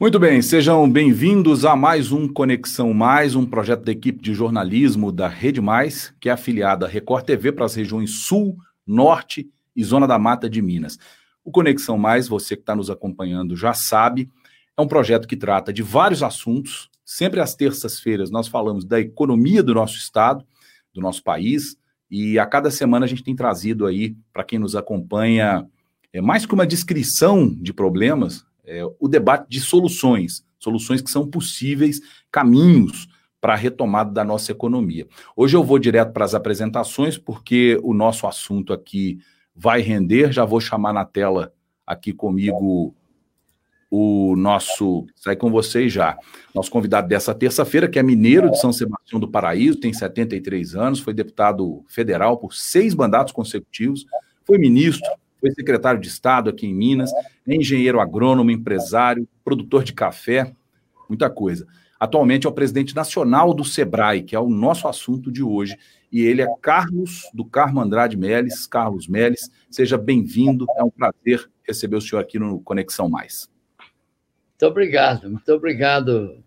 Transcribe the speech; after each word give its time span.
Muito 0.00 0.16
bem, 0.20 0.40
sejam 0.40 0.88
bem-vindos 0.88 1.64
a 1.64 1.74
mais 1.74 2.12
um 2.12 2.28
Conexão 2.28 2.94
Mais, 2.94 3.34
um 3.34 3.44
projeto 3.44 3.82
da 3.82 3.90
equipe 3.90 4.22
de 4.22 4.32
jornalismo 4.32 5.10
da 5.10 5.26
Rede 5.26 5.60
Mais, 5.60 6.14
que 6.20 6.28
é 6.28 6.32
afiliada 6.32 6.86
à 6.86 6.88
Record 6.88 7.24
TV 7.24 7.50
para 7.50 7.64
as 7.64 7.74
regiões 7.74 8.20
Sul, 8.20 8.56
Norte 8.86 9.50
e 9.74 9.82
Zona 9.82 10.06
da 10.06 10.16
Mata 10.16 10.48
de 10.48 10.62
Minas. 10.62 11.00
O 11.44 11.50
Conexão 11.50 11.98
Mais, 11.98 12.28
você 12.28 12.54
que 12.54 12.62
está 12.62 12.76
nos 12.76 12.90
acompanhando 12.90 13.56
já 13.56 13.74
sabe, 13.74 14.30
é 14.76 14.80
um 14.80 14.86
projeto 14.86 15.26
que 15.26 15.36
trata 15.36 15.72
de 15.72 15.82
vários 15.82 16.22
assuntos. 16.22 16.88
Sempre 17.04 17.40
às 17.40 17.56
terças-feiras 17.56 18.30
nós 18.30 18.46
falamos 18.46 18.84
da 18.84 19.00
economia 19.00 19.64
do 19.64 19.74
nosso 19.74 19.96
estado, 19.96 20.46
do 20.94 21.00
nosso 21.00 21.24
país, 21.24 21.76
e 22.08 22.38
a 22.38 22.46
cada 22.46 22.70
semana 22.70 23.04
a 23.04 23.08
gente 23.08 23.24
tem 23.24 23.34
trazido 23.34 23.84
aí, 23.84 24.16
para 24.32 24.44
quem 24.44 24.60
nos 24.60 24.76
acompanha, 24.76 25.66
é 26.12 26.20
mais 26.20 26.46
que 26.46 26.54
uma 26.54 26.68
descrição 26.68 27.48
de 27.48 27.72
problemas, 27.72 28.46
é, 28.68 28.84
o 29.00 29.08
debate 29.08 29.48
de 29.48 29.60
soluções, 29.60 30.44
soluções 30.58 31.00
que 31.00 31.10
são 31.10 31.26
possíveis, 31.26 32.00
caminhos 32.30 33.08
para 33.40 33.54
a 33.54 33.56
retomada 33.56 34.10
da 34.12 34.24
nossa 34.24 34.52
economia. 34.52 35.06
Hoje 35.34 35.56
eu 35.56 35.64
vou 35.64 35.78
direto 35.78 36.12
para 36.12 36.24
as 36.24 36.34
apresentações, 36.34 37.16
porque 37.16 37.78
o 37.82 37.94
nosso 37.94 38.26
assunto 38.26 38.72
aqui 38.72 39.18
vai 39.54 39.80
render. 39.80 40.32
Já 40.32 40.44
vou 40.44 40.60
chamar 40.60 40.92
na 40.92 41.04
tela 41.04 41.52
aqui 41.86 42.12
comigo 42.12 42.94
o 43.90 44.34
nosso. 44.36 45.06
Sai 45.14 45.36
com 45.36 45.50
vocês 45.50 45.92
já. 45.92 46.18
Nosso 46.54 46.70
convidado 46.70 47.08
dessa 47.08 47.34
terça-feira, 47.34 47.88
que 47.88 47.98
é 47.98 48.02
mineiro 48.02 48.50
de 48.50 48.60
São 48.60 48.72
Sebastião 48.72 49.18
do 49.18 49.30
Paraíso, 49.30 49.80
tem 49.80 49.92
73 49.92 50.74
anos, 50.74 51.00
foi 51.00 51.14
deputado 51.14 51.84
federal 51.88 52.36
por 52.36 52.54
seis 52.54 52.94
mandatos 52.94 53.32
consecutivos, 53.32 54.04
foi 54.44 54.58
ministro, 54.58 55.08
foi 55.40 55.50
secretário 55.50 56.00
de 56.00 56.08
Estado 56.08 56.50
aqui 56.50 56.66
em 56.66 56.74
Minas, 56.74 57.10
é 57.46 57.54
engenheiro 57.54 58.00
agrônomo, 58.00 58.50
empresário, 58.50 59.28
produtor 59.44 59.84
de 59.84 59.92
café, 59.92 60.52
muita 61.08 61.30
coisa. 61.30 61.66
Atualmente 61.98 62.46
é 62.46 62.50
o 62.50 62.52
presidente 62.52 62.94
nacional 62.94 63.52
do 63.52 63.64
SEBRAE, 63.64 64.22
que 64.22 64.36
é 64.36 64.40
o 64.40 64.48
nosso 64.48 64.86
assunto 64.86 65.32
de 65.32 65.42
hoje, 65.42 65.76
e 66.12 66.20
ele 66.22 66.42
é 66.42 66.46
Carlos 66.60 67.22
do 67.34 67.44
Carmo 67.44 67.80
Andrade 67.80 68.16
Meles. 68.16 68.66
Carlos 68.66 69.08
Meles, 69.08 69.50
seja 69.70 69.98
bem-vindo, 69.98 70.64
é 70.76 70.84
um 70.84 70.90
prazer 70.90 71.50
receber 71.66 71.96
o 71.96 72.00
senhor 72.00 72.20
aqui 72.20 72.38
no 72.38 72.60
Conexão 72.60 73.08
Mais. 73.08 73.50
Muito 73.78 74.66
obrigado, 74.72 75.30
muito 75.30 75.52
obrigado. 75.52 76.42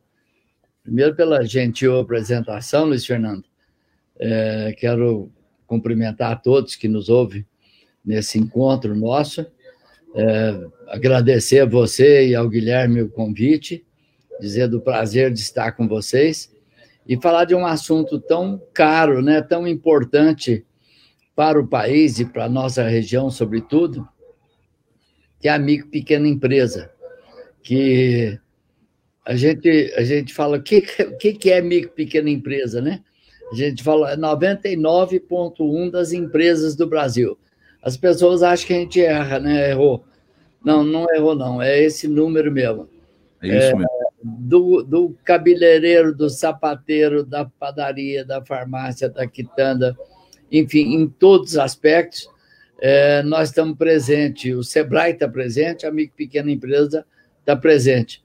Primeiro 0.83 1.15
pela 1.15 1.45
gentil 1.45 1.99
apresentação, 1.99 2.85
Luiz 2.85 3.05
Fernando. 3.05 3.45
É, 4.19 4.73
quero 4.77 5.31
cumprimentar 5.67 6.31
a 6.31 6.35
todos 6.35 6.75
que 6.75 6.87
nos 6.87 7.07
ouvem 7.07 7.45
nesse 8.03 8.37
encontro 8.39 8.95
nosso. 8.95 9.45
É, 10.13 10.67
agradecer 10.87 11.59
a 11.59 11.65
você 11.65 12.27
e 12.27 12.35
ao 12.35 12.49
Guilherme 12.49 13.01
o 13.01 13.09
convite, 13.09 13.85
dizer 14.39 14.67
do 14.67 14.81
prazer 14.81 15.31
de 15.31 15.39
estar 15.39 15.71
com 15.73 15.87
vocês 15.87 16.51
e 17.07 17.15
falar 17.19 17.45
de 17.45 17.55
um 17.55 17.65
assunto 17.65 18.19
tão 18.19 18.61
caro, 18.73 19.21
né, 19.21 19.41
tão 19.41 19.67
importante 19.67 20.65
para 21.35 21.59
o 21.59 21.67
país 21.67 22.19
e 22.19 22.25
para 22.25 22.45
a 22.45 22.49
nossa 22.49 22.83
região, 22.83 23.29
sobretudo, 23.29 24.07
que 25.39 25.47
é 25.47 25.51
a 25.51 25.59
micro 25.59 25.89
pequena 25.89 26.27
empresa, 26.27 26.91
que 27.63 28.39
a 29.25 29.35
gente, 29.35 29.93
a 29.95 30.03
gente 30.03 30.33
fala, 30.33 30.57
o 30.57 30.63
que, 30.63 30.81
que, 30.81 31.51
é 31.51 31.61
micro 31.61 31.91
pequena 31.91 32.29
empresa, 32.29 32.81
né? 32.81 33.03
A 33.51 33.55
gente 33.55 33.83
fala 33.83 34.17
99,1% 34.17 35.91
das 35.91 36.11
empresas 36.13 36.75
do 36.75 36.87
Brasil. 36.87 37.37
As 37.81 37.97
pessoas 37.97 38.43
acham 38.43 38.67
que 38.67 38.73
a 38.73 38.77
gente 38.77 39.01
erra, 39.01 39.39
né? 39.39 39.71
Errou. 39.71 40.05
Não, 40.63 40.83
não 40.83 41.07
errou, 41.13 41.35
não. 41.35 41.61
É 41.61 41.81
esse 41.81 42.07
número 42.07 42.51
mesmo. 42.51 42.87
É 43.41 43.47
isso 43.47 43.75
mesmo. 43.75 43.85
É, 43.85 44.01
do, 44.23 44.83
do 44.83 45.17
cabeleireiro, 45.23 46.15
do 46.15 46.29
sapateiro, 46.29 47.23
da 47.25 47.45
padaria, 47.45 48.23
da 48.23 48.43
farmácia, 48.45 49.09
da 49.09 49.25
quitanda, 49.25 49.97
enfim, 50.51 50.93
em 50.93 51.07
todos 51.07 51.51
os 51.51 51.57
aspectos, 51.57 52.29
é, 52.79 53.23
nós 53.23 53.49
estamos 53.49 53.77
presentes. 53.77 54.55
O 54.55 54.63
Sebrae 54.63 55.13
está 55.13 55.27
presente, 55.27 55.85
a 55.85 55.91
micro 55.91 56.15
pequena 56.15 56.51
empresa 56.51 57.05
está 57.39 57.55
presente. 57.55 58.21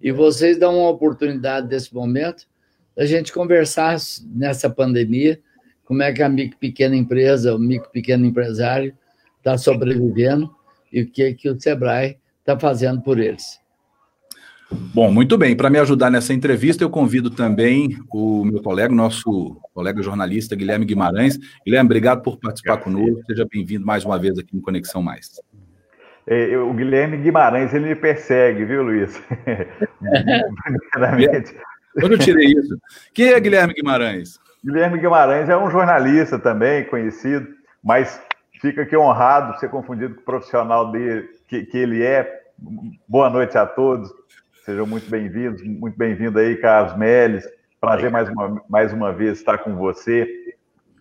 E 0.00 0.12
vocês 0.12 0.56
dão 0.56 0.78
uma 0.78 0.90
oportunidade 0.90 1.66
desse 1.66 1.92
momento 1.92 2.46
da 2.94 3.04
gente 3.06 3.32
conversar 3.32 3.96
nessa 4.34 4.70
pandemia 4.70 5.40
como 5.84 6.02
é 6.02 6.12
que 6.12 6.22
a 6.22 6.28
micro 6.28 6.58
pequena 6.58 6.96
empresa, 6.96 7.54
o 7.54 7.58
micro 7.58 7.90
pequeno 7.90 8.24
empresário 8.24 8.94
está 9.38 9.58
sobrevivendo 9.58 10.50
e 10.92 11.02
o 11.02 11.10
que, 11.10 11.34
que 11.34 11.50
o 11.50 11.60
Sebrae 11.60 12.18
está 12.40 12.58
fazendo 12.58 13.02
por 13.02 13.18
eles. 13.18 13.60
Bom, 14.70 15.12
muito 15.12 15.36
bem. 15.36 15.56
Para 15.56 15.70
me 15.70 15.78
ajudar 15.78 16.10
nessa 16.10 16.32
entrevista, 16.32 16.82
eu 16.82 16.90
convido 16.90 17.30
também 17.30 17.98
o 18.12 18.44
meu 18.44 18.62
colega, 18.62 18.94
nosso 18.94 19.60
colega 19.72 20.02
jornalista 20.02 20.56
Guilherme 20.56 20.84
Guimarães. 20.84 21.38
Guilherme, 21.64 21.86
obrigado 21.86 22.22
por 22.22 22.38
participar 22.38 22.78
conosco. 22.78 23.22
Seja 23.26 23.46
bem-vindo 23.50 23.86
mais 23.86 24.04
uma 24.04 24.18
vez 24.18 24.38
aqui 24.38 24.56
no 24.56 24.62
Conexão 24.62 25.02
Mais. 25.02 25.40
É, 26.26 26.56
o 26.56 26.72
Guilherme 26.72 27.18
Guimarães, 27.18 27.74
ele 27.74 27.88
me 27.88 27.94
persegue, 27.94 28.64
viu, 28.64 28.82
Luiz? 28.82 29.22
Quando 32.00 32.12
eu 32.12 32.18
tirei 32.18 32.46
isso. 32.46 32.78
Quem 33.12 33.28
é 33.28 33.40
Guilherme 33.40 33.74
Guimarães? 33.74 34.38
Guilherme 34.64 34.98
Guimarães 34.98 35.50
é 35.50 35.56
um 35.58 35.70
jornalista 35.70 36.38
também, 36.38 36.86
conhecido, 36.86 37.46
mas 37.82 38.18
fica 38.62 38.80
aqui 38.80 38.96
honrado 38.96 39.60
ser 39.60 39.68
confundido 39.68 40.14
com 40.14 40.22
o 40.22 40.24
profissional 40.24 40.90
dele, 40.90 41.28
que, 41.46 41.66
que 41.66 41.76
ele 41.76 42.02
é. 42.02 42.42
Boa 43.06 43.28
noite 43.28 43.58
a 43.58 43.66
todos, 43.66 44.10
sejam 44.64 44.86
muito 44.86 45.10
bem-vindos, 45.10 45.62
muito 45.62 45.98
bem-vindo 45.98 46.38
aí, 46.38 46.56
Carlos 46.56 46.96
Meles. 46.96 47.46
Prazer 47.78 48.10
mais 48.10 48.26
uma, 48.30 48.64
mais 48.66 48.90
uma 48.90 49.12
vez 49.12 49.36
estar 49.36 49.58
com 49.58 49.76
você, 49.76 50.26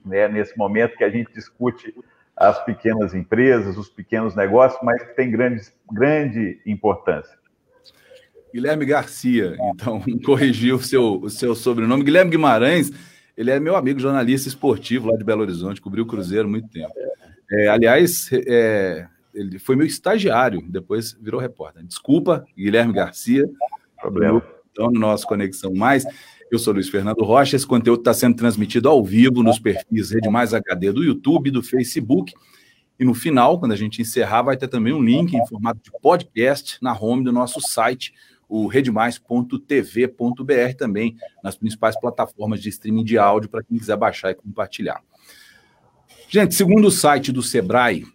né, 0.05 0.27
nesse 0.27 0.57
momento 0.57 0.97
que 0.97 1.03
a 1.05 1.09
gente 1.09 1.31
discute 1.31 1.95
as 2.35 2.61
pequenas 2.65 3.13
empresas, 3.13 3.77
os 3.77 3.87
pequenos 3.87 4.35
negócios, 4.35 4.81
mas 4.83 5.01
que 5.01 5.15
tem 5.15 5.31
grande, 5.31 5.61
grande 5.89 6.59
importância. 6.65 7.37
Guilherme 8.53 8.85
Garcia, 8.85 9.55
então, 9.73 10.03
corrigiu 10.25 10.75
o 10.75 10.83
seu, 10.83 11.13
o 11.21 11.29
seu 11.29 11.55
sobrenome. 11.55 12.03
Guilherme 12.03 12.29
Guimarães 12.29 13.12
ele 13.35 13.51
é 13.51 13.59
meu 13.59 13.75
amigo 13.75 13.99
jornalista 13.99 14.47
esportivo 14.47 15.09
lá 15.09 15.17
de 15.17 15.23
Belo 15.23 15.41
Horizonte, 15.41 15.81
cobriu 15.81 16.03
o 16.03 16.07
Cruzeiro 16.07 16.47
há 16.47 16.51
muito 16.51 16.67
tempo. 16.67 16.93
É, 17.51 17.67
aliás, 17.67 18.29
é, 18.31 19.07
ele 19.33 19.59
foi 19.59 19.75
meu 19.75 19.85
estagiário, 19.85 20.63
depois 20.69 21.17
virou 21.19 21.39
repórter. 21.39 21.83
Desculpa, 21.83 22.45
Guilherme 22.57 22.93
Garcia. 22.93 23.43
Problema. 23.99 24.43
Então, 24.71 24.91
no 24.91 24.99
nosso 24.99 25.27
Conexão 25.27 25.73
Mais. 25.73 26.05
Eu 26.51 26.59
sou 26.59 26.73
Luiz 26.73 26.89
Fernando 26.89 27.23
Rocha. 27.23 27.55
Esse 27.55 27.65
conteúdo 27.65 27.99
está 27.99 28.13
sendo 28.13 28.35
transmitido 28.35 28.87
ao 28.87 29.03
vivo 29.03 29.41
nos 29.41 29.57
perfis 29.57 30.11
Rede 30.11 30.29
Mais 30.29 30.53
HD 30.53 30.91
do 30.91 31.03
YouTube, 31.03 31.49
do 31.49 31.63
Facebook. 31.63 32.33
E 32.99 33.03
no 33.03 33.13
final, 33.13 33.59
quando 33.59 33.71
a 33.71 33.75
gente 33.75 34.01
encerrar, 34.01 34.43
vai 34.43 34.55
ter 34.55 34.67
também 34.67 34.93
um 34.93 35.01
link 35.01 35.33
em 35.33 35.47
formato 35.47 35.79
de 35.83 35.91
podcast 35.99 36.77
na 36.81 36.95
home 36.95 37.23
do 37.23 37.31
nosso 37.31 37.59
site 37.59 38.13
o 38.55 38.67
redemais.tv.br 38.67 40.75
também 40.77 41.15
nas 41.43 41.55
principais 41.55 41.99
plataformas 41.99 42.61
de 42.61 42.69
streaming 42.69 43.03
de 43.03 43.17
áudio 43.17 43.49
para 43.49 43.63
quem 43.63 43.79
quiser 43.79 43.97
baixar 43.97 44.29
e 44.29 44.35
compartilhar. 44.35 45.01
Gente, 46.29 46.53
segundo 46.53 46.87
o 46.87 46.91
site 46.91 47.31
do 47.31 47.41
Sebrae, 47.41 48.03
o 48.03 48.07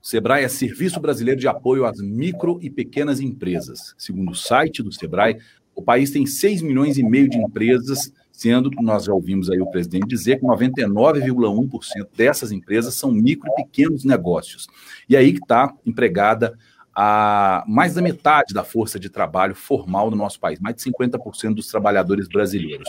Sebrae 0.00 0.44
é 0.44 0.48
Serviço 0.48 0.98
Brasileiro 0.98 1.38
de 1.38 1.46
Apoio 1.46 1.84
às 1.84 2.00
Micro 2.00 2.58
e 2.62 2.70
Pequenas 2.70 3.20
Empresas. 3.20 3.94
Segundo 3.98 4.30
o 4.30 4.34
site 4.34 4.82
do 4.82 4.90
Sebrae, 4.90 5.36
o 5.74 5.82
país 5.82 6.10
tem 6.10 6.24
6 6.24 6.62
milhões 6.62 6.96
e 6.96 7.02
meio 7.02 7.28
de 7.28 7.36
empresas, 7.36 8.14
sendo 8.32 8.70
que 8.70 8.82
nós 8.82 9.04
já 9.04 9.12
ouvimos 9.12 9.50
aí 9.50 9.60
o 9.60 9.70
presidente 9.70 10.06
dizer 10.06 10.40
que 10.40 10.46
99,1% 10.46 12.08
dessas 12.16 12.50
empresas 12.50 12.94
são 12.94 13.12
micro 13.12 13.46
e 13.52 13.62
pequenos 13.62 14.06
negócios. 14.06 14.66
E 15.06 15.18
aí 15.18 15.34
que 15.34 15.40
está 15.40 15.70
empregada 15.84 16.56
a 16.94 17.64
mais 17.66 17.94
da 17.94 18.02
metade 18.02 18.52
da 18.52 18.64
força 18.64 18.98
de 18.98 19.08
trabalho 19.08 19.54
formal 19.54 20.10
no 20.10 20.16
nosso 20.16 20.40
país, 20.40 20.58
mais 20.58 20.76
de 20.76 20.82
50% 20.82 21.54
dos 21.54 21.68
trabalhadores 21.68 22.28
brasileiros. 22.28 22.88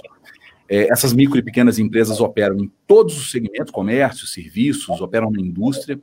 É, 0.68 0.92
essas 0.92 1.14
micro 1.14 1.38
e 1.38 1.44
pequenas 1.44 1.80
empresas 1.80 2.20
operam 2.20 2.58
em 2.58 2.72
todos 2.88 3.18
os 3.18 3.30
segmentos, 3.30 3.72
comércio, 3.72 4.26
serviços, 4.26 5.02
operam 5.02 5.30
na 5.30 5.42
indústria 5.42 6.02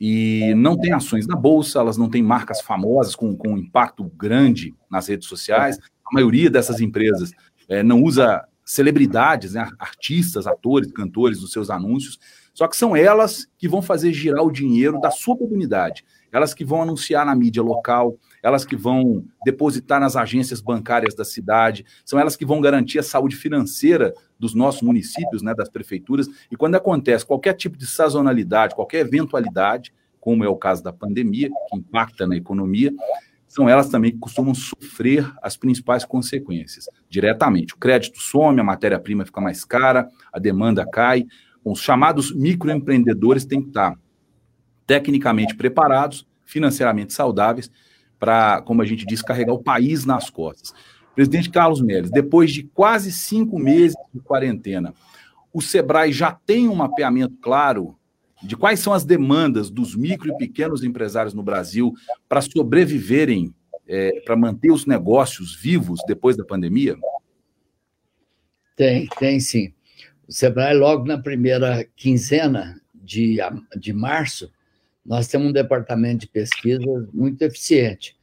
e 0.00 0.54
não 0.54 0.76
têm 0.76 0.92
ações 0.92 1.26
na 1.26 1.34
bolsa, 1.34 1.80
elas 1.80 1.96
não 1.96 2.08
têm 2.08 2.22
marcas 2.22 2.60
famosas 2.60 3.16
com, 3.16 3.34
com 3.36 3.56
impacto 3.56 4.04
grande 4.04 4.74
nas 4.90 5.08
redes 5.08 5.26
sociais. 5.26 5.78
A 6.04 6.14
maioria 6.14 6.50
dessas 6.50 6.80
empresas 6.80 7.32
é, 7.68 7.82
não 7.82 8.02
usa 8.02 8.46
celebridades, 8.64 9.54
né, 9.54 9.68
artistas, 9.78 10.46
atores, 10.46 10.92
cantores 10.92 11.40
nos 11.40 11.52
seus 11.52 11.70
anúncios, 11.70 12.18
só 12.52 12.66
que 12.66 12.76
são 12.76 12.96
elas 12.96 13.46
que 13.56 13.68
vão 13.68 13.80
fazer 13.80 14.12
girar 14.12 14.44
o 14.44 14.50
dinheiro 14.50 15.00
da 15.00 15.10
sua 15.10 15.36
comunidade 15.36 16.04
elas 16.36 16.52
que 16.52 16.64
vão 16.64 16.82
anunciar 16.82 17.24
na 17.24 17.34
mídia 17.34 17.62
local, 17.62 18.18
elas 18.42 18.64
que 18.64 18.76
vão 18.76 19.24
depositar 19.42 19.98
nas 19.98 20.16
agências 20.16 20.60
bancárias 20.60 21.14
da 21.14 21.24
cidade, 21.24 21.84
são 22.04 22.18
elas 22.18 22.36
que 22.36 22.44
vão 22.44 22.60
garantir 22.60 22.98
a 22.98 23.02
saúde 23.02 23.34
financeira 23.34 24.12
dos 24.38 24.54
nossos 24.54 24.82
municípios, 24.82 25.42
né, 25.42 25.54
das 25.54 25.70
prefeituras. 25.70 26.28
E 26.50 26.56
quando 26.56 26.74
acontece 26.74 27.24
qualquer 27.24 27.54
tipo 27.54 27.78
de 27.78 27.86
sazonalidade, 27.86 28.74
qualquer 28.74 29.06
eventualidade, 29.06 29.94
como 30.20 30.44
é 30.44 30.48
o 30.48 30.56
caso 30.56 30.82
da 30.82 30.92
pandemia, 30.92 31.48
que 31.48 31.76
impacta 31.76 32.26
na 32.26 32.36
economia, 32.36 32.92
são 33.48 33.66
elas 33.66 33.88
também 33.88 34.10
que 34.10 34.18
costumam 34.18 34.54
sofrer 34.54 35.32
as 35.40 35.56
principais 35.56 36.04
consequências, 36.04 36.86
diretamente. 37.08 37.72
O 37.72 37.78
crédito 37.78 38.20
some, 38.20 38.60
a 38.60 38.64
matéria-prima 38.64 39.24
fica 39.24 39.40
mais 39.40 39.64
cara, 39.64 40.06
a 40.30 40.38
demanda 40.38 40.84
cai. 40.84 41.24
Os 41.64 41.80
chamados 41.80 42.34
microempreendedores 42.34 43.46
têm 43.46 43.62
que 43.62 43.68
estar 43.68 43.96
tecnicamente 44.86 45.54
preparados, 45.56 46.26
financeiramente 46.44 47.12
saudáveis, 47.12 47.70
para, 48.18 48.62
como 48.62 48.82
a 48.82 48.86
gente 48.86 49.04
diz, 49.04 49.20
carregar 49.20 49.52
o 49.52 49.62
país 49.62 50.04
nas 50.04 50.30
costas. 50.30 50.72
Presidente 51.14 51.50
Carlos 51.50 51.80
Melles, 51.80 52.10
depois 52.10 52.52
de 52.52 52.62
quase 52.62 53.10
cinco 53.10 53.58
meses 53.58 53.96
de 54.12 54.20
quarentena, 54.20 54.94
o 55.52 55.62
Sebrae 55.62 56.12
já 56.12 56.32
tem 56.32 56.68
um 56.68 56.74
mapeamento 56.74 57.34
claro 57.40 57.96
de 58.42 58.56
quais 58.56 58.80
são 58.80 58.92
as 58.92 59.04
demandas 59.04 59.70
dos 59.70 59.96
micro 59.96 60.30
e 60.30 60.36
pequenos 60.36 60.84
empresários 60.84 61.32
no 61.32 61.42
Brasil 61.42 61.94
para 62.28 62.42
sobreviverem, 62.42 63.54
é, 63.88 64.20
para 64.24 64.36
manter 64.36 64.70
os 64.70 64.84
negócios 64.84 65.54
vivos 65.54 66.00
depois 66.06 66.36
da 66.36 66.44
pandemia? 66.44 66.96
Tem, 68.76 69.08
tem 69.18 69.40
sim. 69.40 69.72
O 70.28 70.32
Sebrae, 70.32 70.76
logo 70.76 71.06
na 71.06 71.16
primeira 71.16 71.86
quinzena 71.96 72.78
de, 72.94 73.38
de 73.78 73.92
março, 73.92 74.52
nós 75.06 75.28
temos 75.28 75.48
um 75.48 75.52
departamento 75.52 76.20
de 76.20 76.28
pesquisa 76.28 77.08
muito 77.12 77.40
eficiente. 77.42 78.16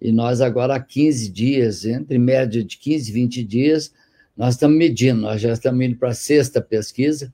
E 0.00 0.10
nós 0.10 0.40
agora 0.40 0.74
há 0.74 0.80
15 0.80 1.30
dias, 1.30 1.84
entre 1.84 2.18
média 2.18 2.64
de 2.64 2.76
15 2.78 3.10
e 3.10 3.14
20 3.14 3.44
dias, 3.44 3.92
nós 4.36 4.54
estamos 4.54 4.76
medindo, 4.76 5.20
nós 5.20 5.40
já 5.40 5.52
estamos 5.52 5.84
indo 5.84 5.96
para 5.96 6.10
a 6.10 6.14
sexta 6.14 6.60
pesquisa 6.60 7.32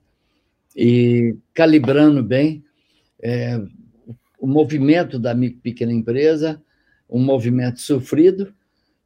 e 0.75 1.35
calibrando 1.53 2.21
bem 2.21 2.63
é, 3.21 3.59
o 4.39 4.47
movimento 4.47 5.17
da 5.17 5.33
micro 5.33 5.59
pequena 5.61 5.91
empresa, 5.91 6.61
um 7.09 7.19
movimento 7.19 7.79
sofrido, 7.79 8.53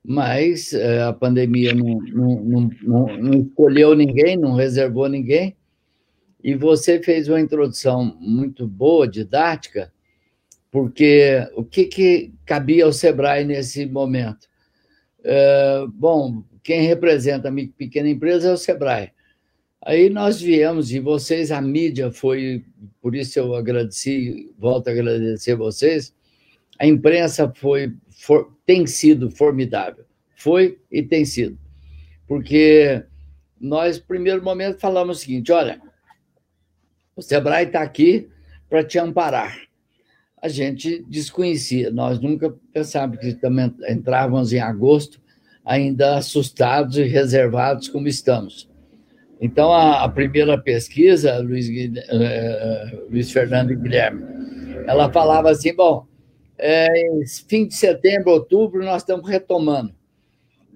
mas 0.03 0.73
é, 0.73 1.03
a 1.03 1.13
pandemia 1.13 1.73
não, 1.73 1.99
não, 2.01 2.69
não, 2.83 3.17
não 3.17 3.41
escolheu 3.41 3.95
ninguém, 3.95 4.37
não 4.37 4.53
reservou 4.55 5.07
ninguém, 5.07 5.55
e 6.45 6.53
você 6.53 7.01
fez 7.01 7.27
uma 7.27 7.42
introdução 7.42 8.15
muito 8.21 8.68
boa, 8.68 9.07
didática, 9.07 9.92
porque 10.69 11.44
o 11.56 11.63
que, 11.63 11.86
que 11.86 12.33
cabia 12.45 12.86
ao 12.86 12.94
Sebrae 12.94 13.44
nesse 13.44 13.83
momento? 13.88 14.47
É, 15.24 15.88
bom, 15.92 16.44
quem 16.62 16.83
representa 16.83 17.50
a 17.50 17.53
pequena 17.75 18.09
empresa 18.09 18.50
é 18.50 18.53
o 18.53 18.57
Sebrae. 18.57 19.09
Aí 19.83 20.07
nós 20.07 20.39
viemos, 20.39 20.92
e 20.92 21.00
vocês, 21.00 21.51
a 21.51 21.59
mídia 21.59 22.12
foi, 22.12 22.63
por 23.01 23.15
isso 23.15 23.39
eu 23.39 23.56
agradeci, 23.56 24.53
volto 24.56 24.89
a 24.89 24.92
agradecer 24.92 25.56
vocês, 25.56 26.13
a 26.77 26.86
imprensa 26.86 27.51
foi, 27.56 27.92
for, 28.12 28.56
tem 28.68 28.86
sido 28.86 29.31
formidável, 29.31 30.06
foi 30.36 30.77
e 30.92 31.01
tem 31.01 31.25
sido. 31.25 31.57
Porque 32.27 33.03
nós, 33.59 33.97
primeiro 33.97 34.44
momento, 34.44 34.80
falamos 34.80 35.18
o 35.18 35.21
seguinte: 35.21 35.51
olha, 35.51 35.81
o 37.15 37.21
Sebrae 37.21 37.65
está 37.65 37.81
aqui 37.81 38.29
para 38.69 38.83
te 38.83 39.00
amparar 39.00 39.65
a 40.45 40.47
gente 40.47 41.03
desconhecia. 41.07 41.89
Nós 41.89 42.19
nunca 42.19 42.53
pensávamos 42.71 43.17
que 43.17 43.33
também 43.33 43.73
entrávamos 43.89 44.53
em 44.53 44.59
agosto 44.59 45.19
ainda 45.65 46.17
assustados 46.17 47.00
e 47.00 47.03
reservados 47.03 47.88
como 47.88 48.07
estamos. 48.07 48.69
Então, 49.41 49.73
a, 49.73 50.03
a 50.03 50.09
primeira 50.09 50.56
pesquisa, 50.56 51.39
Luiz, 51.39 51.67
uh, 51.67 53.09
Luiz 53.09 53.31
Fernando 53.31 53.71
e 53.71 53.75
Guilherme, 53.75 54.23
ela 54.85 55.11
falava 55.11 55.50
assim, 55.50 55.75
bom, 55.75 56.06
é, 56.59 56.88
fim 57.47 57.68
de 57.68 57.73
setembro, 57.73 58.29
outubro, 58.29 58.85
nós 58.85 59.01
estamos 59.01 59.27
retomando. 59.27 59.95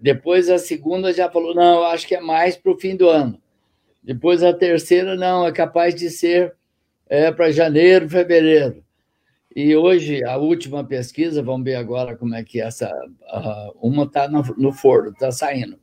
Depois 0.01 0.49
a 0.49 0.57
segunda 0.57 1.13
já 1.13 1.29
falou, 1.29 1.53
não, 1.53 1.83
acho 1.83 2.07
que 2.07 2.15
é 2.15 2.21
mais 2.21 2.57
para 2.57 2.71
o 2.71 2.79
fim 2.79 2.95
do 2.95 3.07
ano. 3.07 3.39
Depois 4.01 4.43
a 4.43 4.53
terceira, 4.53 5.15
não, 5.15 5.45
é 5.45 5.51
capaz 5.51 5.93
de 5.93 6.09
ser 6.09 6.55
é, 7.07 7.31
para 7.31 7.51
janeiro, 7.51 8.09
fevereiro. 8.09 8.83
E 9.55 9.75
hoje, 9.75 10.23
a 10.23 10.37
última 10.37 10.83
pesquisa, 10.83 11.41
vamos 11.41 11.65
ver 11.65 11.75
agora 11.75 12.15
como 12.15 12.35
é 12.35 12.43
que 12.43 12.61
essa. 12.61 12.89
Uh, 13.33 13.87
uma 13.87 14.03
está 14.03 14.27
no, 14.27 14.43
no, 14.57 14.71
forno, 14.71 15.09
está 15.09 15.31
saindo. 15.31 15.79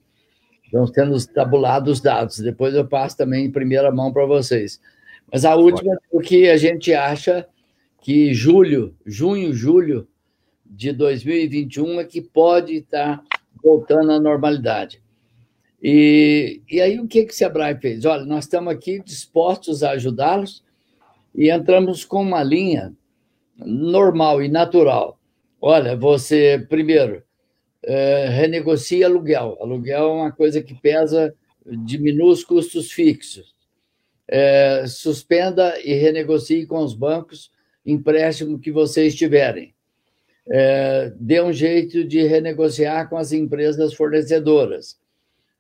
Estão 0.65 0.87
sendo 0.87 1.27
tabulados 1.29 1.95
os 1.95 2.01
dados. 2.01 2.39
Depois 2.39 2.75
eu 2.75 2.87
passo 2.87 3.17
também 3.17 3.45
em 3.45 3.53
primeira 3.53 3.91
mão 3.91 4.13
para 4.13 4.25
vocês. 4.25 4.81
Mas 5.31 5.45
a 5.45 5.57
última, 5.57 5.97
porque 6.11 6.49
a 6.53 6.57
gente 6.57 6.95
acha 6.95 7.47
que 8.01 8.33
julho, 8.33 8.95
junho, 9.05 9.53
julho 9.53 10.09
de 10.65 10.93
2021 10.93 12.01
é 12.01 12.05
que 12.05 12.23
pode 12.23 12.75
estar 12.75 13.23
voltando 13.62 14.12
à 14.12 14.21
normalidade. 14.21 15.03
E, 15.88 16.62
e 16.69 16.81
aí 16.81 16.99
o 16.99 17.06
que, 17.06 17.25
que 17.25 17.33
o 17.33 17.37
Sebrae 17.37 17.79
fez? 17.81 18.05
Olha, 18.05 18.25
nós 18.25 18.43
estamos 18.43 18.75
aqui 18.75 19.00
dispostos 19.05 19.85
a 19.85 19.93
ajudá-los 19.93 20.65
e 21.33 21.49
entramos 21.49 22.05
com 22.05 22.23
uma 22.23 22.43
linha 22.43 22.93
normal 23.56 24.43
e 24.43 24.49
natural. 24.49 25.17
Olha, 25.61 25.94
você, 25.94 26.67
primeiro, 26.69 27.23
é, 27.85 28.27
renegocia 28.27 29.06
aluguel. 29.06 29.56
Aluguel 29.61 30.03
é 30.03 30.12
uma 30.12 30.33
coisa 30.33 30.61
que 30.61 30.75
pesa, 30.75 31.33
diminui 31.65 32.33
os 32.33 32.43
custos 32.43 32.91
fixos. 32.91 33.55
É, 34.27 34.85
suspenda 34.88 35.81
e 35.85 35.94
renegocie 35.94 36.67
com 36.67 36.83
os 36.83 36.94
bancos 36.94 37.53
empréstimo 37.87 38.59
que 38.59 38.73
vocês 38.73 39.15
tiverem. 39.15 39.73
É, 40.50 41.12
dê 41.15 41.41
um 41.41 41.53
jeito 41.53 42.03
de 42.03 42.27
renegociar 42.27 43.09
com 43.09 43.17
as 43.17 43.31
empresas 43.31 43.94
fornecedoras. 43.94 44.99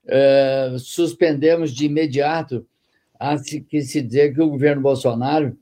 É, 0.08 0.76
suspendemos 0.78 1.72
de 1.72 1.86
imediato 1.86 2.66
a 3.18 3.36
que 3.38 3.82
se 3.82 4.02
dizer 4.02 4.34
que 4.34 4.40
o 4.40 4.50
governo 4.50 4.82
Bolsonaro 4.82 5.56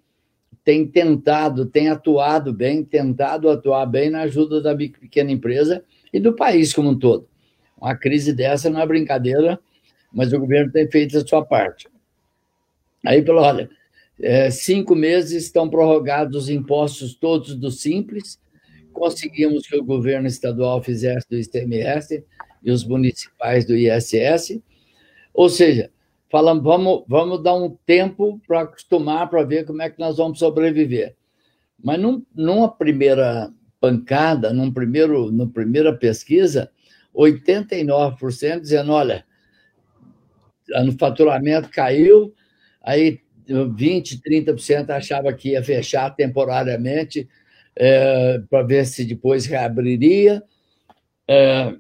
tem 0.65 0.87
tentado, 0.87 1.67
tem 1.67 1.89
atuado 1.89 2.53
bem, 2.53 2.83
tentado 2.83 3.51
atuar 3.51 3.87
bem 3.87 4.11
na 4.11 4.23
ajuda 4.23 4.61
da 4.61 4.75
pequena 4.75 5.31
empresa 5.31 5.85
e 6.13 6.19
do 6.19 6.35
país 6.35 6.73
como 6.73 6.91
um 6.91 6.99
todo. 6.99 7.29
Uma 7.79 7.95
crise 7.95 8.33
dessa 8.33 8.71
não 8.71 8.81
é 8.81 8.87
brincadeira, 8.87 9.61
mas 10.13 10.33
o 10.33 10.39
governo 10.39 10.73
tem 10.73 10.91
feito 10.91 11.19
a 11.19 11.27
sua 11.27 11.45
parte. 11.45 11.89
Aí 13.05 13.25
falou: 13.25 13.43
olha, 13.43 13.69
é, 14.21 14.51
cinco 14.51 14.95
meses 14.95 15.45
estão 15.45 15.69
prorrogados 15.69 16.45
os 16.45 16.49
impostos 16.49 17.15
todos 17.15 17.55
do 17.55 17.71
Simples, 17.71 18.41
conseguimos 18.93 19.67
que 19.67 19.77
o 19.77 19.85
governo 19.85 20.27
estadual 20.27 20.83
fizesse 20.83 21.27
do 21.29 21.37
ICMS 21.37 22.25
e 22.65 22.71
os 22.71 22.85
municipais 22.85 23.65
do 23.65 23.77
ISS, 23.77 24.61
ou 25.33 25.49
seja, 25.49 25.91
falamos, 26.31 26.65
vamos, 26.65 27.05
vamos 27.07 27.43
dar 27.43 27.55
um 27.55 27.77
tempo 27.85 28.41
para 28.47 28.63
acostumar, 28.63 29.29
para 29.29 29.43
ver 29.43 29.67
como 29.67 29.83
é 29.83 29.91
que 29.91 30.01
nós 30.01 30.17
vamos 30.17 30.39
sobreviver. 30.39 31.15
Mas 31.83 32.01
num, 32.01 32.25
numa 32.35 32.69
primeira 32.69 33.53
pancada, 33.81 34.53
num 34.53 34.73
primeiro, 34.73 35.31
numa 35.31 35.51
primeira 35.51 35.93
pesquisa, 35.95 36.71
89% 37.15 38.61
dizendo, 38.61 38.93
olha, 38.93 39.25
o 40.89 40.93
faturamento 40.99 41.69
caiu, 41.69 42.35
aí 42.83 43.21
20%, 43.47 44.21
30% 44.27 44.91
achava 44.91 45.33
que 45.33 45.51
ia 45.51 45.63
fechar 45.63 46.11
temporariamente 46.11 47.29
é, 47.77 48.41
para 48.49 48.63
ver 48.63 48.87
se 48.87 49.05
depois 49.05 49.47
reabriria. 49.47 50.43
É, 51.29 51.75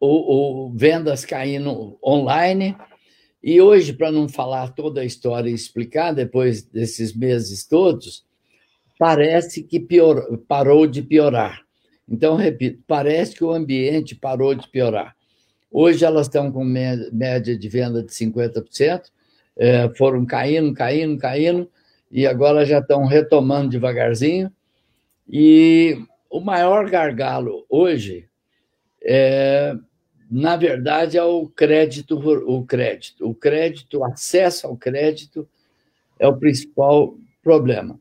o, 0.00 0.66
o 0.66 0.72
vendas 0.74 1.24
caindo 1.24 1.98
online. 2.02 2.74
E 3.42 3.60
hoje, 3.60 3.92
para 3.92 4.10
não 4.10 4.28
falar 4.28 4.70
toda 4.70 5.02
a 5.02 5.04
história 5.04 5.50
e 5.50 5.54
explicar, 5.54 6.12
depois 6.12 6.62
desses 6.62 7.14
meses 7.14 7.64
todos, 7.66 8.24
parece 8.98 9.62
que 9.62 9.78
pior, 9.78 10.38
parou 10.48 10.86
de 10.86 11.02
piorar. 11.02 11.62
Então, 12.08 12.34
repito, 12.34 12.82
parece 12.86 13.36
que 13.36 13.44
o 13.44 13.52
ambiente 13.52 14.14
parou 14.16 14.54
de 14.54 14.68
piorar. 14.68 15.14
Hoje 15.70 16.04
elas 16.04 16.26
estão 16.26 16.50
com 16.50 16.64
média 16.64 17.56
de 17.56 17.68
venda 17.68 18.02
de 18.02 18.10
50%, 18.12 19.02
é, 19.56 19.88
foram 19.90 20.26
caindo, 20.26 20.74
caindo, 20.74 21.16
caindo, 21.18 21.70
e 22.10 22.26
agora 22.26 22.66
já 22.66 22.80
estão 22.80 23.06
retomando 23.06 23.70
devagarzinho. 23.70 24.50
E 25.28 25.96
o 26.28 26.40
maior 26.40 26.90
gargalo 26.90 27.64
hoje 27.68 28.28
é 29.02 29.76
na 30.30 30.56
verdade, 30.56 31.18
é 31.18 31.24
o 31.24 31.48
crédito, 31.48 32.16
o 32.16 32.64
crédito. 32.64 33.28
O 33.28 33.34
crédito, 33.34 33.98
o 33.98 34.04
acesso 34.04 34.68
ao 34.68 34.76
crédito 34.76 35.48
é 36.18 36.28
o 36.28 36.36
principal 36.36 37.16
problema. 37.42 37.98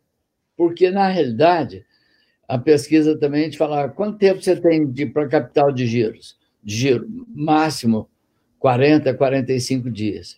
Porque, 0.56 0.92
na 0.92 1.08
realidade, 1.08 1.84
a 2.48 2.58
pesquisa 2.58 3.18
também 3.18 3.42
a 3.42 3.44
gente 3.46 3.58
fala 3.58 3.90
quanto 3.90 4.20
tempo 4.20 4.42
você 4.42 4.56
tem 4.56 4.86
para 5.08 5.28
capital 5.28 5.72
de 5.72 5.88
giros? 5.88 6.38
De 6.64 6.76
giro, 6.76 7.08
máximo 7.30 8.08
40, 8.60 9.12
45 9.14 9.90
dias. 9.90 10.38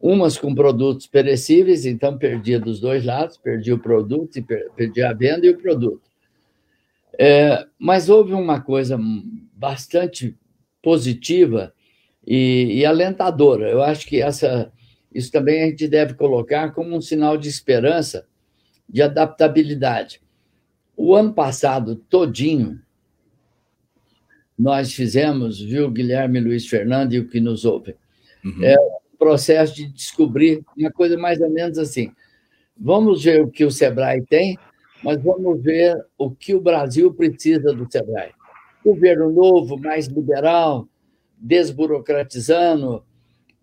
Umas 0.00 0.36
com 0.38 0.54
produtos 0.54 1.06
perecíveis, 1.06 1.86
então 1.86 2.16
perdi 2.16 2.58
dos 2.58 2.78
dois 2.78 3.04
lados, 3.04 3.36
perdi 3.38 3.72
o 3.72 3.78
produto, 3.78 4.40
perdi 4.76 5.02
a 5.02 5.12
venda 5.12 5.46
e 5.46 5.50
o 5.50 5.58
produto. 5.58 6.02
É, 7.18 7.66
mas 7.78 8.08
houve 8.08 8.32
uma 8.34 8.60
coisa 8.60 8.98
bastante 9.54 10.36
positiva 10.86 11.74
e, 12.24 12.78
e, 12.78 12.86
alentadora. 12.86 13.68
Eu 13.68 13.82
acho 13.82 14.06
que 14.06 14.22
essa, 14.22 14.70
isso 15.12 15.32
também 15.32 15.64
a 15.64 15.66
gente 15.66 15.88
deve 15.88 16.14
colocar 16.14 16.70
como 16.70 16.96
um 16.96 17.00
sinal 17.00 17.36
de 17.36 17.48
esperança, 17.48 18.24
de 18.88 19.02
adaptabilidade. 19.02 20.22
O 20.96 21.12
ano 21.16 21.34
passado 21.34 21.96
todinho, 21.96 22.80
nós 24.56 24.92
fizemos, 24.92 25.60
viu, 25.60 25.90
Guilherme 25.90 26.38
Luiz 26.38 26.68
Fernando 26.68 27.14
e 27.14 27.18
o 27.18 27.28
que 27.28 27.40
nos 27.40 27.64
ouve, 27.64 27.96
uhum. 28.44 28.62
é 28.62 28.78
um 28.78 29.16
processo 29.18 29.74
de 29.74 29.88
descobrir 29.88 30.62
uma 30.78 30.92
coisa 30.92 31.18
mais 31.18 31.40
ou 31.40 31.50
menos 31.50 31.78
assim. 31.78 32.12
Vamos 32.78 33.24
ver 33.24 33.42
o 33.42 33.50
que 33.50 33.64
o 33.64 33.72
Sebrae 33.72 34.24
tem, 34.24 34.56
mas 35.02 35.20
vamos 35.20 35.60
ver 35.60 36.00
o 36.16 36.30
que 36.30 36.54
o 36.54 36.60
Brasil 36.60 37.12
precisa 37.12 37.74
do 37.74 37.90
Sebrae. 37.90 38.35
Governo 38.86 39.32
novo, 39.32 39.76
mais 39.76 40.06
liberal, 40.06 40.88
desburocratizando, 41.36 43.04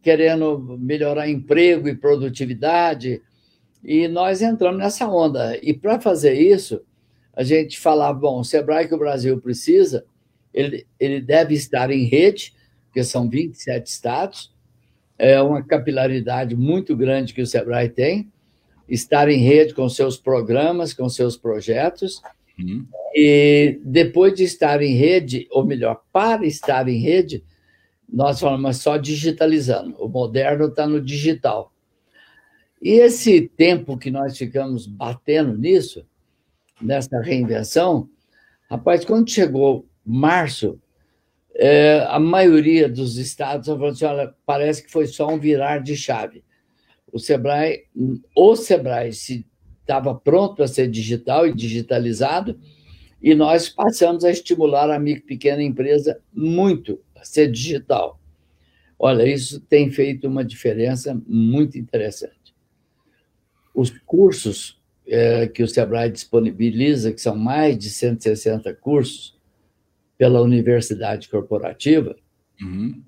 querendo 0.01 0.77
melhorar 0.77 1.29
emprego 1.29 1.87
e 1.87 1.95
produtividade. 1.95 3.21
E 3.81 4.07
nós 4.09 4.41
entramos 4.41 4.79
nessa 4.79 5.07
onda. 5.07 5.57
E 5.63 5.73
para 5.73 6.01
fazer 6.01 6.33
isso, 6.33 6.81
a 7.33 7.41
gente 7.41 7.79
falava: 7.79 8.19
bom, 8.19 8.41
o 8.41 8.43
Sebrae 8.43 8.87
que 8.87 8.93
o 8.93 8.99
Brasil 8.99 9.39
precisa, 9.39 10.05
ele, 10.53 10.85
ele 10.99 11.21
deve 11.21 11.55
estar 11.55 11.89
em 11.89 12.03
rede, 12.03 12.53
porque 12.87 13.01
são 13.03 13.29
27 13.29 13.87
estados, 13.87 14.53
é 15.17 15.41
uma 15.41 15.63
capilaridade 15.63 16.53
muito 16.53 16.97
grande 16.97 17.33
que 17.33 17.41
o 17.41 17.47
Sebrae 17.47 17.87
tem, 17.87 18.29
estar 18.89 19.29
em 19.29 19.39
rede 19.39 19.73
com 19.73 19.87
seus 19.87 20.17
programas, 20.17 20.93
com 20.93 21.07
seus 21.07 21.37
projetos. 21.37 22.21
Uhum. 22.60 22.86
E 23.15 23.79
depois 23.83 24.33
de 24.33 24.43
estar 24.43 24.81
em 24.81 24.95
rede, 24.95 25.48
ou 25.51 25.65
melhor, 25.65 26.03
para 26.12 26.45
estar 26.45 26.88
em 26.88 27.00
rede, 27.00 27.43
nós 28.07 28.39
falamos 28.39 28.77
só 28.77 28.98
digitalizando. 28.98 29.95
O 29.98 30.07
moderno 30.07 30.67
está 30.67 30.88
no 30.88 31.01
digital. 31.01 31.74
E 32.81 32.91
esse 32.91 33.48
tempo 33.50 33.98
que 33.98 34.12
nós 34.12 34.38
ficamos 34.38 34.86
batendo 34.86 35.57
nisso, 35.57 36.05
nessa 36.81 37.19
reinvenção, 37.22 38.10
rapaz, 38.69 39.05
quando 39.05 39.29
chegou 39.29 39.88
março, 40.05 40.79
é, 41.55 42.05
a 42.10 42.19
maioria 42.19 42.89
dos 42.89 43.17
estados 43.17 43.67
falou 43.67 43.88
assim: 43.88 44.05
olha, 44.05 44.36
parece 44.45 44.83
que 44.83 44.91
foi 44.91 45.07
só 45.07 45.27
um 45.27 45.39
virar 45.39 45.79
de 45.79 45.95
chave. 45.95 46.43
O 47.12 47.19
Sebrae, 47.19 47.86
o 48.36 48.55
Sebrae 48.55 49.13
se 49.13 49.45
estava 49.83 50.15
pronto 50.15 50.55
para 50.55 50.67
ser 50.67 50.89
digital 50.89 51.45
e 51.45 51.53
digitalizado, 51.53 52.59
e 53.21 53.35
nós 53.35 53.69
passamos 53.69 54.25
a 54.25 54.31
estimular 54.31 54.89
a 54.89 54.99
micro 54.99 55.25
pequena 55.25 55.61
empresa 55.61 56.19
muito 56.33 56.99
a 57.15 57.23
ser 57.23 57.51
digital. 57.51 58.19
Olha, 58.97 59.23
isso 59.23 59.59
tem 59.61 59.91
feito 59.91 60.27
uma 60.27 60.43
diferença 60.43 61.21
muito 61.27 61.77
interessante. 61.77 62.53
Os 63.73 63.89
cursos 64.05 64.81
é, 65.05 65.47
que 65.47 65.63
o 65.63 65.67
Sebrae 65.67 66.09
disponibiliza, 66.09 67.11
que 67.11 67.21
são 67.21 67.35
mais 67.35 67.77
de 67.77 67.89
160 67.89 68.73
cursos 68.75 69.37
pela 70.17 70.41
Universidade 70.41 71.27
Corporativa, 71.27 72.15
uhum. 72.61 73.01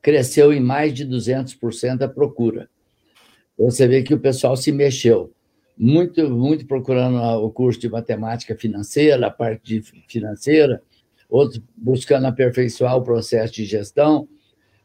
cresceu 0.00 0.52
em 0.52 0.60
mais 0.60 0.94
de 0.94 1.06
200% 1.06 2.02
a 2.02 2.08
procura. 2.08 2.70
Você 3.58 3.86
vê 3.86 4.02
que 4.02 4.14
o 4.14 4.20
pessoal 4.20 4.56
se 4.56 4.72
mexeu 4.72 5.32
muito, 5.82 6.28
muito 6.28 6.66
procurando 6.66 7.16
o 7.42 7.50
curso 7.50 7.80
de 7.80 7.88
matemática 7.88 8.54
financeira, 8.54 9.26
a 9.26 9.30
parte 9.30 9.80
financeira, 10.06 10.82
outros 11.26 11.62
buscando 11.74 12.26
aperfeiçoar 12.26 12.98
o 12.98 13.02
processo 13.02 13.54
de 13.54 13.64
gestão, 13.64 14.28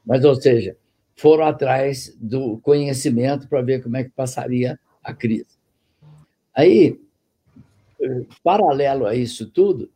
mas, 0.05 0.23
ou 0.23 0.35
seja, 0.35 0.77
foram 1.13 1.43
atrás 1.43 2.15
do 2.17 2.59
conhecimento 2.59 3.49
para 3.49 3.61
ver 3.61 3.83
como 3.83 3.97
é 3.97 4.05
que 4.05 4.11
passaria 4.11 4.79
a 5.03 5.13
crise. 5.13 5.57
Aí, 6.55 6.97
paralelo 8.41 9.05
a 9.05 9.13
isso 9.13 9.49
tudo, 9.49 9.91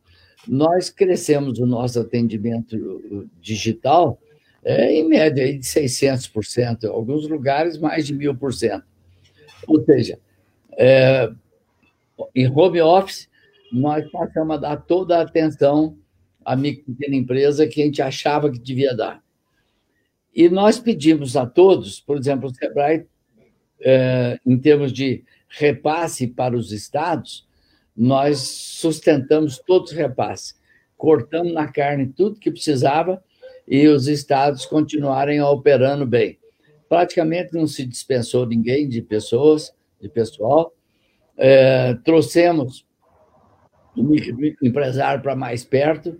nós 0.46 0.90
crescemos 0.90 1.58
o 1.58 1.64
nosso 1.64 1.98
atendimento 1.98 3.26
digital 3.40 4.20
é, 4.62 4.92
em 4.92 5.08
média 5.08 5.50
de 5.50 5.60
600%, 5.60 6.84
em 6.84 6.88
alguns 6.88 7.26
lugares 7.26 7.78
mais 7.78 8.06
de 8.06 8.14
1.000%. 8.14 8.82
Ou 9.66 9.82
seja, 9.82 10.18
é, 10.82 11.30
em 12.34 12.48
home 12.48 12.80
office, 12.80 13.28
nós 13.70 14.10
passamos 14.10 14.56
a 14.56 14.60
dar 14.60 14.76
toda 14.78 15.18
a 15.18 15.22
atenção 15.22 15.98
à 16.42 16.56
pequena 16.56 17.14
empresa 17.14 17.66
que 17.66 17.82
a 17.82 17.84
gente 17.84 18.00
achava 18.00 18.50
que 18.50 18.58
devia 18.58 18.96
dar. 18.96 19.22
E 20.34 20.48
nós 20.48 20.78
pedimos 20.78 21.36
a 21.36 21.44
todos, 21.44 22.00
por 22.00 22.16
exemplo, 22.16 22.48
o 22.48 22.54
Sebrae, 22.54 23.06
é, 23.82 24.38
em 24.46 24.56
termos 24.56 24.90
de 24.90 25.22
repasse 25.48 26.26
para 26.26 26.56
os 26.56 26.72
estados, 26.72 27.46
nós 27.94 28.38
sustentamos 28.38 29.58
todos 29.58 29.90
os 29.90 29.96
repasses, 29.96 30.58
cortamos 30.96 31.52
na 31.52 31.68
carne 31.68 32.06
tudo 32.06 32.40
que 32.40 32.50
precisava 32.50 33.22
e 33.68 33.86
os 33.86 34.08
estados 34.08 34.64
continuarem 34.64 35.42
operando 35.42 36.06
bem. 36.06 36.38
Praticamente 36.88 37.52
não 37.52 37.66
se 37.66 37.84
dispensou 37.84 38.46
ninguém 38.46 38.88
de 38.88 39.02
pessoas, 39.02 39.74
de 40.00 40.08
pessoal. 40.08 40.72
É, 41.36 41.94
trouxemos 42.04 42.86
o 43.96 44.14
empresário 44.62 45.22
para 45.22 45.34
mais 45.34 45.64
perto, 45.64 46.18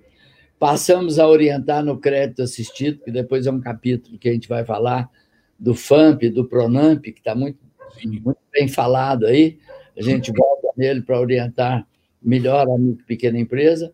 passamos 0.58 1.18
a 1.18 1.26
orientar 1.26 1.84
no 1.84 1.98
crédito 1.98 2.42
assistido, 2.42 3.00
que 3.02 3.10
depois 3.10 3.46
é 3.46 3.50
um 3.50 3.60
capítulo 3.60 4.18
que 4.18 4.28
a 4.28 4.32
gente 4.32 4.48
vai 4.48 4.64
falar 4.64 5.10
do 5.58 5.74
FAMP, 5.74 6.30
do 6.30 6.46
PRONAMP, 6.46 7.12
que 7.12 7.20
está 7.20 7.34
muito, 7.34 7.58
muito 8.04 8.38
bem 8.52 8.66
falado 8.66 9.26
aí. 9.26 9.58
A 9.96 10.02
gente 10.02 10.32
volta 10.32 10.68
nele 10.76 11.02
para 11.02 11.20
orientar 11.20 11.86
melhor 12.22 12.68
a 12.68 12.78
micro 12.78 13.04
pequena 13.04 13.38
empresa. 13.38 13.92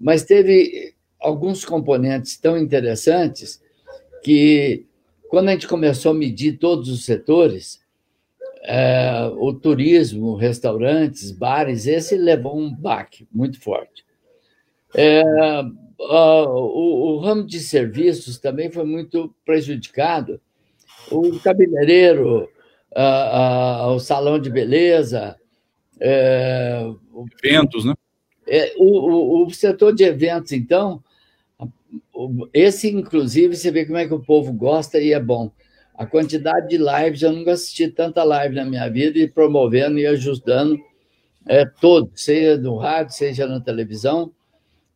Mas 0.00 0.24
teve 0.24 0.94
alguns 1.20 1.64
componentes 1.64 2.36
tão 2.38 2.56
interessantes 2.56 3.62
que, 4.22 4.86
quando 5.28 5.48
a 5.48 5.52
gente 5.52 5.68
começou 5.68 6.12
a 6.12 6.14
medir 6.14 6.58
todos 6.58 6.88
os 6.88 7.04
setores, 7.04 7.83
é, 8.66 9.30
o 9.36 9.52
turismo, 9.52 10.34
restaurantes, 10.34 11.30
bares, 11.30 11.86
esse 11.86 12.16
levou 12.16 12.58
um 12.58 12.74
baque 12.74 13.28
muito 13.30 13.60
forte. 13.60 14.04
É, 14.96 15.22
o, 15.98 17.16
o, 17.16 17.18
ramo 17.18 17.44
de 17.44 17.60
serviços 17.60 18.38
também 18.38 18.70
foi 18.70 18.84
muito 18.84 19.34
prejudicado. 19.44 20.40
O 21.10 21.38
cabeleireiro, 21.40 22.48
o 23.94 23.98
salão 23.98 24.38
de 24.38 24.48
beleza. 24.48 25.36
É, 26.00 26.90
eventos, 27.42 27.84
né? 27.84 27.94
É, 28.46 28.74
o, 28.78 29.42
o, 29.42 29.46
o 29.46 29.50
setor 29.50 29.94
de 29.94 30.04
eventos, 30.04 30.52
então, 30.52 31.02
esse, 32.52 32.90
inclusive, 32.90 33.56
você 33.56 33.70
vê 33.70 33.84
como 33.84 33.98
é 33.98 34.06
que 34.06 34.14
o 34.14 34.20
povo 34.20 34.52
gosta 34.52 34.98
e 34.98 35.12
é 35.12 35.20
bom 35.20 35.50
a 35.94 36.04
quantidade 36.04 36.68
de 36.68 36.76
lives, 36.76 37.22
eu 37.22 37.32
nunca 37.32 37.52
assisti 37.52 37.88
tanta 37.88 38.24
live 38.24 38.54
na 38.54 38.64
minha 38.64 38.88
vida 38.88 39.18
e 39.18 39.28
promovendo 39.28 39.98
e 39.98 40.06
ajudando 40.06 40.78
é, 41.46 41.64
todo, 41.64 42.10
seja 42.14 42.56
no 42.56 42.76
rádio, 42.76 43.14
seja 43.14 43.46
na 43.46 43.60
televisão, 43.60 44.32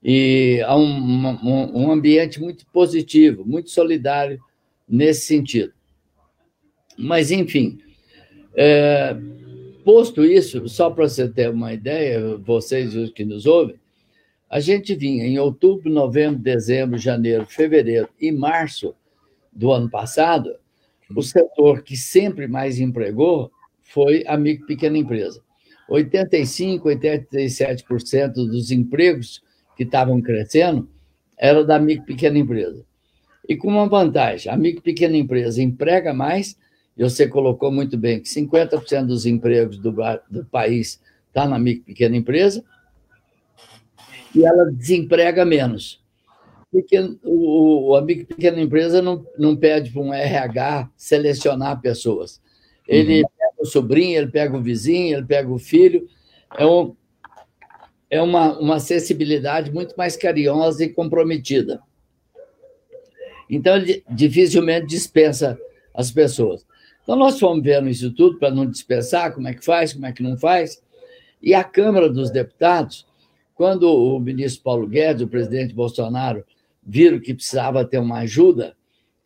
e 0.03 0.63
há 0.67 0.77
um, 0.77 0.83
um, 0.83 1.85
um 1.85 1.93
ambiente 1.93 2.41
muito 2.41 2.67
positivo, 2.73 3.45
muito 3.45 3.71
solidário 3.71 4.41
nesse 4.89 5.27
sentido. 5.27 5.73
Mas, 6.97 7.31
enfim, 7.31 7.79
é, 8.57 9.17
posto 9.85 10.25
isso, 10.25 10.69
só 10.69 10.91
para 10.91 11.09
você 11.09 11.29
ter 11.29 11.51
uma 11.51 11.73
ideia, 11.73 12.37
vocês 12.39 12.97
os 12.97 13.11
que 13.11 13.25
nos 13.25 13.47
ouvem, 13.47 13.77
a 14.51 14.61
gente 14.61 14.95
vinha 14.95 15.25
em 15.25 15.39
outubro, 15.39 15.91
novembro, 15.91 16.41
dezembro, 16.41 16.99
janeiro, 16.99 17.47
fevereiro 17.47 18.09
e 18.21 18.33
março 18.33 18.95
do 19.53 19.71
ano 19.71 19.91
passado, 19.91 20.55
o 21.15 21.23
setor 21.23 21.83
que 21.83 21.97
sempre 21.97 22.47
mais 22.47 22.79
empregou 22.79 23.51
foi 23.83 24.25
a 24.27 24.37
micro 24.37 24.67
pequena 24.67 24.99
empresa. 24.99 25.43
85%, 25.91 26.83
87% 26.83 28.33
dos 28.33 28.71
empregos 28.71 29.43
que 29.77 29.85
estavam 29.85 30.21
crescendo 30.21 30.89
era 31.39 31.65
da 31.65 31.79
micro 31.79 32.05
pequena 32.05 32.39
empresa. 32.39 32.85
E 33.49 33.57
com 33.57 33.69
uma 33.69 33.89
vantagem, 33.89 34.53
a 34.53 34.57
micro 34.57 34.83
pequena 34.83 35.17
empresa 35.17 35.63
emprega 35.63 36.13
mais, 36.13 36.59
e 36.97 37.03
você 37.03 37.27
colocou 37.27 37.73
muito 37.73 37.97
bem 37.97 38.21
que 38.21 38.29
50% 38.29 39.07
dos 39.07 39.25
empregos 39.25 39.79
do, 39.79 39.95
do 40.31 40.45
país 40.47 41.01
está 41.29 41.47
na 41.47 41.59
micro 41.59 41.85
pequena 41.85 42.17
empresa, 42.17 42.63
e 44.35 44.45
ela 44.45 44.71
desemprega 44.71 45.45
menos 45.45 46.03
porque 46.71 46.99
o, 47.23 47.91
o 47.91 47.97
amigo 47.97 48.27
pequena 48.27 48.61
empresa 48.61 49.01
não, 49.01 49.25
não 49.39 49.57
pede 49.57 49.91
para 49.91 50.03
um 50.03 50.13
RH 50.13 50.91
selecionar 50.97 51.81
pessoas. 51.81 52.41
Ele 52.87 53.23
uhum. 53.23 53.29
pega 53.39 53.55
o 53.59 53.67
sobrinho, 53.67 54.19
ele 54.19 54.31
pega 54.31 54.57
o 54.57 54.63
vizinho, 54.63 55.17
ele 55.17 55.27
pega 55.27 55.51
o 55.51 55.59
filho. 55.59 56.09
É 56.57 56.67
um, 56.67 56.95
é 58.11 58.23
uma, 58.23 58.59
uma 58.59 58.77
acessibilidade 58.77 59.73
muito 59.73 59.95
mais 59.97 60.17
carinhosa 60.17 60.85
e 60.85 60.89
comprometida. 60.89 61.81
Então, 63.49 63.77
ele 63.77 64.05
dificilmente 64.11 64.87
dispensa 64.87 65.59
as 65.95 66.11
pessoas. 66.11 66.67
Então, 67.03 67.17
nós 67.17 67.39
fomos 67.39 67.65
vendo 67.65 67.89
isso 67.89 68.13
tudo 68.13 68.39
para 68.39 68.51
não 68.51 68.67
dispensar, 68.67 69.33
como 69.33 69.49
é 69.49 69.55
que 69.55 69.65
faz, 69.65 69.95
como 69.95 70.07
é 70.07 70.13
que 70.13 70.23
não 70.23 70.37
faz. 70.37 70.83
E 71.43 71.55
a 71.55 71.65
Câmara 71.65 72.11
dos 72.11 72.31
Deputados, 72.31 73.07
quando 73.55 73.85
o 73.85 74.19
ministro 74.21 74.63
Paulo 74.63 74.87
Guedes, 74.87 75.23
o 75.23 75.29
presidente 75.29 75.75
Bolsonaro, 75.75 76.45
viram 76.89 77.21
que 77.21 77.35
precisava 77.35 77.85
ter 77.85 77.99
uma 77.99 78.21
ajuda, 78.21 78.75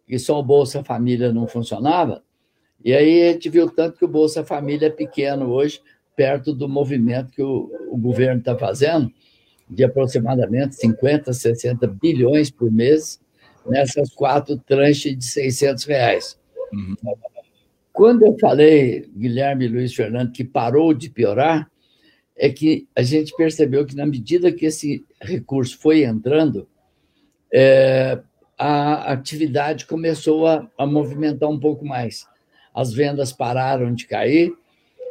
que 0.05 0.19
só 0.19 0.41
o 0.41 0.43
Bolsa 0.43 0.83
Família 0.83 1.33
não 1.33 1.47
funcionava, 1.47 2.25
e 2.85 2.93
aí 2.93 3.29
a 3.29 3.33
gente 3.33 3.49
viu 3.49 3.71
tanto 3.71 3.97
que 3.97 4.05
o 4.05 4.09
Bolsa 4.09 4.43
Família 4.43 4.89
é 4.89 4.91
pequeno 4.91 5.49
hoje, 5.49 5.81
perto 6.17 6.53
do 6.53 6.69
movimento 6.69 7.31
que 7.31 7.43
o, 7.43 7.71
o 7.89 7.97
governo 7.97 8.41
está 8.41 8.59
fazendo, 8.59 9.11
de 9.71 9.85
aproximadamente 9.85 10.75
50, 10.75 11.33
60 11.33 11.87
bilhões 11.87 12.51
por 12.51 12.71
mês, 12.71 13.21
nessas 13.65 14.13
quatro 14.13 14.59
tranches 14.59 15.17
de 15.17 15.25
600 15.25 15.85
reais. 15.85 16.39
Uhum. 16.73 16.97
Quando 17.93 18.25
eu 18.25 18.37
falei, 18.41 19.09
Guilherme 19.17 19.69
Luiz 19.69 19.95
Fernando, 19.95 20.33
que 20.33 20.43
parou 20.43 20.93
de 20.93 21.09
piorar, 21.09 21.71
é 22.37 22.51
que 22.51 22.89
a 22.97 23.03
gente 23.03 23.33
percebeu 23.37 23.87
que, 23.87 23.95
na 23.95 24.05
medida 24.05 24.51
que 24.51 24.67
esse 24.67 25.05
recurso 25.21 25.79
foi 25.79 26.03
entrando, 26.03 26.67
é, 27.53 28.19
a 28.57 29.13
atividade 29.13 29.87
começou 29.87 30.47
a, 30.47 30.69
a, 30.79 30.87
movimentar 30.87 31.49
um 31.49 31.59
pouco 31.59 31.85
mais. 31.85 32.27
As 32.75 32.93
vendas 32.93 33.33
pararam 33.33 33.93
de 33.93 34.07
cair, 34.07 34.53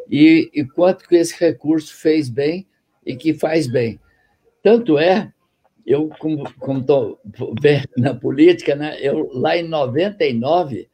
e, 0.10 0.50
e 0.54 0.66
quanto 0.66 1.08
que 1.08 1.16
esse 1.16 1.40
recurso 1.40 1.94
fez 1.96 2.30
bem 2.30 2.68
e 3.06 3.16
que 3.16 3.34
faz 3.34 3.68
bem. 3.68 4.00
Tanto 4.64 4.98
é, 4.98 5.32
eu, 5.86 6.10
como 6.20 6.80
estou 6.80 7.20
na 7.98 8.14
política, 8.14 8.76
né, 8.76 8.98
eu, 9.00 9.30
lá 9.34 9.58
em 9.58 9.68
99, 9.68 10.90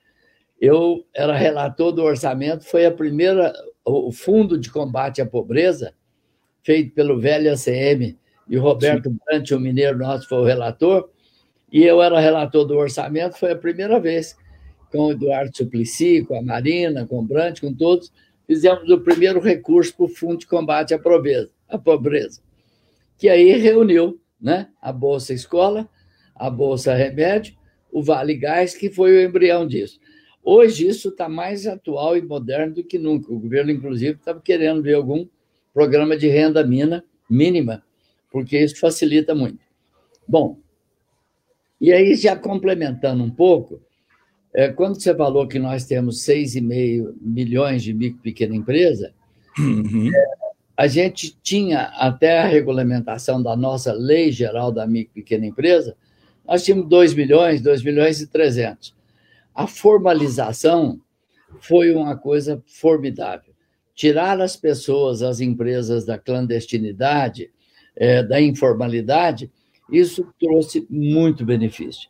eu 0.60 1.06
era 1.13 1.36
relator 1.36 1.92
do 1.92 2.04
orçamento, 2.04 2.66
foi 2.66 2.86
a 2.86 2.92
primeira, 2.92 3.54
o 3.86 4.12
Fundo 4.12 4.58
de 4.58 4.70
Combate 4.70 5.22
à 5.22 5.25
Pobreza, 5.25 5.94
feito 6.63 6.94
pelo 6.94 7.20
velho 7.20 7.51
ACM, 7.51 8.18
e 8.50 8.58
o 8.58 8.62
Roberto 8.62 9.10
Brant, 9.10 9.51
o 9.51 9.60
mineiro 9.60 9.98
nosso, 9.98 10.27
foi 10.27 10.39
o 10.39 10.46
relator, 10.46 11.10
e 11.71 11.83
eu 11.83 12.01
era 12.01 12.19
relator 12.19 12.65
do 12.65 12.75
orçamento, 12.75 13.38
foi 13.38 13.51
a 13.51 13.57
primeira 13.57 14.00
vez, 14.00 14.38
com 14.91 15.07
o 15.07 15.12
Eduardo 15.12 15.55
Suplicy, 15.55 16.24
com 16.25 16.38
a 16.38 16.41
Marina, 16.41 17.05
com 17.05 17.19
o 17.19 17.24
Brant, 17.24 17.59
com 17.59 17.74
todos, 17.74 18.12
fizemos 18.45 18.89
o 18.89 19.00
primeiro 19.00 19.39
recurso 19.39 19.95
para 19.95 20.05
o 20.05 20.09
Fundo 20.09 20.38
de 20.38 20.47
Combate 20.47 20.93
à 20.93 21.00
Pobreza, 21.00 21.50
à 21.67 21.77
pobreza 21.77 22.41
que 23.17 23.27
aí 23.27 23.57
reuniu 23.57 24.19
né, 24.39 24.69
a 24.81 24.93
Bolsa 24.93 25.33
Escola, 25.33 25.89
a 26.36 26.50
Bolsa 26.50 26.93
Remédio, 26.93 27.55
o 27.91 28.03
Vale 28.03 28.36
Gás, 28.36 28.75
que 28.75 28.89
foi 28.89 29.12
o 29.12 29.27
embrião 29.27 29.67
disso. 29.67 30.00
Hoje 30.43 30.88
isso 30.88 31.09
está 31.09 31.27
mais 31.27 31.65
atual 31.65 32.15
e 32.15 32.21
moderno 32.21 32.75
do 32.75 32.83
que 32.83 33.00
nunca. 33.00 33.33
O 33.33 33.39
governo, 33.39 33.71
inclusive, 33.71 34.13
estava 34.13 34.39
querendo 34.39 34.81
ver 34.81 34.93
algum 34.93 35.27
programa 35.74 36.15
de 36.15 36.27
renda 36.27 36.65
mina, 36.65 37.03
mínima, 37.29 37.83
porque 38.31 38.57
isso 38.57 38.79
facilita 38.79 39.33
muito. 39.33 39.59
Bom, 40.27 40.59
e 41.79 41.91
aí, 41.91 42.15
já 42.15 42.36
complementando 42.36 43.24
um 43.24 43.29
pouco, 43.29 43.79
é, 44.53 44.69
quando 44.69 45.00
você 45.00 45.13
falou 45.15 45.48
que 45.48 45.60
nós 45.60 45.86
temos 45.86 46.25
6,5 46.25 47.13
milhões 47.22 47.84
de 47.84 47.93
micro 47.93 48.19
e 48.19 48.24
pequena 48.24 48.55
empresa, 48.55 49.13
uhum. 49.57 50.10
é, 50.13 50.25
a 50.75 50.88
gente 50.88 51.38
tinha, 51.41 51.81
até 51.96 52.39
a 52.39 52.48
regulamentação 52.48 53.41
da 53.41 53.55
nossa 53.55 53.93
Lei 53.93 54.31
Geral 54.31 54.72
da 54.72 54.88
Micro 54.88 55.12
e 55.15 55.22
Pequena 55.22 55.46
Empresa, 55.46 55.96
nós 56.46 56.63
tínhamos 56.63 56.88
2 56.88 57.13
milhões, 57.13 57.61
2 57.61 57.83
milhões 57.83 58.22
e 58.22 58.27
300. 58.27 58.96
A 59.53 59.68
formalização 59.68 61.00
foi 61.59 61.94
uma 61.94 62.16
coisa 62.16 62.61
formidável. 62.66 63.53
Tirar 63.94 64.40
as 64.40 64.55
pessoas, 64.55 65.22
as 65.22 65.40
empresas 65.40 66.05
da 66.05 66.18
clandestinidade, 66.18 67.50
é, 67.96 68.22
da 68.22 68.40
informalidade, 68.40 69.51
isso 69.91 70.27
trouxe 70.39 70.85
muito 70.89 71.45
benefício. 71.45 72.09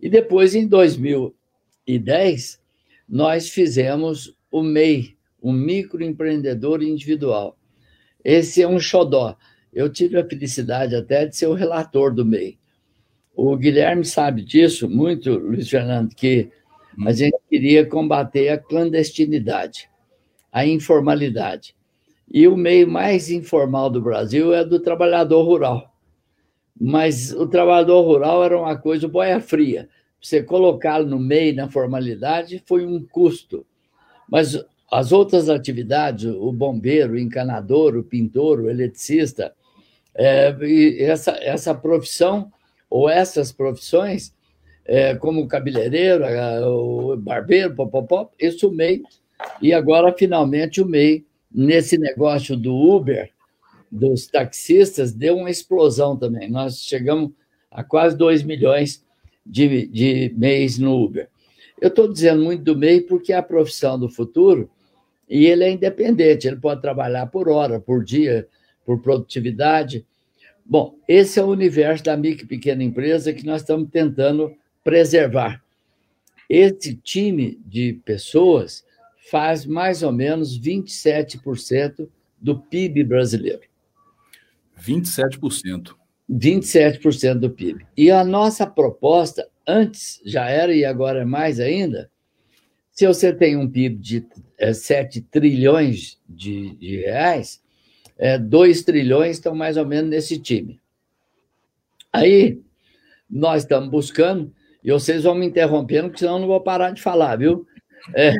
E 0.00 0.08
depois, 0.08 0.54
em 0.54 0.66
2010, 0.66 2.60
nós 3.08 3.48
fizemos 3.48 4.36
o 4.50 4.62
MEI, 4.62 5.16
o 5.40 5.52
microempreendedor 5.52 6.82
individual. 6.82 7.56
Esse 8.24 8.62
é 8.62 8.68
um 8.68 8.80
xodó. 8.80 9.36
Eu 9.72 9.90
tive 9.90 10.18
a 10.18 10.26
felicidade 10.26 10.94
até 10.94 11.26
de 11.26 11.36
ser 11.36 11.46
o 11.46 11.54
relator 11.54 12.12
do 12.12 12.24
MEI. 12.24 12.58
O 13.34 13.56
Guilherme 13.56 14.04
sabe 14.04 14.42
disso 14.42 14.88
muito, 14.88 15.36
Luiz 15.36 15.68
Fernando, 15.68 16.14
que 16.14 16.50
a 17.04 17.12
gente 17.12 17.36
queria 17.50 17.84
combater 17.84 18.48
a 18.48 18.58
clandestinidade, 18.58 19.88
a 20.52 20.64
informalidade. 20.64 21.74
E 22.30 22.46
o 22.46 22.56
meio 22.56 22.88
mais 22.88 23.30
informal 23.30 23.90
do 23.90 24.00
Brasil 24.00 24.54
é 24.54 24.64
do 24.64 24.80
trabalhador 24.80 25.42
rural 25.42 25.93
mas 26.80 27.32
o 27.32 27.46
trabalhador 27.46 28.02
rural 28.02 28.44
era 28.44 28.58
uma 28.58 28.76
coisa 28.76 29.06
boia 29.06 29.40
fria. 29.40 29.88
Você 30.20 30.42
colocá-lo 30.42 31.06
no 31.06 31.18
meio, 31.18 31.54
na 31.54 31.68
formalidade, 31.68 32.62
foi 32.66 32.84
um 32.84 33.04
custo. 33.04 33.64
Mas 34.28 34.58
as 34.90 35.12
outras 35.12 35.48
atividades, 35.48 36.24
o 36.24 36.52
bombeiro, 36.52 37.12
o 37.12 37.18
encanador, 37.18 37.96
o 37.96 38.02
pintor, 38.02 38.60
o 38.60 38.70
eletricista, 38.70 39.54
é, 40.14 40.54
essa, 40.98 41.32
essa 41.42 41.74
profissão, 41.74 42.50
ou 42.88 43.08
essas 43.08 43.50
profissões, 43.50 44.32
é, 44.84 45.14
como 45.14 45.40
o 45.40 45.48
cabeleireiro, 45.48 46.24
o 46.68 47.16
barbeiro, 47.16 47.74
popopó, 47.74 48.30
isso 48.38 48.68
o 48.68 48.72
MEI. 48.72 49.02
E 49.60 49.72
agora, 49.72 50.14
finalmente, 50.16 50.80
o 50.80 50.86
MEI, 50.86 51.24
nesse 51.52 51.98
negócio 51.98 52.56
do 52.56 52.74
Uber, 52.74 53.30
dos 53.94 54.26
taxistas 54.26 55.12
deu 55.12 55.36
uma 55.36 55.50
explosão 55.50 56.16
também. 56.16 56.50
Nós 56.50 56.80
chegamos 56.80 57.30
a 57.70 57.84
quase 57.84 58.16
2 58.16 58.42
milhões 58.42 59.04
de, 59.46 59.86
de 59.86 60.34
mês 60.36 60.78
no 60.78 61.00
Uber. 61.00 61.28
Eu 61.80 61.88
estou 61.88 62.12
dizendo 62.12 62.42
muito 62.42 62.64
do 62.64 62.76
MEI 62.76 63.02
porque 63.02 63.32
é 63.32 63.36
a 63.36 63.42
profissão 63.42 63.98
do 63.98 64.08
futuro 64.08 64.68
e 65.28 65.46
ele 65.46 65.64
é 65.64 65.70
independente, 65.70 66.46
ele 66.46 66.56
pode 66.56 66.80
trabalhar 66.80 67.26
por 67.26 67.48
hora, 67.48 67.78
por 67.78 68.04
dia, 68.04 68.48
por 68.84 69.00
produtividade. 69.00 70.04
Bom, 70.64 70.96
esse 71.06 71.38
é 71.38 71.44
o 71.44 71.48
universo 71.48 72.02
da 72.04 72.16
micro 72.16 72.44
e 72.44 72.48
pequena 72.48 72.82
empresa 72.82 73.32
que 73.32 73.46
nós 73.46 73.62
estamos 73.62 73.88
tentando 73.90 74.52
preservar. 74.82 75.62
Esse 76.48 76.96
time 76.96 77.60
de 77.64 77.94
pessoas 78.04 78.84
faz 79.30 79.64
mais 79.64 80.02
ou 80.02 80.10
menos 80.10 80.58
27% 80.58 82.08
do 82.40 82.58
PIB 82.58 83.04
brasileiro. 83.04 83.62
27%. 84.84 85.94
27% 86.30 87.34
do 87.34 87.50
PIB. 87.50 87.86
E 87.96 88.10
a 88.10 88.24
nossa 88.24 88.66
proposta, 88.66 89.48
antes 89.66 90.20
já 90.24 90.48
era 90.48 90.74
e 90.74 90.84
agora 90.84 91.20
é 91.20 91.24
mais 91.24 91.60
ainda, 91.60 92.10
se 92.90 93.06
você 93.06 93.32
tem 93.32 93.56
um 93.56 93.68
PIB 93.68 93.96
de 93.96 94.26
é, 94.56 94.72
7 94.72 95.20
trilhões 95.22 96.18
de, 96.28 96.76
de 96.76 96.96
reais, 96.98 97.62
é, 98.16 98.38
2 98.38 98.82
trilhões 98.82 99.36
estão 99.36 99.54
mais 99.54 99.76
ou 99.76 99.84
menos 99.84 100.10
nesse 100.10 100.38
time. 100.38 100.80
Aí, 102.12 102.60
nós 103.28 103.62
estamos 103.62 103.90
buscando, 103.90 104.54
e 104.82 104.92
vocês 104.92 105.24
vão 105.24 105.34
me 105.34 105.46
interrompendo, 105.46 106.08
porque 106.08 106.20
senão 106.20 106.34
eu 106.34 106.40
não 106.40 106.46
vou 106.46 106.60
parar 106.60 106.92
de 106.92 107.02
falar, 107.02 107.36
viu? 107.36 107.66
É, 108.14 108.34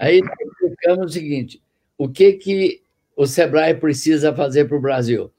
aí, 0.00 0.20
buscamos 0.60 1.06
o 1.06 1.08
seguinte, 1.08 1.62
o 1.96 2.08
que, 2.08 2.32
que 2.32 2.82
o 3.16 3.28
Sebrae 3.28 3.74
precisa 3.76 4.34
fazer 4.34 4.64
para 4.64 4.76
o 4.76 4.80
Brasil? 4.80 5.32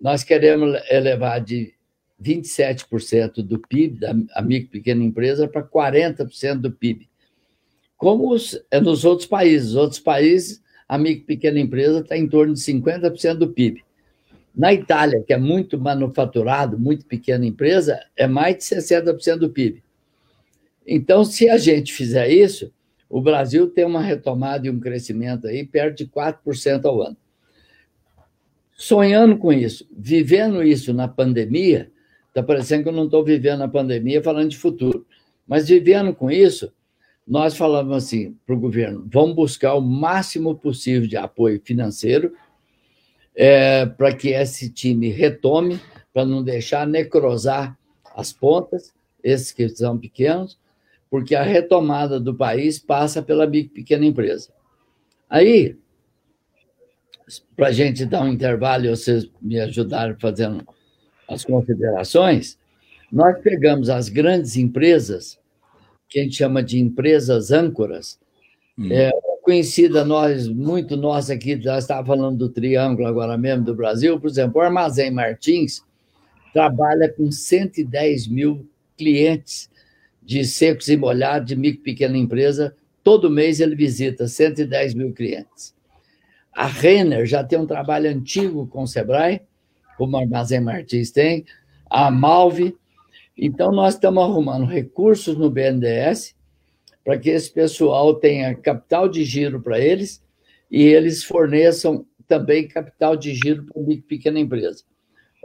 Nós 0.00 0.24
queremos 0.24 0.78
elevar 0.90 1.40
de 1.40 1.74
27% 2.22 3.42
do 3.42 3.58
PIB 3.58 3.98
da 3.98 4.42
micro 4.42 4.68
e 4.68 4.78
pequena 4.78 5.04
empresa 5.04 5.48
para 5.48 5.62
40% 5.62 6.60
do 6.60 6.72
PIB. 6.72 7.08
Como 7.96 8.32
os, 8.32 8.60
é 8.70 8.80
nos 8.80 9.04
outros 9.04 9.26
países. 9.26 9.70
Os 9.70 9.76
outros 9.76 10.00
países, 10.00 10.62
a 10.88 10.98
micro 10.98 11.22
e 11.22 11.26
pequena 11.26 11.58
empresa 11.58 12.00
está 12.00 12.16
em 12.16 12.28
torno 12.28 12.54
de 12.54 12.60
50% 12.60 13.34
do 13.34 13.48
PIB. 13.48 13.82
Na 14.54 14.72
Itália, 14.72 15.22
que 15.26 15.32
é 15.32 15.36
muito 15.36 15.78
manufaturado, 15.78 16.78
muito 16.78 17.04
pequena 17.06 17.44
empresa, 17.44 18.00
é 18.16 18.26
mais 18.26 18.56
de 18.58 18.62
60% 18.64 19.36
do 19.36 19.50
PIB. 19.50 19.82
Então, 20.86 21.24
se 21.24 21.48
a 21.48 21.58
gente 21.58 21.92
fizer 21.92 22.28
isso, 22.28 22.72
o 23.08 23.20
Brasil 23.20 23.68
tem 23.68 23.84
uma 23.84 24.02
retomada 24.02 24.66
e 24.66 24.70
um 24.70 24.78
crescimento 24.78 25.46
aí 25.46 25.64
perto 25.64 25.98
de 25.98 26.06
4% 26.06 26.84
ao 26.84 27.02
ano 27.02 27.16
sonhando 28.84 29.38
com 29.38 29.50
isso, 29.50 29.88
vivendo 29.96 30.62
isso 30.62 30.92
na 30.92 31.08
pandemia, 31.08 31.90
está 32.28 32.42
parecendo 32.42 32.82
que 32.82 32.88
eu 32.90 32.92
não 32.92 33.06
estou 33.06 33.24
vivendo 33.24 33.62
a 33.62 33.68
pandemia 33.68 34.22
falando 34.22 34.50
de 34.50 34.58
futuro, 34.58 35.06
mas 35.48 35.68
vivendo 35.68 36.14
com 36.14 36.30
isso, 36.30 36.70
nós 37.26 37.56
falamos 37.56 37.96
assim 37.96 38.36
para 38.44 38.54
o 38.54 38.60
governo: 38.60 39.08
vamos 39.10 39.34
buscar 39.34 39.72
o 39.72 39.80
máximo 39.80 40.54
possível 40.54 41.08
de 41.08 41.16
apoio 41.16 41.62
financeiro, 41.64 42.34
é, 43.34 43.86
para 43.86 44.14
que 44.14 44.28
esse 44.28 44.68
time 44.68 45.08
retome, 45.08 45.80
para 46.12 46.26
não 46.26 46.44
deixar 46.44 46.86
necrosar 46.86 47.78
as 48.14 48.34
pontas, 48.34 48.92
esses 49.22 49.50
que 49.50 49.66
são 49.70 49.96
pequenos, 49.96 50.58
porque 51.08 51.34
a 51.34 51.42
retomada 51.42 52.20
do 52.20 52.34
país 52.34 52.78
passa 52.78 53.22
pela 53.22 53.50
pequena 53.50 54.04
empresa. 54.04 54.50
Aí, 55.30 55.78
para 57.56 57.68
a 57.68 57.72
gente 57.72 58.04
dar 58.04 58.22
um 58.22 58.28
intervalo 58.28 58.86
e 58.86 58.90
vocês 58.90 59.30
me 59.40 59.58
ajudarem 59.58 60.16
fazendo 60.18 60.66
as 61.28 61.44
considerações, 61.44 62.58
nós 63.10 63.40
pegamos 63.40 63.88
as 63.88 64.08
grandes 64.08 64.56
empresas, 64.56 65.38
que 66.08 66.20
a 66.20 66.22
gente 66.22 66.36
chama 66.36 66.62
de 66.62 66.78
empresas 66.78 67.50
âncoras, 67.50 68.18
hum. 68.78 68.88
é, 68.90 69.10
conhecida 69.42 70.04
nós, 70.04 70.48
muito 70.48 70.96
nós 70.96 71.28
aqui, 71.28 71.60
já 71.60 71.78
estava 71.78 72.06
falando 72.06 72.38
do 72.38 72.48
Triângulo 72.48 73.06
agora 73.06 73.36
mesmo 73.36 73.64
do 73.64 73.74
Brasil, 73.74 74.18
por 74.18 74.28
exemplo, 74.28 74.60
o 74.60 74.64
Armazém 74.64 75.10
Martins 75.10 75.82
trabalha 76.52 77.12
com 77.12 77.30
110 77.30 78.28
mil 78.28 78.66
clientes 78.96 79.68
de 80.22 80.44
secos 80.44 80.88
e 80.88 80.96
molhados 80.96 81.48
de 81.48 81.56
micro 81.56 81.80
e 81.80 81.84
pequena 81.84 82.16
empresa. 82.16 82.74
Todo 83.02 83.28
mês 83.28 83.60
ele 83.60 83.74
visita 83.74 84.26
110 84.26 84.94
mil 84.94 85.12
clientes. 85.12 85.73
A 86.54 86.66
Renner 86.66 87.26
já 87.26 87.42
tem 87.42 87.58
um 87.58 87.66
trabalho 87.66 88.08
antigo 88.08 88.66
com 88.66 88.82
o 88.82 88.86
Sebrae, 88.86 89.40
como 89.96 90.16
o 90.16 90.20
Armazém 90.20 90.60
Martins 90.60 91.10
tem, 91.10 91.44
a 91.90 92.10
Malve. 92.10 92.76
Então, 93.36 93.72
nós 93.72 93.94
estamos 93.94 94.22
arrumando 94.22 94.66
recursos 94.66 95.36
no 95.36 95.50
BNDES 95.50 96.34
para 97.04 97.18
que 97.18 97.30
esse 97.30 97.52
pessoal 97.52 98.14
tenha 98.14 98.54
capital 98.54 99.08
de 99.08 99.24
giro 99.24 99.60
para 99.60 99.78
eles 99.78 100.22
e 100.70 100.82
eles 100.82 101.22
forneçam 101.22 102.06
também 102.26 102.66
capital 102.66 103.16
de 103.16 103.34
giro 103.34 103.64
para 103.64 103.80
uma 103.80 103.96
pequena 104.08 104.40
empresa. 104.40 104.84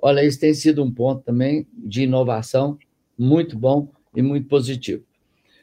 Olha, 0.02 0.24
isso 0.24 0.40
tem 0.40 0.54
sido 0.54 0.84
um 0.84 0.92
ponto 0.92 1.24
também 1.24 1.68
de 1.74 2.04
inovação 2.04 2.78
muito 3.18 3.58
bom 3.58 3.92
e 4.16 4.22
muito 4.22 4.48
positivo. 4.48 5.04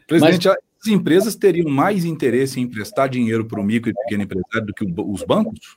Presidente, 0.06 0.48
Mas... 0.48 0.56
as 0.86 0.92
empresas 0.92 1.34
teriam 1.34 1.68
mais 1.68 2.04
interesse 2.04 2.60
em 2.60 2.62
emprestar 2.62 3.08
dinheiro 3.08 3.44
para 3.44 3.60
o 3.60 3.64
micro 3.64 3.90
e 3.90 3.94
pequeno 3.94 4.22
empresário 4.22 4.66
do 4.66 4.72
que 4.72 4.84
os 4.84 5.22
bancos? 5.24 5.76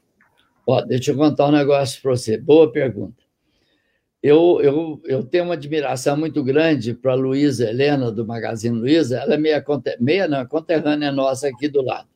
Ó, 0.66 0.82
deixa 0.82 1.12
eu 1.12 1.18
contar 1.18 1.48
um 1.48 1.52
negócio 1.52 2.02
para 2.02 2.12
você. 2.12 2.38
Boa 2.38 2.72
pergunta. 2.72 3.24
Eu, 4.22 4.60
eu, 4.62 5.02
eu 5.06 5.24
tenho 5.24 5.46
uma 5.46 5.54
admiração 5.54 6.16
muito 6.16 6.44
grande 6.44 6.94
para 6.94 7.14
a 7.14 7.16
Luísa 7.16 7.70
Helena, 7.70 8.12
do 8.12 8.26
Magazine 8.26 8.78
Luiza. 8.78 9.18
Ela 9.18 9.34
é 9.34 9.38
meia, 9.38 9.64
meia 10.00 10.28
não, 10.28 10.46
conterrânea 10.46 11.12
nossa 11.12 11.48
aqui 11.48 11.68
do 11.68 11.82
lado. 11.82 12.08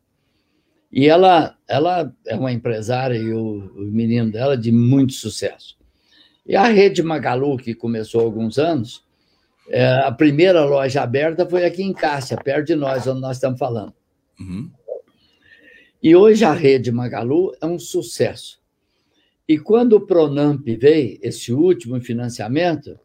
E 0.91 1.07
ela, 1.07 1.57
ela 1.67 2.13
é 2.27 2.35
uma 2.35 2.51
empresária 2.51 3.17
e 3.17 3.33
o, 3.33 3.71
o 3.75 3.81
menino 3.81 4.31
dela 4.31 4.55
de 4.55 4.71
muito 4.71 5.13
sucesso. 5.13 5.75
E 6.45 6.55
a 6.55 6.65
rede 6.65 7.01
Magalu, 7.01 7.57
que 7.57 7.73
começou 7.73 8.21
há 8.21 8.23
alguns 8.25 8.59
anos, 8.59 9.03
é, 9.69 9.85
a 9.99 10.11
primeira 10.11 10.63
loja 10.65 11.01
aberta 11.01 11.47
foi 11.47 11.65
aqui 11.65 11.83
em 11.83 11.93
Cássia, 11.93 12.37
perto 12.37 12.67
de 12.67 12.75
nós, 12.75 13.07
onde 13.07 13.21
nós 13.21 13.37
estamos 13.37 13.57
falando. 13.57 13.93
Uhum. 14.39 14.69
E 16.01 16.15
hoje 16.15 16.43
a 16.43 16.51
rede 16.51 16.91
Magalu 16.91 17.55
é 17.61 17.65
um 17.65 17.79
sucesso. 17.79 18.61
E 19.47 19.57
quando 19.57 19.93
o 19.93 20.01
Pronamp 20.01 20.65
veio, 20.65 21.17
esse 21.21 21.53
último 21.53 21.99
financiamento, 22.01 22.99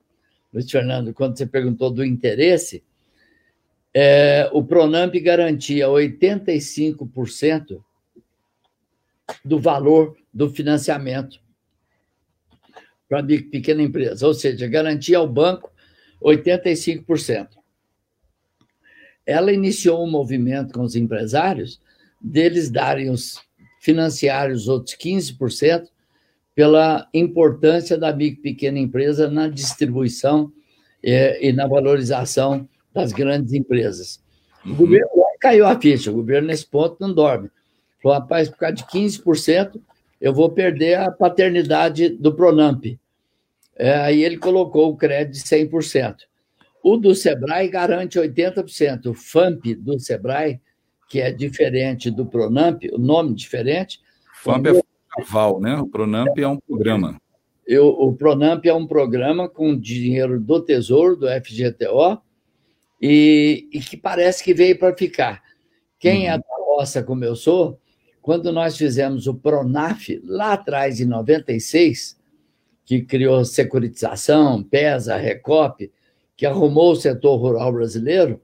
Luiz 0.52 0.70
Fernando, 0.70 1.12
quando 1.12 1.36
você 1.36 1.46
perguntou 1.46 1.90
do 1.90 2.04
interesse, 2.04 2.82
é, 3.94 4.48
o 4.52 4.64
Pronamp 4.64 5.14
garantia 5.16 5.86
85% 5.86 7.82
do 9.44 9.58
valor 9.60 10.16
do 10.32 10.50
financiamento 10.50 11.40
para 13.08 13.20
a 13.20 13.24
pequena 13.24 13.82
empresa, 13.82 14.26
ou 14.26 14.34
seja, 14.34 14.66
garantia 14.66 15.18
ao 15.18 15.26
banco 15.26 15.70
85%. 16.22 17.48
Ela 19.26 19.52
iniciou 19.52 20.04
um 20.04 20.10
movimento 20.10 20.72
com 20.72 20.82
os 20.82 20.96
empresários 20.96 21.80
deles 22.20 22.70
darem 22.70 23.10
os 23.10 23.40
financiar 23.80 24.50
os 24.50 24.68
outros 24.68 24.96
15% 24.96 25.88
pela 26.54 27.08
importância 27.14 27.96
da 27.96 28.12
micro 28.12 28.42
pequena 28.42 28.78
empresa 28.78 29.30
na 29.30 29.48
distribuição 29.48 30.52
é, 31.02 31.46
e 31.46 31.52
na 31.52 31.66
valorização 31.66 32.68
das 32.92 33.12
grandes 33.12 33.52
empresas. 33.52 34.20
O 34.66 34.74
governo 34.74 35.08
caiu 35.38 35.66
a 35.66 35.80
ficha, 35.80 36.10
o 36.10 36.14
governo 36.14 36.48
nesse 36.48 36.66
ponto 36.66 36.96
não 37.00 37.14
dorme. 37.14 37.48
Falou, 38.02 38.18
rapaz, 38.18 38.48
por 38.48 38.58
causa 38.58 38.76
de 38.76 38.84
15%, 38.84 39.80
eu 40.20 40.32
vou 40.32 40.50
perder 40.50 40.96
a 40.96 41.10
paternidade 41.10 42.08
do 42.08 42.34
Pronamp. 42.34 42.84
É, 43.78 43.94
aí 43.94 44.24
ele 44.24 44.36
colocou 44.36 44.90
o 44.90 44.96
crédito 44.96 45.34
de 45.34 45.48
100%. 45.48 46.16
O 46.82 46.96
do 46.96 47.14
Sebrae 47.14 47.68
garante 47.68 48.18
80%. 48.18 49.06
O 49.06 49.14
FAMP 49.14 49.74
do 49.74 49.98
Sebrae, 50.00 50.60
que 51.08 51.20
é 51.20 51.30
diferente 51.30 52.10
do 52.10 52.26
Pronamp, 52.26 52.82
o 52.92 52.98
nome 52.98 53.34
diferente. 53.34 54.00
FAMP 54.42 54.66
é 54.66 54.82
Val, 55.28 55.60
né? 55.60 55.76
O 55.76 55.86
Pronamp 55.86 56.36
é 56.36 56.46
um 56.46 56.58
programa. 56.58 57.20
Eu, 57.66 57.88
o 57.88 58.14
Pronamp 58.14 58.64
é 58.64 58.74
um 58.74 58.86
programa 58.86 59.48
com 59.48 59.78
dinheiro 59.78 60.40
do 60.40 60.60
Tesouro, 60.60 61.16
do 61.16 61.26
FGTO, 61.28 62.20
e, 63.00 63.68
e 63.72 63.80
que 63.80 63.96
parece 63.96 64.42
que 64.42 64.54
veio 64.54 64.78
para 64.78 64.96
ficar. 64.96 65.42
Quem 65.98 66.26
é 66.26 66.30
uhum. 66.30 66.36
é 66.36 66.38
da 66.38 66.64
roça, 66.66 67.02
como 67.02 67.24
eu 67.24 67.36
sou, 67.36 67.78
quando 68.22 68.52
nós 68.52 68.76
fizemos 68.76 69.26
o 69.26 69.34
Pronaf, 69.34 70.08
lá 70.24 70.54
atrás, 70.54 71.00
em 71.00 71.04
96, 71.04 72.17
que 72.88 73.02
criou 73.02 73.44
securitização, 73.44 74.62
PESA, 74.62 75.14
Recop, 75.14 75.92
que 76.34 76.46
arrumou 76.46 76.92
o 76.92 76.96
setor 76.96 77.36
rural 77.36 77.70
brasileiro, 77.70 78.40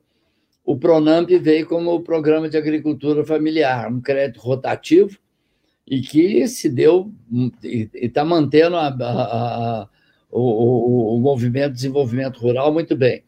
o 0.62 0.76
Pronamp 0.76 1.30
veio 1.30 1.66
como 1.66 1.94
o 1.94 2.02
Programa 2.02 2.46
de 2.46 2.59
Agricultura 2.59 3.24
Familiar, 3.24 3.90
um 3.90 4.02
crédito 4.02 4.42
rotativo, 4.42 5.18
e 5.87 6.02
que 6.02 6.46
se 6.46 6.68
deu 6.68 7.11
e 7.62 7.88
está 7.94 8.22
mantendo 8.22 8.76
a, 8.76 8.88
a, 8.88 8.90
a, 8.90 9.88
o, 10.30 11.16
o, 11.16 11.20
movimento 11.20 11.70
de 11.70 11.76
desenvolvimento 11.76 12.38
rural 12.38 12.70
muito 12.70 12.94
bem. 12.94 13.24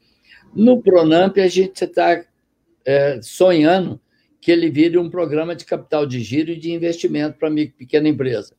No 0.55 0.83
Pronamp, 0.83 1.39
a 1.39 1.49
gente 1.49 1.83
está 1.83 2.23
é, 2.85 3.21
sonhando 3.23 3.99
que 4.39 4.53
ele 4.53 4.69
vire 4.69 4.99
um 4.99 5.09
programa 5.09 5.57
de 5.57 5.65
capital 5.65 6.05
de 6.05 6.21
giro 6.21 6.51
e 6.51 6.57
de 6.57 6.73
investimento 6.73 7.39
para 7.39 7.49
micro 7.49 7.75
pequena 7.79 8.07
empresa. 8.07 8.55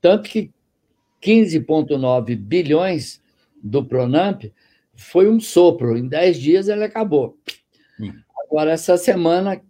Tanto 0.00 0.30
que 0.30 0.50
15,9 1.24 2.36
bilhões 2.36 3.22
do 3.62 3.82
Pronamp 3.82 4.44
foi 4.94 5.28
um 5.28 5.40
sopro. 5.40 5.96
Em 5.96 6.06
10 6.06 6.38
dias 6.38 6.68
ele 6.68 6.84
acabou. 6.84 7.38
Hum. 7.98 8.12
Agora, 8.44 8.72
essa 8.72 8.96
semana 8.96 9.60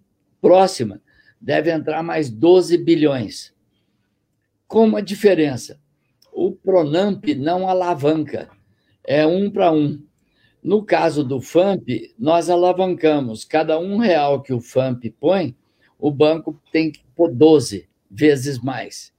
próxima, 0.41 1.01
deve 1.41 1.71
entrar 1.71 2.03
mais 2.03 2.29
12 2.29 2.77
bilhões. 2.79 3.55
Com 4.67 4.85
uma 4.85 5.01
diferença: 5.01 5.81
o 6.33 6.53
Pronamp 6.53 7.25
não 7.37 7.69
alavanca, 7.69 8.51
é 9.05 9.25
um 9.25 9.51
para 9.51 9.71
um. 9.71 10.03
No 10.63 10.83
caso 10.83 11.23
do 11.23 11.41
FAMP, 11.41 12.15
nós 12.19 12.49
alavancamos. 12.51 13.45
Cada 13.45 13.79
um 13.79 13.99
real 13.99 14.43
que 14.43 14.53
o 14.53 14.61
FAMP 14.61 15.11
põe, 15.21 15.55
o 15.99 16.11
banco 16.11 16.59
tem 16.73 16.91
que 16.91 17.05
pôr 17.15 17.31
12 17.31 17.87
vezes 18.11 18.59
mais. 18.59 19.14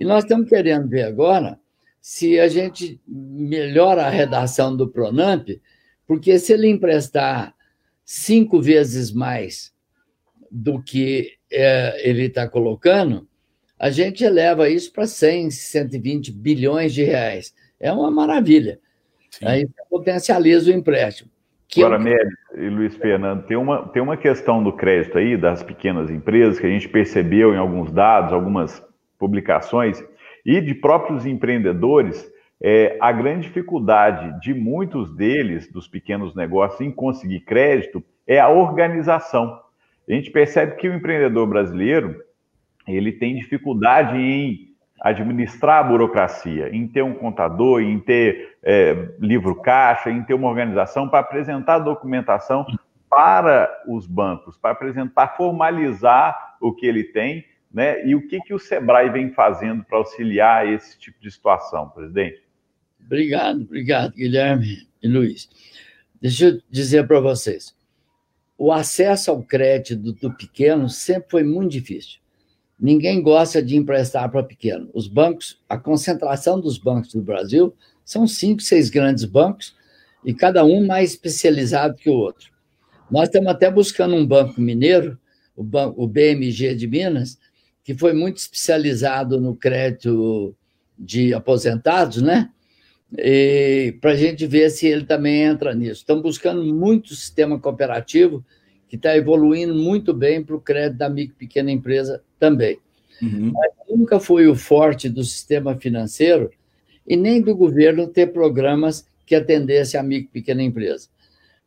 E 0.00 0.04
nós 0.04 0.24
estamos 0.24 0.48
querendo 0.48 0.88
ver 0.88 1.02
agora 1.02 1.60
se 2.00 2.40
a 2.40 2.48
gente 2.48 2.98
melhora 3.06 4.06
a 4.06 4.08
redação 4.08 4.74
do 4.74 4.88
Pronamp, 4.88 5.50
porque 6.06 6.38
se 6.38 6.54
ele 6.54 6.68
emprestar 6.68 7.54
cinco 8.02 8.62
vezes 8.62 9.12
mais 9.12 9.74
do 10.50 10.82
que 10.82 11.34
é, 11.52 12.08
ele 12.08 12.24
está 12.24 12.48
colocando, 12.48 13.28
a 13.78 13.90
gente 13.90 14.24
eleva 14.24 14.70
isso 14.70 14.90
para 14.90 15.06
100, 15.06 15.50
120 15.50 16.32
bilhões 16.32 16.94
de 16.94 17.04
reais. 17.04 17.54
É 17.78 17.92
uma 17.92 18.10
maravilha. 18.10 18.80
Sim. 19.30 19.46
Aí 19.46 19.68
potencializa 19.90 20.70
o 20.70 20.74
empréstimo. 20.74 21.30
Que 21.68 21.84
Agora, 21.84 22.02
eu... 22.54 22.64
e 22.64 22.68
Luiz 22.70 22.96
Fernando, 22.96 23.44
tem 23.44 23.56
uma, 23.56 23.86
tem 23.88 24.02
uma 24.02 24.16
questão 24.16 24.64
do 24.64 24.72
crédito 24.72 25.18
aí, 25.18 25.36
das 25.36 25.62
pequenas 25.62 26.10
empresas, 26.10 26.58
que 26.58 26.66
a 26.66 26.70
gente 26.70 26.88
percebeu 26.88 27.54
em 27.54 27.58
alguns 27.58 27.92
dados, 27.92 28.32
algumas 28.32 28.82
publicações, 29.20 30.02
e 30.44 30.60
de 30.60 30.74
próprios 30.74 31.26
empreendedores, 31.26 32.26
é, 32.62 32.96
a 33.00 33.12
grande 33.12 33.46
dificuldade 33.46 34.40
de 34.40 34.52
muitos 34.54 35.14
deles, 35.14 35.70
dos 35.70 35.86
pequenos 35.86 36.34
negócios, 36.34 36.80
em 36.80 36.90
conseguir 36.90 37.40
crédito, 37.40 38.02
é 38.26 38.40
a 38.40 38.48
organização. 38.48 39.60
A 40.08 40.12
gente 40.12 40.30
percebe 40.30 40.76
que 40.76 40.88
o 40.88 40.94
empreendedor 40.94 41.46
brasileiro 41.46 42.20
ele 42.88 43.12
tem 43.12 43.36
dificuldade 43.36 44.16
em 44.16 44.70
administrar 45.00 45.78
a 45.78 45.88
burocracia, 45.88 46.74
em 46.74 46.86
ter 46.86 47.02
um 47.02 47.14
contador, 47.14 47.80
em 47.80 47.98
ter 47.98 48.56
é, 48.62 49.14
livro 49.18 49.54
caixa, 49.54 50.10
em 50.10 50.22
ter 50.22 50.34
uma 50.34 50.48
organização 50.48 51.08
para 51.08 51.20
apresentar 51.20 51.78
documentação 51.78 52.66
para 53.08 53.68
os 53.88 54.06
bancos, 54.06 54.56
para 54.56 54.70
apresentar, 54.70 55.36
formalizar 55.36 56.56
o 56.60 56.72
que 56.72 56.86
ele 56.86 57.04
tem, 57.04 57.44
né? 57.72 58.06
E 58.06 58.14
o 58.14 58.26
que, 58.26 58.40
que 58.40 58.52
o 58.52 58.58
Sebrae 58.58 59.10
vem 59.10 59.32
fazendo 59.32 59.84
para 59.84 59.98
auxiliar 59.98 60.66
esse 60.68 60.98
tipo 60.98 61.20
de 61.20 61.30
situação, 61.30 61.88
presidente? 61.88 62.42
Obrigado, 63.04 63.62
obrigado, 63.62 64.14
Guilherme 64.14 64.86
e 65.02 65.08
Luiz. 65.08 65.48
Deixa 66.20 66.48
eu 66.48 66.62
dizer 66.70 67.06
para 67.06 67.20
vocês: 67.20 67.74
o 68.58 68.72
acesso 68.72 69.30
ao 69.30 69.42
crédito 69.42 70.12
do 70.12 70.32
pequeno 70.34 70.88
sempre 70.88 71.30
foi 71.30 71.42
muito 71.42 71.72
difícil. 71.72 72.20
Ninguém 72.78 73.22
gosta 73.22 73.62
de 73.62 73.76
emprestar 73.76 74.30
para 74.30 74.42
pequeno. 74.42 74.90
Os 74.94 75.06
bancos, 75.06 75.62
a 75.68 75.78
concentração 75.78 76.60
dos 76.60 76.78
bancos 76.78 77.12
do 77.12 77.22
Brasil 77.22 77.74
são 78.04 78.26
cinco, 78.26 78.62
seis 78.62 78.90
grandes 78.90 79.24
bancos 79.24 79.76
e 80.24 80.34
cada 80.34 80.64
um 80.64 80.86
mais 80.86 81.10
especializado 81.10 81.94
que 81.94 82.10
o 82.10 82.14
outro. 82.14 82.50
Nós 83.10 83.24
estamos 83.28 83.48
até 83.48 83.70
buscando 83.70 84.14
um 84.14 84.26
banco 84.26 84.60
mineiro, 84.60 85.18
o, 85.56 85.62
o 85.96 86.06
BMG 86.06 86.74
de 86.74 86.86
Minas, 86.86 87.38
que 87.82 87.94
foi 87.94 88.12
muito 88.12 88.36
especializado 88.38 89.40
no 89.40 89.56
crédito 89.56 90.54
de 90.98 91.32
aposentados, 91.34 92.20
né? 92.20 92.50
Para 94.00 94.12
a 94.12 94.16
gente 94.16 94.46
ver 94.46 94.70
se 94.70 94.86
ele 94.86 95.04
também 95.04 95.42
entra 95.42 95.74
nisso. 95.74 96.00
Estamos 96.00 96.22
buscando 96.22 96.62
muito 96.62 97.14
sistema 97.14 97.58
cooperativo 97.58 98.44
que 98.88 98.96
está 98.96 99.16
evoluindo 99.16 99.74
muito 99.74 100.12
bem 100.12 100.42
para 100.42 100.56
o 100.56 100.60
crédito 100.60 100.98
da 100.98 101.08
micro 101.08 101.34
e 101.36 101.38
pequena 101.38 101.70
empresa 101.70 102.22
também. 102.38 102.78
Uhum. 103.22 103.52
Mas 103.52 103.72
nunca 103.88 104.18
foi 104.18 104.46
o 104.46 104.54
forte 104.54 105.08
do 105.08 105.22
sistema 105.22 105.76
financeiro 105.76 106.50
e 107.06 107.16
nem 107.16 107.40
do 107.40 107.54
governo 107.56 108.06
ter 108.06 108.32
programas 108.32 109.06
que 109.26 109.34
atendessem 109.34 109.98
a 109.98 110.02
micro 110.02 110.28
e 110.30 110.40
pequena 110.40 110.62
empresa. 110.62 111.08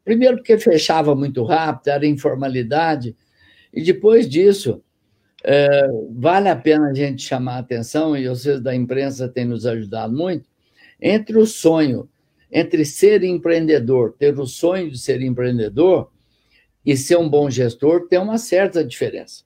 Primeiro, 0.03 0.37
porque 0.37 0.57
fechava 0.57 1.15
muito 1.15 1.43
rápido, 1.43 1.87
era 1.89 2.05
informalidade, 2.05 3.15
e 3.73 3.81
depois 3.81 4.27
disso, 4.27 4.83
é, 5.43 5.87
vale 6.15 6.49
a 6.49 6.55
pena 6.55 6.89
a 6.89 6.93
gente 6.93 7.21
chamar 7.21 7.55
a 7.55 7.59
atenção, 7.59 8.15
e 8.15 8.27
vocês 8.27 8.61
da 8.61 8.73
imprensa 8.75 9.27
têm 9.27 9.45
nos 9.45 9.65
ajudado 9.65 10.13
muito, 10.15 10.49
entre 11.01 11.37
o 11.37 11.45
sonho, 11.45 12.09
entre 12.51 12.85
ser 12.85 13.23
empreendedor, 13.23 14.15
ter 14.17 14.39
o 14.39 14.45
sonho 14.45 14.89
de 14.89 14.97
ser 14.97 15.21
empreendedor, 15.21 16.11
e 16.85 16.97
ser 16.97 17.17
um 17.17 17.29
bom 17.29 17.49
gestor 17.49 18.07
tem 18.07 18.19
uma 18.19 18.37
certa 18.37 18.83
diferença. 18.83 19.43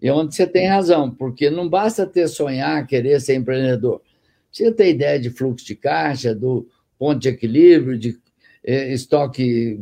E 0.00 0.10
onde 0.10 0.34
você 0.34 0.46
tem 0.46 0.66
razão, 0.66 1.10
porque 1.10 1.48
não 1.48 1.68
basta 1.68 2.06
ter 2.06 2.28
sonhar, 2.28 2.86
querer 2.86 3.20
ser 3.20 3.36
empreendedor. 3.36 4.02
Você 4.50 4.70
tem 4.72 4.90
ideia 4.90 5.18
de 5.18 5.30
fluxo 5.30 5.64
de 5.64 5.74
caixa, 5.74 6.34
do 6.34 6.68
ponto 6.98 7.18
de 7.18 7.28
equilíbrio, 7.28 7.98
de 7.98 8.18
eh, 8.64 8.92
estoque, 8.92 9.80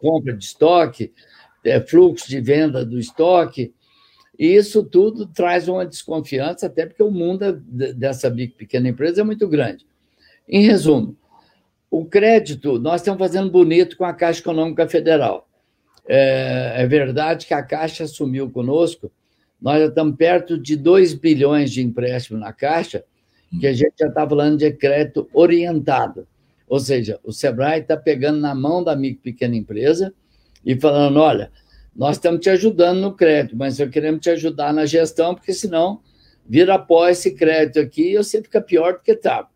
compra 0.00 0.36
de 0.36 0.44
estoque, 0.44 1.12
eh, 1.64 1.80
fluxo 1.80 2.28
de 2.28 2.40
venda 2.40 2.84
do 2.84 2.98
estoque. 2.98 3.72
E 4.38 4.54
isso 4.54 4.84
tudo 4.84 5.26
traz 5.26 5.68
uma 5.68 5.84
desconfiança, 5.84 6.66
até 6.66 6.86
porque 6.86 7.02
o 7.02 7.10
mundo 7.10 7.52
dessa 7.52 8.30
pequena 8.30 8.88
empresa 8.88 9.20
é 9.20 9.24
muito 9.24 9.48
grande. 9.48 9.84
Em 10.48 10.62
resumo, 10.62 11.16
o 11.90 12.04
crédito, 12.04 12.78
nós 12.78 13.00
estamos 13.00 13.18
fazendo 13.18 13.50
bonito 13.50 13.96
com 13.96 14.04
a 14.04 14.12
Caixa 14.12 14.40
Econômica 14.40 14.88
Federal. 14.88 15.48
É, 16.06 16.74
é 16.78 16.86
verdade 16.86 17.46
que 17.46 17.54
a 17.54 17.62
Caixa 17.62 18.04
assumiu 18.04 18.48
conosco, 18.48 19.10
nós 19.60 19.80
já 19.80 19.86
estamos 19.86 20.16
perto 20.16 20.56
de 20.56 20.76
2 20.76 21.14
bilhões 21.14 21.72
de 21.72 21.82
empréstimo 21.82 22.38
na 22.38 22.52
Caixa, 22.52 23.04
que 23.60 23.66
a 23.66 23.72
gente 23.72 23.94
já 23.98 24.06
está 24.06 24.28
falando 24.28 24.58
de 24.58 24.70
crédito 24.72 25.28
orientado. 25.32 26.28
Ou 26.68 26.78
seja, 26.78 27.18
o 27.24 27.32
Sebrae 27.32 27.80
está 27.80 27.96
pegando 27.96 28.38
na 28.38 28.54
mão 28.54 28.84
da 28.84 28.94
micro 28.94 29.22
pequena 29.22 29.56
empresa 29.56 30.12
e 30.64 30.78
falando: 30.78 31.18
olha, 31.18 31.50
nós 31.98 32.14
estamos 32.16 32.40
te 32.40 32.48
ajudando 32.48 33.00
no 33.00 33.12
crédito, 33.12 33.56
mas 33.56 33.80
eu 33.80 33.90
queremos 33.90 34.20
te 34.20 34.30
ajudar 34.30 34.72
na 34.72 34.86
gestão, 34.86 35.34
porque 35.34 35.52
senão 35.52 36.00
vira 36.48 36.74
após 36.76 37.18
esse 37.18 37.34
crédito 37.34 37.80
aqui 37.80 38.12
e 38.12 38.16
você 38.16 38.40
fica 38.40 38.60
pior 38.60 38.94
do 38.94 39.00
que 39.00 39.10
estava. 39.10 39.48
Tá. 39.48 39.50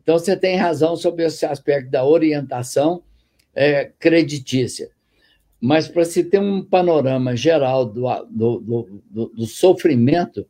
Então, 0.00 0.16
você 0.16 0.36
tem 0.36 0.56
razão 0.56 0.94
sobre 0.94 1.24
esse 1.24 1.44
aspecto 1.44 1.90
da 1.90 2.04
orientação 2.04 3.02
é, 3.52 3.90
creditícia. 3.98 4.90
Mas 5.60 5.88
para 5.88 6.04
se 6.04 6.22
ter 6.22 6.38
um 6.38 6.62
panorama 6.62 7.34
geral 7.34 7.84
do, 7.84 8.06
do, 8.30 9.02
do, 9.10 9.26
do 9.34 9.46
sofrimento 9.46 10.46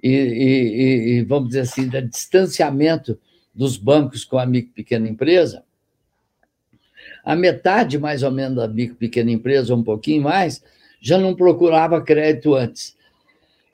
e, 0.00 0.10
e, 0.10 1.18
e, 1.18 1.24
vamos 1.24 1.48
dizer 1.48 1.62
assim, 1.62 1.88
do 1.88 2.00
distanciamento 2.02 3.18
dos 3.52 3.76
bancos 3.76 4.24
com 4.24 4.38
a 4.38 4.46
micro 4.46 4.72
pequena 4.72 5.08
empresa, 5.08 5.64
a 7.24 7.36
metade, 7.36 7.98
mais 7.98 8.22
ou 8.22 8.30
menos, 8.30 8.56
da 8.56 8.68
pequena 8.68 9.30
empresa, 9.30 9.74
um 9.74 9.82
pouquinho 9.82 10.22
mais, 10.22 10.62
já 11.00 11.18
não 11.18 11.34
procurava 11.34 12.00
crédito 12.00 12.54
antes. 12.54 12.96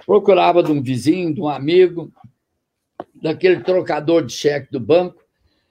Procurava 0.05 0.63
de 0.63 0.71
um 0.73 0.83
vizinho, 0.83 1.35
de 1.35 1.41
um 1.41 1.49
amigo, 1.49 2.13
daquele 3.15 3.61
trocador 3.61 4.25
de 4.25 4.33
cheque 4.33 4.71
do 4.71 4.81
banco. 4.81 5.23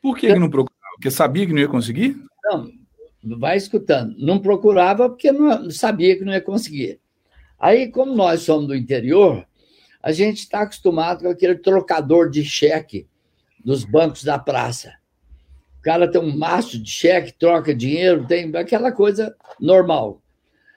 Por 0.02 0.18
que, 0.18 0.32
que 0.32 0.40
não 0.40 0.50
procurava? 0.50 0.78
Porque 0.96 1.12
sabia 1.12 1.46
que 1.46 1.54
não 1.54 1.60
ia 1.60 1.68
conseguir? 1.68 2.18
Não, 2.44 2.72
vai 3.40 3.58
escutando. 3.58 4.16
Não 4.18 4.40
procurava 4.40 5.10
porque 5.10 5.32
não 5.32 5.70
sabia 5.70 6.18
que 6.18 6.24
não 6.24 6.34
ia 6.34 6.42
conseguir. 6.42 7.00
Aí, 7.60 7.90
como 7.90 8.16
nós 8.16 8.42
somos 8.42 8.68
do 8.68 8.76
interior, 8.76 9.46
a 10.02 10.12
gente 10.12 10.38
está 10.38 10.62
acostumado 10.62 11.24
com 11.24 11.30
aquele 11.30 11.56
trocador 11.56 12.30
de 12.30 12.44
cheque 12.44 13.08
dos 13.64 13.84
bancos 13.84 14.24
da 14.24 14.38
praça. 14.38 14.94
Cara 15.88 16.12
tem 16.12 16.20
um 16.20 16.38
maço 16.38 16.78
de 16.78 16.92
cheque, 16.92 17.32
troca 17.32 17.74
dinheiro, 17.74 18.28
tem 18.28 18.54
aquela 18.58 18.92
coisa 18.92 19.34
normal. 19.58 20.22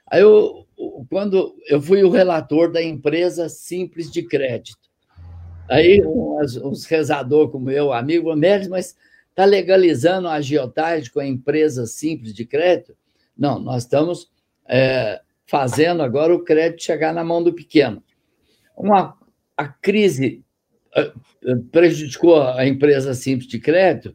Aí, 0.07 0.21
eu, 0.21 0.65
quando 1.09 1.57
eu 1.69 1.83
fui 1.83 2.05
o 2.05 2.11
relator 2.11 2.71
da 2.71 2.81
empresa 2.81 3.49
simples 3.49 4.09
de 4.09 4.23
crédito, 4.23 4.79
aí 5.69 6.01
uns, 6.07 6.57
uns 6.57 6.85
rezador 6.85 7.51
como 7.51 7.71
eu, 7.71 7.93
amigo, 7.93 8.33
mas 8.69 8.95
Está 9.41 9.45
legalizando 9.45 10.29
a 10.29 10.35
agiotagem 10.35 11.11
com 11.11 11.19
a 11.19 11.27
empresa 11.27 11.87
simples 11.87 12.35
de 12.35 12.45
crédito? 12.45 12.95
Não, 13.35 13.59
nós 13.59 13.85
estamos 13.85 14.31
é, 14.69 15.21
fazendo 15.47 16.03
agora 16.03 16.35
o 16.35 16.45
crédito 16.45 16.83
chegar 16.83 17.15
na 17.15 17.25
mão 17.25 17.43
do 17.43 17.53
pequeno. 17.53 18.05
Uma, 18.77 19.17
a 19.57 19.67
crise 19.67 20.45
é, 20.95 21.11
prejudicou 21.73 22.43
a 22.43 22.67
empresa 22.67 23.15
simples 23.15 23.49
de 23.49 23.59
crédito, 23.59 24.15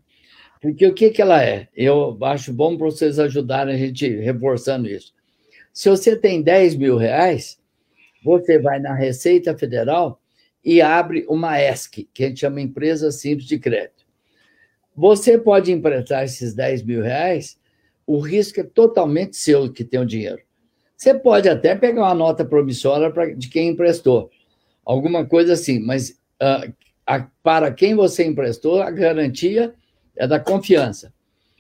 porque 0.66 0.88
o 0.88 0.96
que, 0.96 1.12
que 1.12 1.22
ela 1.22 1.44
é? 1.44 1.68
Eu 1.78 2.18
acho 2.24 2.52
bom 2.52 2.76
para 2.76 2.88
vocês 2.88 3.20
ajudarem 3.20 3.76
a 3.76 3.78
gente 3.78 4.08
reforçando 4.08 4.88
isso. 4.88 5.14
Se 5.72 5.88
você 5.88 6.16
tem 6.16 6.42
10 6.42 6.76
mil 6.76 6.98
reais, 6.98 7.60
você 8.24 8.58
vai 8.58 8.80
na 8.80 8.96
Receita 8.96 9.56
Federal 9.56 10.20
e 10.64 10.82
abre 10.82 11.24
uma 11.30 11.62
ESC, 11.62 12.10
que 12.12 12.24
a 12.24 12.28
gente 12.30 12.40
chama 12.40 12.62
Empresa 12.62 13.12
Simples 13.12 13.48
de 13.48 13.60
Crédito. 13.60 14.08
Você 14.96 15.38
pode 15.38 15.72
emprestar 15.72 16.24
esses 16.24 16.56
10 16.56 16.82
mil 16.82 17.04
reais, 17.04 17.60
o 18.08 18.18
risco 18.18 18.60
é 18.60 18.64
totalmente 18.64 19.38
seu 19.38 19.72
que 19.72 19.84
tem 19.84 20.00
o 20.00 20.06
dinheiro. 20.06 20.42
Você 20.98 21.14
pode 21.14 21.48
até 21.48 21.76
pegar 21.76 22.02
uma 22.02 22.16
nota 22.16 22.44
promissória 22.44 23.12
pra, 23.12 23.32
de 23.36 23.50
quem 23.50 23.70
emprestou, 23.70 24.32
alguma 24.84 25.28
coisa 25.28 25.54
assim, 25.54 25.78
mas 25.78 26.20
uh, 26.42 26.74
a, 27.06 27.28
para 27.44 27.72
quem 27.72 27.94
você 27.94 28.26
emprestou, 28.26 28.82
a 28.82 28.90
garantia 28.90 29.76
é 30.18 30.28
da 30.28 30.40
confiança. 30.40 31.14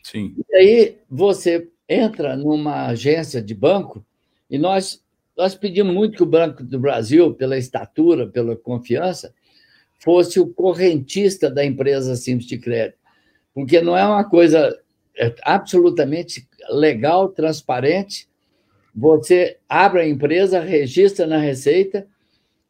Sim. 0.03 0.35
E 0.49 0.55
aí 0.55 0.97
você 1.09 1.67
entra 1.87 2.35
numa 2.35 2.87
agência 2.87 3.41
de 3.41 3.53
banco 3.53 4.05
e 4.49 4.57
nós, 4.57 5.03
nós 5.37 5.55
pedimos 5.55 5.93
muito 5.93 6.17
que 6.17 6.23
o 6.23 6.27
Banco 6.27 6.63
do 6.63 6.79
Brasil, 6.79 7.33
pela 7.33 7.57
estatura, 7.57 8.27
pela 8.27 8.55
confiança, 8.55 9.33
fosse 9.99 10.39
o 10.39 10.47
correntista 10.47 11.49
da 11.49 11.65
empresa 11.65 12.15
Simples 12.15 12.47
de 12.47 12.57
Crédito 12.57 13.05
porque 13.55 13.81
não 13.81 13.97
é 13.97 14.05
uma 14.05 14.25
coisa 14.25 14.77
é 15.17 15.33
absolutamente 15.43 16.45
legal, 16.69 17.29
transparente. 17.29 18.27
Você 18.93 19.57
abre 19.67 20.01
a 20.01 20.07
empresa, 20.07 20.59
registra 20.59 21.25
na 21.25 21.37
Receita 21.37 22.05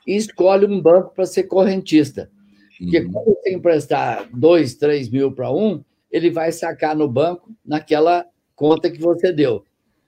e 0.05 0.15
escolhe 0.15 0.67
um 0.67 0.79
banco 0.79 1.11
para 1.15 1.25
ser 1.25 1.45
correntista. 1.45 2.29
Porque 2.77 2.99
uhum. 2.99 3.11
quando 3.11 3.25
você 3.25 3.53
emprestar 3.53 4.29
dois, 4.33 4.75
três 4.75 5.09
mil 5.09 5.31
para 5.31 5.51
um, 5.51 5.83
ele 6.11 6.29
vai 6.29 6.51
sacar 6.51 6.95
no 6.95 7.07
banco 7.07 7.53
naquela 7.65 8.25
conta 8.55 8.89
que 8.89 8.99
você 8.99 9.31
deu. 9.31 9.65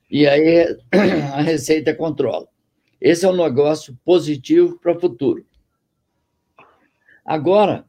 E 0.10 0.28
aí 0.28 0.78
a 1.34 1.42
Receita 1.42 1.94
controla. 1.94 2.48
Esse 3.00 3.26
é 3.26 3.30
um 3.30 3.36
negócio 3.36 3.98
positivo 4.04 4.80
para 4.80 4.96
o 4.96 5.00
futuro. 5.00 5.46
Agora, 7.26 7.86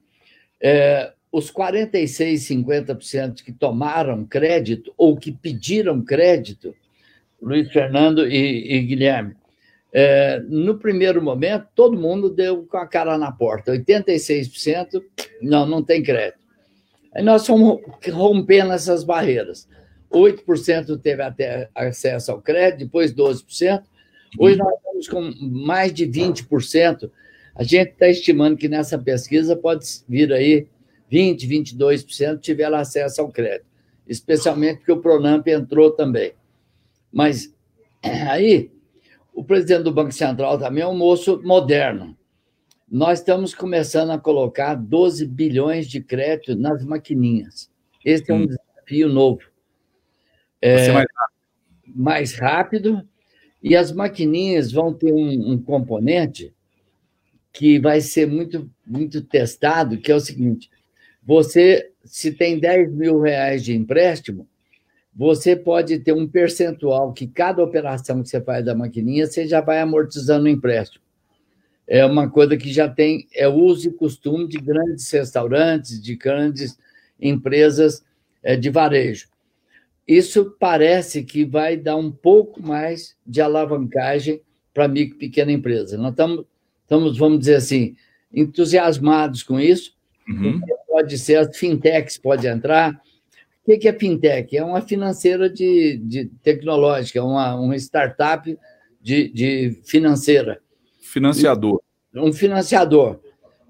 é, 0.61 1.12
os 1.31 1.51
46, 1.51 2.49
50% 2.49 3.43
que 3.43 3.53
tomaram 3.53 4.25
crédito 4.25 4.93
ou 4.97 5.17
que 5.17 5.31
pediram 5.31 6.03
crédito, 6.03 6.75
Luiz 7.41 7.71
Fernando 7.71 8.27
e, 8.27 8.75
e 8.75 8.83
Guilherme, 8.83 9.37
é, 9.92 10.40
no 10.48 10.79
primeiro 10.79 11.22
momento, 11.22 11.68
todo 11.74 11.98
mundo 11.98 12.29
deu 12.29 12.64
com 12.64 12.77
a 12.77 12.87
cara 12.87 13.16
na 13.16 13.33
porta. 13.33 13.72
86% 13.72 15.03
não, 15.40 15.66
não 15.66 15.83
tem 15.83 16.03
crédito. 16.03 16.38
Aí 17.14 17.22
nós 17.22 17.46
fomos 17.46 17.81
rompendo 18.12 18.72
essas 18.72 19.03
barreiras. 19.03 19.68
8% 20.12 21.01
teve 21.01 21.22
até 21.22 21.68
acesso 21.74 22.33
ao 22.33 22.40
crédito, 22.40 22.81
depois 22.81 23.14
12%. 23.14 23.83
Hoje 24.38 24.57
nós 24.57 24.74
estamos 24.74 25.09
com 25.09 25.48
mais 25.48 25.92
de 25.92 26.07
20% 26.07 27.11
A 27.55 27.62
gente 27.62 27.90
está 27.90 28.09
estimando 28.09 28.57
que 28.57 28.68
nessa 28.68 28.98
pesquisa 28.98 29.57
pode 29.57 29.87
vir 30.09 30.33
aí 30.33 30.68
20%, 31.11 31.48
22% 31.48 32.40
tiver 32.40 32.72
acesso 32.72 33.22
ao 33.22 33.33
crédito, 33.33 33.66
especialmente 34.07 34.79
porque 34.79 34.92
o 34.92 35.01
Pronamp 35.01 35.46
entrou 35.48 35.90
também. 35.90 36.33
Mas 37.12 37.53
aí, 38.03 38.70
o 39.38 39.44
presidente 39.44 39.85
do 39.85 39.92
Banco 39.92 40.11
Central 40.11 40.59
também 40.59 40.83
é 40.83 40.87
um 40.87 40.96
moço 40.96 41.40
moderno. 41.44 42.18
Nós 42.90 43.20
estamos 43.20 43.55
começando 43.55 44.11
a 44.11 44.18
colocar 44.18 44.74
12 44.74 45.24
bilhões 45.29 45.87
de 45.87 46.01
crédito 46.01 46.57
nas 46.57 46.85
maquininhas. 46.85 47.70
Esse 48.05 48.33
é 48.33 48.35
um 48.35 48.42
hum. 48.42 48.46
desafio 48.46 49.09
novo. 49.09 49.42
É, 50.61 50.90
mais 50.90 51.07
rápido. 51.14 51.94
mais 51.94 52.35
rápido, 52.35 53.09
e 53.62 53.77
as 53.77 53.92
maquininhas 53.92 54.72
vão 54.72 54.92
ter 54.92 55.12
um, 55.12 55.53
um 55.53 55.62
componente 55.62 56.53
que 57.53 57.79
vai 57.79 58.01
ser 58.01 58.27
muito, 58.27 58.68
muito 58.85 59.22
testado, 59.22 59.98
que 59.98 60.11
é 60.11 60.16
o 60.16 60.20
seguinte: 60.20 60.68
você, 61.24 61.92
se 62.05 62.33
tem 62.33 62.59
10 62.59 62.92
mil 62.92 63.20
reais 63.20 63.64
de 63.64 63.72
empréstimo, 63.72 64.48
você 65.14 65.57
pode 65.57 65.99
ter 65.99 66.12
um 66.12 66.27
percentual 66.27 67.12
que 67.12 67.27
cada 67.27 67.62
operação 67.62 68.23
que 68.23 68.29
você 68.29 68.40
faz 68.40 68.64
da 68.64 68.75
maquininha, 68.75 69.27
você 69.27 69.47
já 69.47 69.61
vai 69.61 69.81
amortizando 69.81 70.47
o 70.47 70.49
empréstimo. 70.49 71.05
É 71.87 72.05
uma 72.05 72.29
coisa 72.31 72.57
que 72.57 72.73
já 72.73 72.88
tem, 72.88 73.27
é 73.35 73.49
uso 73.49 73.88
e 73.88 73.92
costume 73.92 74.47
de 74.47 74.59
grandes 74.59 75.11
restaurantes, 75.11 76.03
de 76.03 76.14
grandes 76.14 76.79
empresas 77.21 78.05
é, 78.42 78.57
de 78.57 78.71
varejo. 78.71 79.29
Isso 80.07 80.57
parece 80.59 81.23
que 81.23 81.44
vai 81.44 81.77
dar 81.77 81.97
um 81.97 82.11
pouco 82.11 82.62
mais 82.62 83.16
de 83.27 83.40
alavancagem 83.40 84.42
para 84.73 84.87
micro 84.87 85.16
e 85.16 85.18
pequena 85.18 85.51
empresa. 85.51 85.97
Nós 85.97 86.11
estamos, 86.11 86.44
estamos, 86.83 87.18
vamos 87.18 87.40
dizer 87.40 87.57
assim, 87.57 87.97
entusiasmados 88.33 89.42
com 89.42 89.59
isso, 89.59 89.99
Uhum. 90.29 90.61
Pode 90.87 91.16
ser, 91.16 91.37
as 91.37 91.57
fintechs 91.57 92.18
pode 92.18 92.47
entrar. 92.47 93.01
O 93.68 93.78
que 93.78 93.87
é 93.87 93.92
fintech? 93.92 94.57
É 94.57 94.64
uma 94.64 94.81
financeira 94.81 95.50
de, 95.50 95.98
de 95.98 96.24
tecnológica, 96.42 97.22
uma, 97.22 97.54
uma 97.54 97.76
startup 97.76 98.59
de, 98.98 99.28
de 99.28 99.78
financeira. 99.85 100.62
Financiador. 101.02 101.83
Um 102.14 102.33
financiador. 102.33 103.20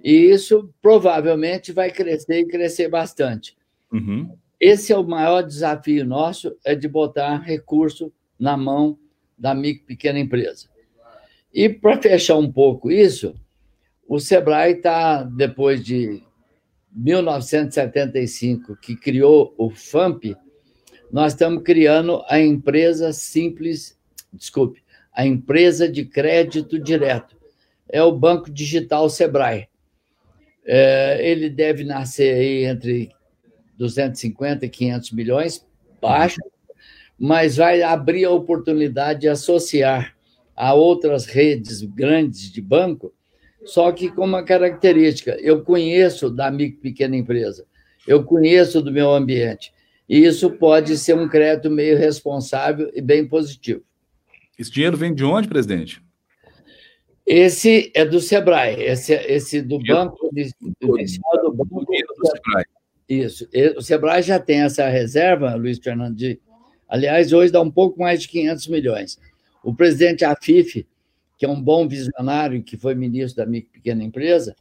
E 0.02 0.12
isso 0.12 0.72
provavelmente 0.80 1.72
vai 1.72 1.90
crescer 1.90 2.38
e 2.38 2.46
crescer 2.46 2.88
bastante. 2.88 3.56
Uhum. 3.92 4.32
Esse 4.61 4.92
é 4.92 4.96
o 4.96 5.02
maior 5.02 5.42
desafio 5.42 6.04
nosso, 6.04 6.56
é 6.64 6.76
de 6.76 6.87
botar 6.87 7.38
recurso 7.38 8.12
na 8.38 8.56
mão 8.56 8.96
da 9.37 9.52
micro 9.52 9.84
pequena 9.84 10.20
empresa. 10.20 10.68
E 11.52 11.68
para 11.68 12.00
fechar 12.00 12.37
um 12.37 12.52
pouco 12.52 12.88
isso, 12.88 13.34
o 14.06 14.20
Sebrae 14.20 14.74
está, 14.74 15.24
depois 15.24 15.84
de 15.84 16.22
1975, 16.92 18.77
que 18.77 18.96
criou 18.96 19.55
o 19.57 19.70
FAMP, 19.70 20.37
nós 21.11 21.33
estamos 21.33 21.62
criando 21.62 22.22
a 22.29 22.38
empresa 22.40 23.12
simples, 23.12 23.98
desculpe, 24.33 24.83
a 25.12 25.27
empresa 25.27 25.88
de 25.88 26.05
crédito 26.05 26.79
direto. 26.79 27.37
É 27.88 28.03
o 28.03 28.12
Banco 28.12 28.51
Digital 28.51 29.09
Sebrae. 29.09 29.68
É, 30.64 31.18
ele 31.27 31.48
deve 31.48 31.83
nascer 31.83 32.35
aí 32.35 32.64
entre 32.64 33.11
250 33.79 34.66
e 34.66 34.68
500 34.68 35.12
milhões, 35.12 35.66
baixo, 36.01 36.40
mas 37.18 37.57
vai 37.57 37.83
abrir 37.83 38.27
a 38.27 38.31
oportunidade 38.31 39.20
de 39.20 39.29
associar 39.29 40.14
a 40.55 40.74
outras 40.74 41.24
redes 41.24 41.83
grandes 41.83 42.53
de 42.53 42.61
banco 42.61 43.14
só 43.68 43.92
que 43.92 44.11
com 44.11 44.24
uma 44.24 44.42
característica: 44.42 45.37
eu 45.40 45.62
conheço 45.62 46.31
da 46.31 46.50
micro 46.50 46.81
pequena 46.81 47.16
empresa, 47.16 47.66
eu 48.07 48.24
conheço 48.24 48.81
do 48.81 48.90
meu 48.90 49.12
ambiente. 49.12 49.72
E 50.09 50.24
isso 50.24 50.50
pode 50.52 50.96
ser 50.96 51.14
um 51.14 51.28
crédito 51.28 51.70
meio 51.70 51.98
responsável 51.98 52.90
e 52.94 53.02
bem 53.02 53.28
positivo. 53.28 53.83
Esse 54.59 54.72
dinheiro 54.72 54.96
vem 54.96 55.14
de 55.14 55.22
onde, 55.22 55.46
presidente? 55.46 56.02
Esse 57.26 57.92
é 57.94 58.07
do 58.07 58.20
Sebrae, 58.20 58.83
esse, 58.83 59.12
esse 59.12 59.61
do 59.61 59.78
banco, 59.81 60.31
inicial 60.35 61.42
do 61.42 61.52
banco. 61.52 61.85
Do 61.85 62.26
Sebrae. 62.26 62.64
Isso. 63.07 63.46
O 63.76 63.83
Sebrae 63.83 64.22
já 64.22 64.40
tem 64.40 64.62
essa 64.62 64.88
reserva, 64.88 65.54
Luiz 65.54 65.78
Fernando, 65.78 66.16
de, 66.16 66.40
aliás, 66.88 67.35
hoje 67.35 67.52
dá 67.52 67.61
um 67.61 67.70
pouco 67.70 68.00
mais 68.00 68.22
de 68.22 68.28
500 68.28 68.68
milhões. 68.68 69.18
O 69.62 69.74
presidente 69.74 70.24
Afif 70.24 70.87
que 71.38 71.46
é 71.46 71.48
um 71.48 71.62
bom 71.62 71.87
visionário, 71.87 72.62
que 72.62 72.77
foi 72.77 72.94
ministro 72.96 73.37
da 73.37 73.51
micro 73.51 73.72
pequena 73.72 74.03
empresa, 74.03 74.55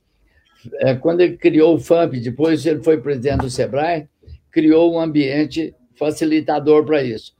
é, 0.75 0.95
quando 0.95 1.21
ele 1.21 1.35
criou 1.35 1.75
o 1.75 1.79
FAMP, 1.79 2.19
depois 2.19 2.65
ele 2.65 2.83
foi 2.83 3.01
presidente 3.01 3.41
do 3.41 3.49
SEBRAE, 3.49 4.07
criou 4.51 4.93
um 4.93 4.99
ambiente 4.99 5.73
facilitador 5.95 6.85
para 6.85 7.03
isso. 7.03 7.35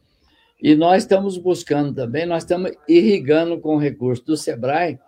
E 0.61 0.75
nós 0.75 1.03
estamos 1.03 1.37
buscando 1.37 1.93
também, 1.93 2.25
nós 2.25 2.43
estamos 2.43 2.71
irrigando 2.87 3.59
com 3.59 3.77
recursos 3.77 4.25
do 4.25 4.35
SEBRAE 4.35 4.99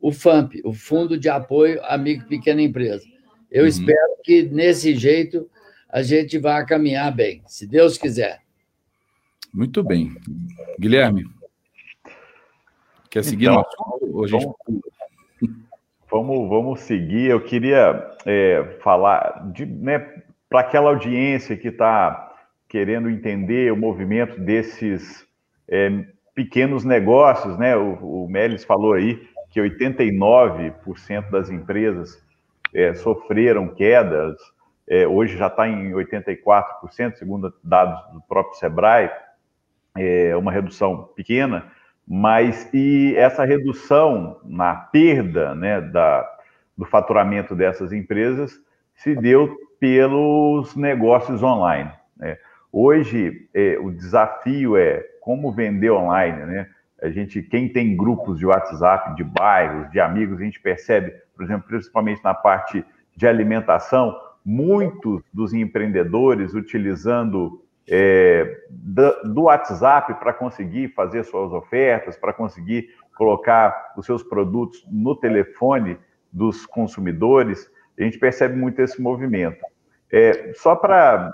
o 0.00 0.12
FAMP, 0.12 0.60
o 0.64 0.72
Fundo 0.72 1.18
de 1.18 1.28
Apoio 1.28 1.80
à 1.84 1.96
Micro 1.96 2.26
e 2.26 2.28
Pequena 2.28 2.62
Empresa. 2.62 3.04
Eu 3.50 3.62
uhum. 3.62 3.68
espero 3.68 4.16
que, 4.24 4.42
nesse 4.42 4.94
jeito, 4.94 5.48
a 5.88 6.02
gente 6.02 6.38
vá 6.38 6.64
caminhar 6.64 7.14
bem, 7.14 7.42
se 7.46 7.66
Deus 7.66 7.96
quiser. 7.96 8.40
Muito 9.52 9.82
bem. 9.82 10.14
Guilherme, 10.78 11.24
Quer 13.10 13.24
seguir 13.24 13.46
então, 13.46 13.64
no 14.02 14.24
assunto? 14.24 14.56
Vamos, 14.66 14.80
vamos, 16.10 16.48
vamos, 16.48 16.80
seguir. 16.80 17.30
Eu 17.30 17.40
queria 17.40 18.10
é, 18.26 18.78
falar 18.82 19.50
de, 19.52 19.64
né, 19.66 20.22
para 20.48 20.60
aquela 20.60 20.90
audiência 20.90 21.56
que 21.56 21.68
está 21.68 22.36
querendo 22.68 23.08
entender 23.08 23.72
o 23.72 23.76
movimento 23.76 24.40
desses 24.40 25.26
é, 25.68 26.04
pequenos 26.34 26.84
negócios, 26.84 27.58
né? 27.58 27.76
O, 27.76 28.24
o 28.24 28.28
Melis 28.28 28.64
falou 28.64 28.92
aí 28.92 29.26
que 29.50 29.60
89% 29.60 31.30
das 31.30 31.50
empresas 31.50 32.22
é, 32.74 32.94
sofreram 32.94 33.68
quedas, 33.68 34.36
é, 34.86 35.06
hoje 35.06 35.36
já 35.36 35.46
está 35.46 35.68
em 35.68 35.92
84%, 35.92 37.16
segundo 37.16 37.52
dados 37.62 38.00
do 38.12 38.20
próprio 38.22 38.58
Sebrae, 38.58 39.10
é 39.96 40.36
uma 40.36 40.52
redução 40.52 41.08
pequena, 41.16 41.72
mas 42.08 42.72
e 42.72 43.14
essa 43.16 43.44
redução 43.44 44.40
na 44.44 44.74
perda 44.74 45.54
né, 45.54 45.78
da, 45.80 46.26
do 46.76 46.86
faturamento 46.86 47.54
dessas 47.54 47.92
empresas 47.92 48.58
se 48.94 49.14
deu 49.14 49.54
pelos 49.78 50.74
negócios 50.74 51.42
online. 51.42 51.92
Né? 52.16 52.38
Hoje, 52.72 53.48
é, 53.52 53.78
o 53.78 53.90
desafio 53.90 54.76
é 54.76 55.04
como 55.20 55.52
vender 55.52 55.90
online. 55.90 56.46
Né? 56.46 56.70
A 57.02 57.10
gente, 57.10 57.42
quem 57.42 57.68
tem 57.68 57.94
grupos 57.94 58.38
de 58.38 58.46
WhatsApp, 58.46 59.14
de 59.14 59.22
bairros, 59.22 59.90
de 59.90 60.00
amigos, 60.00 60.40
a 60.40 60.44
gente 60.44 60.58
percebe, 60.60 61.12
por 61.36 61.44
exemplo, 61.44 61.68
principalmente 61.68 62.24
na 62.24 62.32
parte 62.32 62.82
de 63.14 63.26
alimentação, 63.26 64.18
muitos 64.42 65.22
dos 65.32 65.52
empreendedores 65.52 66.54
utilizando 66.54 67.62
é, 67.90 68.64
do 69.24 69.44
WhatsApp 69.44 70.14
para 70.14 70.32
conseguir 70.32 70.88
fazer 70.88 71.24
suas 71.24 71.52
ofertas, 71.52 72.16
para 72.16 72.32
conseguir 72.32 72.88
colocar 73.16 73.94
os 73.96 74.04
seus 74.04 74.22
produtos 74.22 74.86
no 74.90 75.16
telefone 75.16 75.98
dos 76.32 76.66
consumidores, 76.66 77.70
a 77.98 78.02
gente 78.02 78.18
percebe 78.18 78.56
muito 78.56 78.80
esse 78.80 79.00
movimento. 79.00 79.64
É, 80.12 80.52
só 80.54 80.76
para 80.76 81.32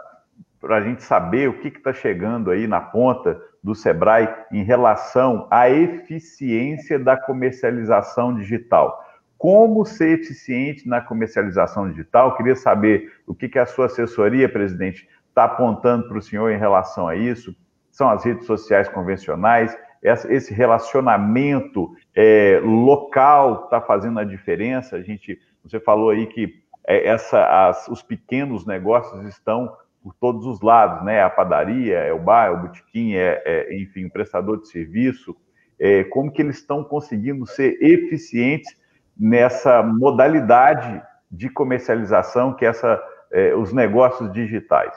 a 0.62 0.80
gente 0.80 1.02
saber 1.02 1.48
o 1.48 1.58
que 1.58 1.68
está 1.68 1.92
chegando 1.92 2.50
aí 2.50 2.66
na 2.66 2.80
ponta 2.80 3.40
do 3.62 3.74
Sebrae 3.74 4.28
em 4.52 4.62
relação 4.62 5.46
à 5.50 5.68
eficiência 5.68 6.98
da 6.98 7.16
comercialização 7.16 8.34
digital. 8.34 9.02
Como 9.36 9.84
ser 9.84 10.20
eficiente 10.20 10.88
na 10.88 11.00
comercialização 11.00 11.90
digital? 11.90 12.36
Queria 12.36 12.56
saber 12.56 13.12
o 13.26 13.34
que, 13.34 13.48
que 13.48 13.58
a 13.58 13.66
sua 13.66 13.86
assessoria, 13.86 14.48
presidente, 14.48 15.06
está 15.34 15.44
apontando 15.44 16.06
para 16.06 16.16
o 16.16 16.22
senhor 16.22 16.52
em 16.52 16.58
relação 16.58 17.08
a 17.08 17.16
isso? 17.16 17.54
São 17.90 18.08
as 18.08 18.24
redes 18.24 18.46
sociais 18.46 18.88
convencionais? 18.88 19.76
Esse 20.02 20.54
relacionamento 20.54 21.90
é, 22.14 22.60
local 22.62 23.64
está 23.64 23.80
fazendo 23.80 24.20
a 24.20 24.24
diferença? 24.24 24.96
A 24.96 25.02
gente, 25.02 25.38
você 25.64 25.80
falou 25.80 26.10
aí 26.10 26.26
que 26.26 26.62
é, 26.86 27.08
essa, 27.08 27.68
as, 27.68 27.88
os 27.88 28.02
pequenos 28.02 28.64
negócios 28.64 29.24
estão 29.26 29.76
por 30.02 30.14
todos 30.14 30.46
os 30.46 30.60
lados, 30.60 31.04
né? 31.04 31.22
A 31.22 31.30
padaria, 31.30 31.98
é 31.98 32.12
o 32.12 32.18
bar, 32.18 32.46
é 32.46 32.50
o 32.50 32.60
botequim, 32.60 33.14
é, 33.14 33.42
é 33.44 33.74
enfim, 33.76 34.04
o 34.04 34.10
prestador 34.10 34.60
de 34.60 34.68
serviço. 34.68 35.34
É, 35.80 36.04
como 36.04 36.30
que 36.30 36.42
eles 36.42 36.58
estão 36.58 36.84
conseguindo 36.84 37.46
ser 37.46 37.76
eficientes 37.82 38.76
nessa 39.18 39.82
modalidade 39.82 41.02
de 41.30 41.48
comercialização 41.48 42.54
que 42.54 42.64
é 42.64 42.68
essa, 42.68 43.02
é, 43.32 43.54
os 43.54 43.72
negócios 43.72 44.30
digitais? 44.30 44.94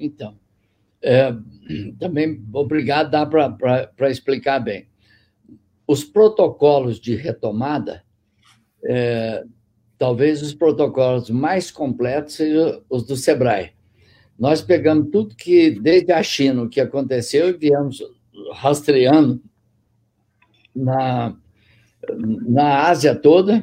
Então, 0.00 0.36
é, 1.02 1.32
também, 2.00 2.42
obrigado, 2.52 3.10
dá 3.10 3.24
para 3.26 4.10
explicar 4.10 4.58
bem. 4.58 4.88
Os 5.86 6.02
protocolos 6.02 6.98
de 6.98 7.14
retomada 7.14 8.02
é, 8.84 9.44
talvez 9.98 10.42
os 10.42 10.54
protocolos 10.54 11.28
mais 11.28 11.70
completos 11.70 12.34
sejam 12.34 12.82
os 12.88 13.04
do 13.04 13.16
SEBRAE. 13.16 13.72
Nós 14.38 14.62
pegamos 14.62 15.10
tudo 15.10 15.36
que, 15.36 15.70
desde 15.70 16.12
a 16.12 16.22
China, 16.22 16.62
o 16.62 16.68
que 16.68 16.80
aconteceu, 16.80 17.50
e 17.50 17.52
viemos 17.52 18.02
rastreando 18.54 19.42
na, 20.74 21.36
na 22.48 22.88
Ásia 22.88 23.14
toda, 23.14 23.62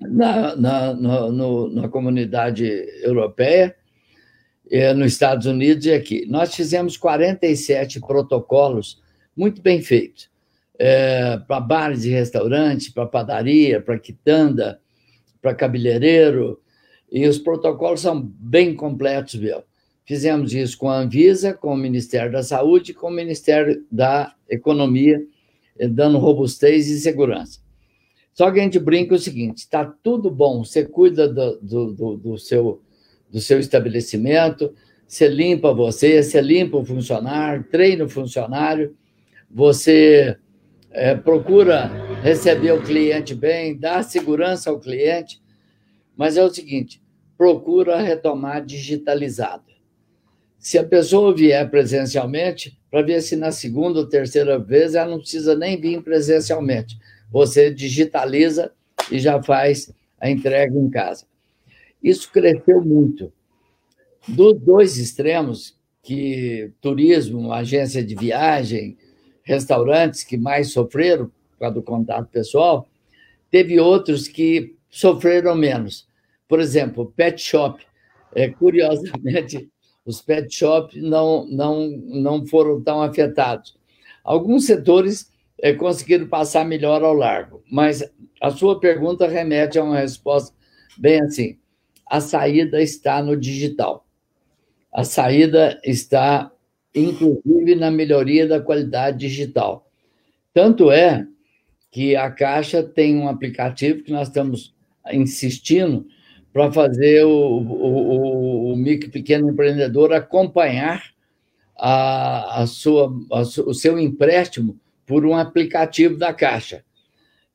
na, 0.00 0.56
na, 0.56 0.94
no, 0.94 1.68
na 1.68 1.88
comunidade 1.90 2.64
europeia, 3.02 3.76
eh, 4.70 4.94
nos 4.94 5.12
Estados 5.12 5.46
Unidos 5.46 5.86
e 5.86 5.92
aqui. 5.92 6.26
Nós 6.26 6.54
fizemos 6.54 6.96
47 6.96 8.00
protocolos 8.00 9.02
muito 9.36 9.60
bem 9.60 9.80
feitos. 9.82 10.30
É, 10.78 11.36
para 11.46 11.60
bares 11.60 12.04
e 12.04 12.10
restaurantes, 12.10 12.88
para 12.88 13.04
padaria, 13.04 13.82
para 13.82 13.98
quitanda, 13.98 14.80
para 15.42 15.54
cabeleireiro, 15.54 16.58
e 17.12 17.26
os 17.26 17.38
protocolos 17.38 18.00
são 18.00 18.20
bem 18.22 18.74
completos, 18.74 19.34
viu? 19.34 19.62
Fizemos 20.06 20.54
isso 20.54 20.78
com 20.78 20.88
a 20.88 20.98
Anvisa, 20.98 21.52
com 21.52 21.72
o 21.72 21.76
Ministério 21.76 22.32
da 22.32 22.42
Saúde, 22.42 22.94
com 22.94 23.08
o 23.08 23.12
Ministério 23.12 23.84
da 23.90 24.34
Economia, 24.48 25.22
eh, 25.78 25.86
dando 25.86 26.18
robustez 26.18 26.88
e 26.88 26.98
segurança. 26.98 27.60
Só 28.32 28.50
que 28.50 28.58
a 28.58 28.62
gente 28.62 28.78
brinca 28.78 29.14
o 29.14 29.18
seguinte: 29.18 29.58
está 29.58 29.84
tudo 29.84 30.30
bom, 30.30 30.64
você 30.64 30.84
cuida 30.84 31.28
do, 31.28 31.60
do, 31.60 31.92
do, 31.92 32.16
do, 32.16 32.38
seu, 32.38 32.80
do 33.30 33.40
seu 33.40 33.58
estabelecimento, 33.58 34.74
você 35.06 35.28
limpa 35.28 35.72
você, 35.72 36.22
você 36.22 36.40
limpa 36.40 36.76
o 36.76 36.84
funcionário, 36.84 37.64
treina 37.70 38.04
o 38.04 38.08
funcionário, 38.08 38.96
você 39.50 40.36
é, 40.90 41.14
procura 41.14 41.90
receber 42.22 42.72
o 42.72 42.82
cliente 42.82 43.34
bem, 43.34 43.78
dá 43.78 44.02
segurança 44.02 44.70
ao 44.70 44.78
cliente, 44.78 45.40
mas 46.16 46.36
é 46.36 46.44
o 46.44 46.50
seguinte: 46.50 47.02
procura 47.36 48.00
retomar 48.00 48.64
digitalizado. 48.64 49.64
Se 50.58 50.78
a 50.78 50.84
pessoa 50.84 51.34
vier 51.34 51.68
presencialmente, 51.70 52.78
para 52.90 53.02
ver 53.02 53.22
se 53.22 53.34
na 53.34 53.50
segunda 53.50 54.00
ou 54.00 54.06
terceira 54.06 54.58
vez 54.58 54.94
ela 54.94 55.10
não 55.10 55.18
precisa 55.18 55.54
nem 55.54 55.80
vir 55.80 56.02
presencialmente 56.02 56.98
você 57.30 57.72
digitaliza 57.72 58.72
e 59.10 59.18
já 59.18 59.42
faz 59.42 59.92
a 60.20 60.28
entrega 60.28 60.76
em 60.76 60.90
casa. 60.90 61.24
Isso 62.02 62.30
cresceu 62.32 62.82
muito. 62.82 63.32
Dos 64.26 64.58
dois 64.60 64.96
extremos, 64.96 65.78
que 66.02 66.72
turismo, 66.80 67.52
agência 67.52 68.02
de 68.02 68.14
viagem, 68.14 68.96
restaurantes 69.42 70.24
que 70.24 70.36
mais 70.36 70.72
sofreram 70.72 71.26
por 71.26 71.58
causa 71.58 71.74
do 71.74 71.82
contato 71.82 72.28
pessoal, 72.28 72.88
teve 73.50 73.78
outros 73.78 74.28
que 74.28 74.76
sofreram 74.88 75.54
menos. 75.54 76.08
Por 76.48 76.60
exemplo, 76.60 77.12
pet 77.14 77.40
shop. 77.40 77.84
É, 78.34 78.48
curiosamente, 78.48 79.68
os 80.06 80.22
pet 80.22 80.52
shop 80.54 81.00
não, 81.00 81.46
não, 81.46 81.88
não 81.88 82.46
foram 82.46 82.80
tão 82.80 83.02
afetados. 83.02 83.76
Alguns 84.24 84.66
setores 84.66 85.30
é, 85.60 85.72
conseguiram 85.72 86.26
passar 86.26 86.64
melhor 86.64 87.02
ao 87.02 87.14
largo. 87.14 87.62
Mas 87.70 88.02
a 88.40 88.50
sua 88.50 88.80
pergunta 88.80 89.26
remete 89.26 89.78
a 89.78 89.84
uma 89.84 89.98
resposta 89.98 90.54
bem 90.98 91.20
assim: 91.20 91.58
a 92.10 92.20
saída 92.20 92.82
está 92.82 93.22
no 93.22 93.36
digital. 93.36 94.04
A 94.92 95.04
saída 95.04 95.80
está, 95.84 96.50
inclusive, 96.92 97.76
na 97.76 97.88
melhoria 97.88 98.48
da 98.48 98.60
qualidade 98.60 99.18
digital. 99.18 99.88
Tanto 100.52 100.90
é 100.90 101.24
que 101.92 102.16
a 102.16 102.28
Caixa 102.28 102.82
tem 102.82 103.16
um 103.16 103.28
aplicativo 103.28 104.02
que 104.02 104.10
nós 104.10 104.26
estamos 104.26 104.74
insistindo 105.12 106.04
para 106.52 106.72
fazer 106.72 107.24
o, 107.24 107.30
o, 107.30 108.70
o, 108.70 108.72
o 108.72 108.76
micro 108.76 109.08
pequeno 109.08 109.48
empreendedor 109.48 110.12
acompanhar 110.12 111.04
a, 111.78 112.62
a 112.62 112.66
sua, 112.66 113.08
a, 113.30 113.40
o 113.40 113.72
seu 113.72 113.96
empréstimo 114.00 114.76
por 115.06 115.24
um 115.24 115.36
aplicativo 115.36 116.16
da 116.16 116.34
Caixa, 116.34 116.84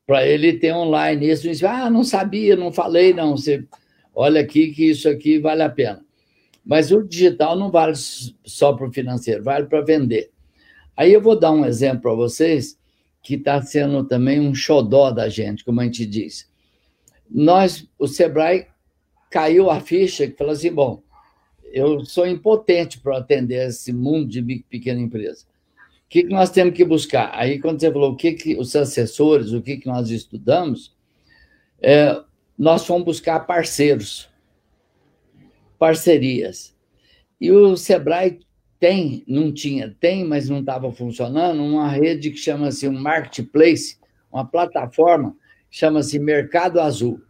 para 0.06 0.26
ele 0.26 0.54
ter 0.54 0.72
online 0.72 1.28
isso. 1.28 1.42
Diz, 1.42 1.62
ah, 1.62 1.90
não 1.90 2.02
sabia, 2.02 2.56
não 2.56 2.72
falei, 2.72 3.12
não. 3.12 3.36
Você 3.36 3.66
olha 4.16 4.40
aqui 4.40 4.72
que 4.72 4.90
isso 4.90 5.08
aqui 5.08 5.38
vale 5.38 5.62
a 5.62 5.68
pena. 5.68 6.02
Mas 6.64 6.90
o 6.90 7.02
digital 7.02 7.54
não 7.56 7.70
vale 7.70 7.94
só 8.44 8.72
para 8.72 8.88
o 8.88 8.92
financeiro, 8.92 9.44
vale 9.44 9.66
para 9.66 9.82
vender. 9.82 10.32
Aí 10.96 11.12
eu 11.12 11.20
vou 11.20 11.38
dar 11.38 11.52
um 11.52 11.66
exemplo 11.66 12.02
para 12.02 12.14
vocês 12.14 12.78
que 13.22 13.34
está 13.34 13.60
sendo 13.60 14.02
também 14.04 14.40
um 14.40 14.54
xodó 14.54 15.10
da 15.10 15.28
gente, 15.28 15.62
como 15.64 15.80
a 15.80 15.84
gente 15.84 16.06
diz. 16.06 16.50
Nós, 17.30 17.86
o 17.98 18.08
Sebrae 18.08 18.66
caiu 19.30 19.70
a 19.70 19.80
ficha 19.80 20.26
que 20.26 20.36
falou 20.36 20.54
assim: 20.54 20.72
bom, 20.72 21.02
eu 21.72 22.04
sou 22.04 22.26
impotente 22.26 22.98
para 22.98 23.18
atender 23.18 23.68
esse 23.68 23.92
mundo 23.92 24.28
de 24.28 24.42
pequena 24.68 25.00
empresa. 25.00 25.44
O 26.06 26.08
que, 26.08 26.22
que 26.22 26.30
nós 26.30 26.50
temos 26.50 26.74
que 26.74 26.84
buscar? 26.84 27.32
Aí, 27.34 27.58
quando 27.58 27.80
você 27.80 27.92
falou 27.92 28.12
o 28.12 28.16
que, 28.16 28.32
que 28.32 28.56
os 28.56 28.74
assessores, 28.74 29.52
o 29.52 29.60
que, 29.60 29.76
que 29.76 29.86
nós 29.86 30.08
estudamos, 30.08 30.96
é, 31.82 32.16
nós 32.58 32.86
fomos 32.86 33.04
buscar 33.04 33.40
parceiros, 33.40 34.28
parcerias. 35.78 36.74
E 37.40 37.50
o 37.50 37.76
Sebrae 37.76 38.40
tem, 38.78 39.24
não 39.26 39.52
tinha, 39.52 39.94
tem, 40.00 40.24
mas 40.24 40.48
não 40.48 40.60
estava 40.60 40.90
funcionando, 40.92 41.62
uma 41.62 41.88
rede 41.88 42.30
que 42.30 42.38
chama-se 42.38 42.88
um 42.88 42.98
marketplace, 42.98 43.98
uma 44.32 44.44
plataforma, 44.44 45.36
chama-se 45.70 46.18
Mercado 46.18 46.80
Azul. 46.80 47.20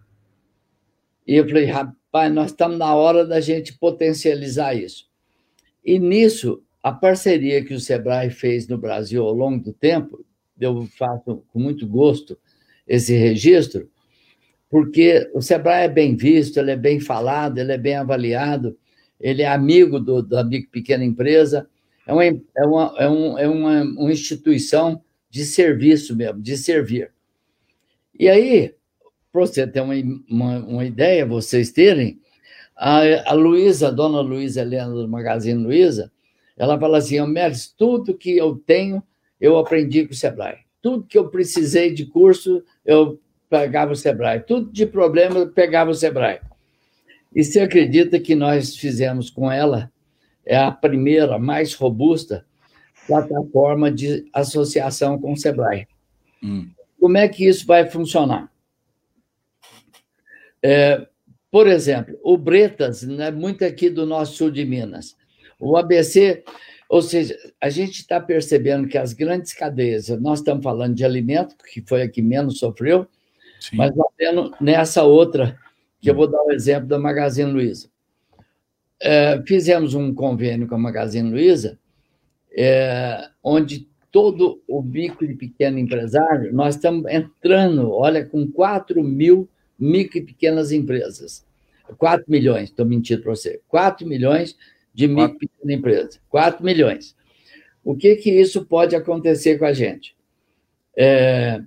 E 1.27 1.35
eu 1.35 1.47
falei, 1.47 1.65
rapaz, 1.65 2.33
nós 2.33 2.51
estamos 2.51 2.79
na 2.79 2.95
hora 2.95 3.27
da 3.27 3.41
gente 3.41 3.77
potencializar 3.77 4.75
isso. 4.75 5.09
E 5.85 5.99
nisso, 5.99 6.63
a 6.83 6.93
parceria 6.93 7.65
que 7.65 7.75
o 7.75 7.81
Sebrae 7.81 8.31
fez 8.31 8.69
no 8.69 8.79
Brasil 8.79 9.25
ao 9.25 9.33
longo 9.33 9.63
do 9.63 9.73
tempo, 9.73 10.25
eu 10.59 10.87
faço 10.87 11.43
com 11.49 11.59
muito 11.59 11.87
gosto 11.87 12.39
esse 12.87 13.15
registro, 13.17 13.91
porque 14.69 15.31
o 15.33 15.41
Sebrae 15.41 15.85
é 15.85 15.89
bem 15.89 16.17
visto, 16.17 16.59
ele 16.59 16.73
é 16.73 16.77
bem 16.77 17.01
falado, 17.01 17.59
ele 17.59 17.73
é 17.73 17.79
bem 17.79 17.97
avaliado, 17.97 18.77
ele 19.21 19.43
é 19.43 19.49
amigo 19.49 20.01
do, 20.01 20.23
da 20.23 20.45
pequena 20.45 21.05
empresa, 21.05 21.69
é 22.07 22.13
uma, 22.13 22.25
é 22.25 22.65
uma, 22.65 22.95
é 22.99 23.09
um, 23.09 23.39
é 23.39 23.49
uma, 23.49 24.13
instituição 24.13 25.03
de 25.29 25.45
serviço 25.45 26.15
mesmo, 26.15 26.41
de 26.41 26.57
servir. 26.57 27.13
E 28.19 28.29
aí, 28.29 28.75
para 29.33 29.41
você 29.41 29.67
ter 29.67 29.81
uma, 29.81 29.95
uma, 30.29 30.59
uma, 30.59 30.85
ideia, 30.85 31.27
vocês 31.27 31.71
terem, 31.73 32.21
a, 32.77 33.31
a 33.31 33.33
Luísa, 33.33 33.91
dona 33.91 34.21
Luísa 34.21 34.63
Helena 34.63 34.91
do 34.91 35.09
Magazine 35.09 35.63
Luiza, 35.63 36.13
ela 36.57 36.79
fala 36.79 36.99
assim: 36.99 37.21
Méris, 37.27 37.69
tudo 37.77 38.17
que 38.17 38.37
eu 38.37 38.55
tenho, 38.55 39.03
eu 39.41 39.59
aprendi 39.59 40.07
com 40.07 40.13
o 40.13 40.17
Sebrae. 40.17 40.59
Tudo 40.81 41.07
que 41.07 41.19
eu 41.19 41.29
precisei 41.29 41.93
de 41.93 42.07
curso, 42.07 42.63
eu 42.85 43.21
pegava 43.49 43.93
o 43.93 43.97
Sebrae. 43.97 44.41
Tudo 44.41 44.71
de 44.71 44.87
problema, 44.87 45.47
pegava 45.47 45.91
o 45.91 45.95
Sebrae. 45.95 46.41
E 47.35 47.45
você 47.45 47.61
acredita 47.61 48.19
que 48.19 48.35
nós 48.35 48.77
fizemos 48.77 49.31
com 49.31 49.51
ela 49.51 49.91
é 50.45 50.57
a 50.57 50.71
primeira, 50.71 51.39
mais 51.39 51.75
robusta 51.75 52.47
plataforma 53.07 53.91
de 53.91 54.29
associação 54.33 55.19
com 55.21 55.33
o 55.33 55.37
Sebrae. 55.37 55.87
Hum. 56.43 56.71
Como 56.99 57.17
é 57.17 57.29
que 57.29 57.47
isso 57.47 57.67
vai 57.67 57.89
funcionar? 57.89 58.51
É, 60.63 61.07
por 61.51 61.67
exemplo, 61.67 62.19
o 62.23 62.37
Bretas, 62.37 63.03
né, 63.03 63.31
muito 63.31 63.65
aqui 63.65 63.89
do 63.89 64.05
nosso 64.07 64.37
sul 64.37 64.51
de 64.51 64.65
Minas, 64.65 65.17
o 65.61 65.77
ABC, 65.77 66.43
ou 66.89 67.03
seja, 67.03 67.37
a 67.61 67.69
gente 67.69 68.01
está 68.01 68.21
percebendo 68.21 68.89
que 68.89 68.99
as 68.99 69.13
grandes 69.13 69.53
cadeias, 69.53 70.09
nós 70.21 70.41
estamos 70.41 70.63
falando 70.63 70.95
de 70.95 71.05
alimento, 71.05 71.57
que 71.73 71.83
foi 71.87 72.03
a 72.03 72.09
que 72.09 72.23
menos 72.23 72.59
sofreu, 72.59 73.07
Sim. 73.61 73.77
mas 73.77 73.93
temos 74.17 74.53
nessa 74.61 75.03
outra, 75.03 75.59
que 76.01 76.11
eu 76.11 76.15
vou 76.15 76.27
dar 76.27 76.43
o 76.43 76.53
exemplo 76.53 76.89
da 76.89 76.99
Magazine 76.99 77.51
Luiza. 77.51 77.89
É, 79.01 79.43
fizemos 79.47 79.95
um 79.95 80.15
convênio 80.15 80.67
com 80.67 80.75
a 80.75 80.79
Magazine 80.79 81.31
Luiza, 81.31 81.79
é, 82.57 83.29
onde 83.43 83.89
todo 84.11 84.63
o 84.67 84.83
micro 84.83 85.31
e 85.31 85.37
pequeno 85.37 85.79
empresário, 85.79 86.53
nós 86.53 86.75
estamos 86.77 87.05
entrando, 87.11 87.91
olha, 87.93 88.25
com 88.25 88.51
4 88.51 89.03
mil 89.03 89.49
micro 89.79 90.19
e 90.19 90.23
pequenas 90.23 90.73
empresas. 90.73 91.45
4 91.99 92.25
milhões, 92.27 92.71
estou 92.71 92.87
mentindo 92.87 93.23
para 93.23 93.35
você. 93.35 93.61
4 93.69 94.07
milhões 94.07 94.57
de 94.95 95.07
micro 95.07 95.37
e 95.37 95.49
pequena 95.49 95.73
empresa. 95.75 96.19
4 96.31 96.65
milhões. 96.65 97.15
O 97.85 97.95
que, 97.95 98.17
que 98.17 98.31
isso 98.31 98.65
pode 98.65 98.97
acontecer 98.97 99.59
com 99.59 99.67
a 99.67 99.73
gente? 99.73 100.17
É, 100.97 101.63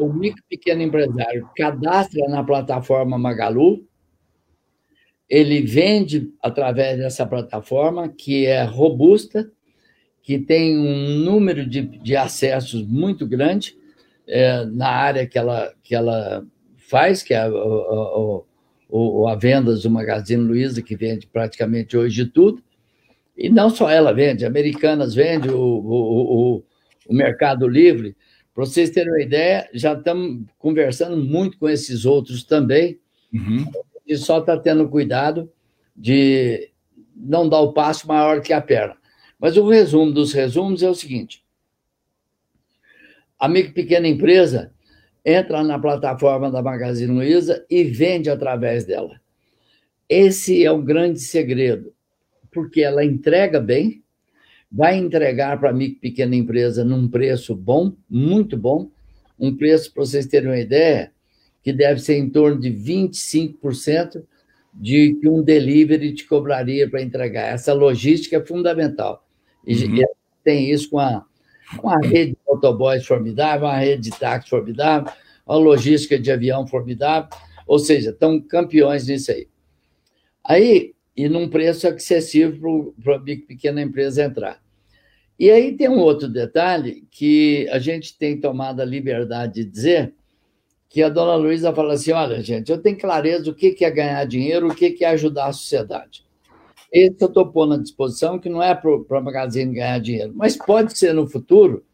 o 0.00 0.12
micro 0.12 0.42
pequeno 0.48 0.82
empresário 0.82 1.48
cadastra 1.56 2.28
na 2.28 2.42
plataforma 2.42 3.18
Magalu, 3.18 3.86
ele 5.28 5.62
vende 5.62 6.32
através 6.42 6.98
dessa 6.98 7.24
plataforma, 7.24 8.08
que 8.08 8.46
é 8.46 8.64
robusta, 8.64 9.50
que 10.22 10.38
tem 10.38 10.76
um 10.76 11.18
número 11.18 11.64
de, 11.64 11.82
de 11.82 12.16
acessos 12.16 12.82
muito 12.86 13.26
grande, 13.26 13.76
é, 14.26 14.64
na 14.64 14.88
área 14.88 15.26
que 15.26 15.38
ela, 15.38 15.72
que 15.82 15.94
ela 15.94 16.44
faz, 16.76 17.22
que 17.22 17.32
é 17.32 17.38
a, 17.38 17.46
a, 17.46 17.48
a, 17.48 19.32
a 19.32 19.36
vendas 19.36 19.82
do 19.82 19.90
Magazine 19.90 20.42
Luiza, 20.42 20.82
que 20.82 20.96
vende 20.96 21.26
praticamente 21.26 21.96
hoje 21.96 22.26
tudo. 22.26 22.62
E 23.36 23.48
não 23.48 23.70
só 23.70 23.88
ela 23.88 24.12
vende, 24.12 24.44
Americanas 24.44 25.14
vende, 25.14 25.48
o, 25.48 25.58
o, 25.58 26.56
o, 26.56 26.64
o 27.08 27.14
Mercado 27.14 27.66
Livre. 27.66 28.16
Para 28.54 28.66
vocês 28.66 28.90
terem 28.90 29.12
uma 29.12 29.22
ideia, 29.22 29.68
já 29.72 29.92
estamos 29.92 30.44
conversando 30.58 31.16
muito 31.16 31.58
com 31.58 31.68
esses 31.68 32.04
outros 32.04 32.42
também. 32.42 32.98
Uhum. 33.32 33.70
E 34.06 34.16
só 34.16 34.40
está 34.40 34.58
tendo 34.58 34.88
cuidado 34.88 35.50
de 35.96 36.70
não 37.14 37.48
dar 37.48 37.60
o 37.60 37.72
passo 37.72 38.08
maior 38.08 38.40
que 38.40 38.52
a 38.52 38.60
perna. 38.60 38.96
Mas 39.38 39.56
o 39.56 39.68
resumo 39.68 40.12
dos 40.12 40.32
resumos 40.32 40.82
é 40.82 40.90
o 40.90 40.94
seguinte: 40.94 41.44
a 43.38 43.48
micro 43.48 43.72
pequena 43.72 44.08
empresa 44.08 44.72
entra 45.24 45.62
na 45.62 45.78
plataforma 45.78 46.50
da 46.50 46.62
Magazine 46.62 47.12
Luiza 47.12 47.64
e 47.70 47.84
vende 47.84 48.28
através 48.28 48.84
dela. 48.84 49.20
Esse 50.08 50.64
é 50.64 50.70
o 50.70 50.82
grande 50.82 51.20
segredo, 51.20 51.94
porque 52.50 52.82
ela 52.82 53.04
entrega 53.04 53.60
bem, 53.60 54.02
vai 54.70 54.96
entregar 54.96 55.58
para 55.58 55.70
a 55.70 55.72
micro 55.72 56.00
pequena 56.00 56.36
empresa 56.36 56.84
num 56.84 57.08
preço 57.08 57.54
bom, 57.54 57.92
muito 58.08 58.56
bom, 58.56 58.90
um 59.38 59.56
preço, 59.56 59.92
para 59.92 60.04
vocês 60.04 60.26
terem 60.26 60.48
uma 60.48 60.58
ideia, 60.58 61.12
que 61.62 61.72
deve 61.72 62.00
ser 62.00 62.16
em 62.16 62.28
torno 62.28 62.60
de 62.60 62.70
25% 62.70 64.22
de 64.72 65.14
que 65.20 65.28
um 65.28 65.42
delivery 65.42 66.14
te 66.14 66.26
cobraria 66.26 66.88
para 66.88 67.02
entregar. 67.02 67.52
Essa 67.52 67.72
logística 67.72 68.36
é 68.36 68.44
fundamental. 68.44 69.26
E 69.66 69.74
uhum. 69.84 70.04
tem 70.44 70.70
isso 70.70 70.90
com 70.90 70.98
a 70.98 71.24
uma 71.82 71.98
rede 72.00 72.32
de 72.32 72.38
motoboys 72.46 73.06
formidável, 73.06 73.68
uma 73.68 73.78
rede 73.78 74.10
de 74.10 74.18
táxi 74.18 74.48
formidável, 74.48 75.12
uma 75.46 75.56
logística 75.56 76.18
de 76.18 76.30
avião 76.30 76.66
formidável, 76.66 77.28
ou 77.66 77.78
seja, 77.78 78.10
estão 78.10 78.40
campeões 78.40 79.06
nisso 79.06 79.30
aí. 79.30 79.46
Aí, 80.44 80.94
e 81.16 81.28
num 81.28 81.48
preço 81.48 81.88
acessível 81.88 82.94
para 83.02 83.16
a 83.16 83.20
pequena 83.20 83.82
empresa 83.82 84.24
entrar. 84.24 84.60
E 85.38 85.50
aí 85.50 85.76
tem 85.76 85.88
um 85.88 85.98
outro 85.98 86.28
detalhe 86.28 87.06
que 87.10 87.66
a 87.70 87.78
gente 87.78 88.16
tem 88.16 88.38
tomado 88.38 88.80
a 88.80 88.84
liberdade 88.84 89.54
de 89.54 89.64
dizer, 89.64 90.14
que 90.90 91.02
a 91.02 91.08
dona 91.08 91.36
Luísa 91.36 91.72
fala 91.72 91.94
assim, 91.94 92.10
olha, 92.10 92.42
gente, 92.42 92.70
eu 92.70 92.76
tenho 92.76 92.98
clareza 92.98 93.44
do 93.44 93.54
que 93.54 93.76
é 93.84 93.90
ganhar 93.90 94.24
dinheiro, 94.26 94.68
o 94.68 94.74
que 94.74 94.96
é 95.00 95.08
ajudar 95.08 95.46
a 95.46 95.52
sociedade. 95.52 96.24
Esse 96.92 97.16
eu 97.20 97.28
estou 97.28 97.46
pondo 97.46 97.74
à 97.74 97.78
disposição, 97.78 98.40
que 98.40 98.48
não 98.48 98.60
é 98.60 98.74
para 98.74 99.18
a 99.18 99.20
Magazine 99.20 99.72
ganhar 99.72 100.00
dinheiro, 100.00 100.32
mas 100.34 100.56
pode 100.56 100.98
ser 100.98 101.14
no 101.14 101.28
futuro 101.28 101.84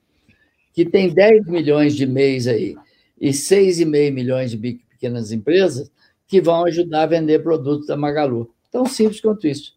que 0.73 0.85
tem 0.85 1.12
10 1.12 1.47
milhões 1.47 1.95
de 1.95 2.07
mês 2.07 2.47
aí 2.47 2.75
e 3.21 3.31
6,5 3.31 4.12
milhões 4.12 4.51
de 4.51 4.57
pequenas 4.57 5.31
empresas 5.31 5.91
que 6.27 6.41
vão 6.41 6.64
ajudar 6.64 7.03
a 7.03 7.07
vender 7.07 7.43
produtos 7.43 7.87
da 7.87 7.97
Magalu. 7.97 8.51
Tão 8.71 8.87
simples 8.87 9.21
quanto 9.21 9.47
isso. 9.47 9.77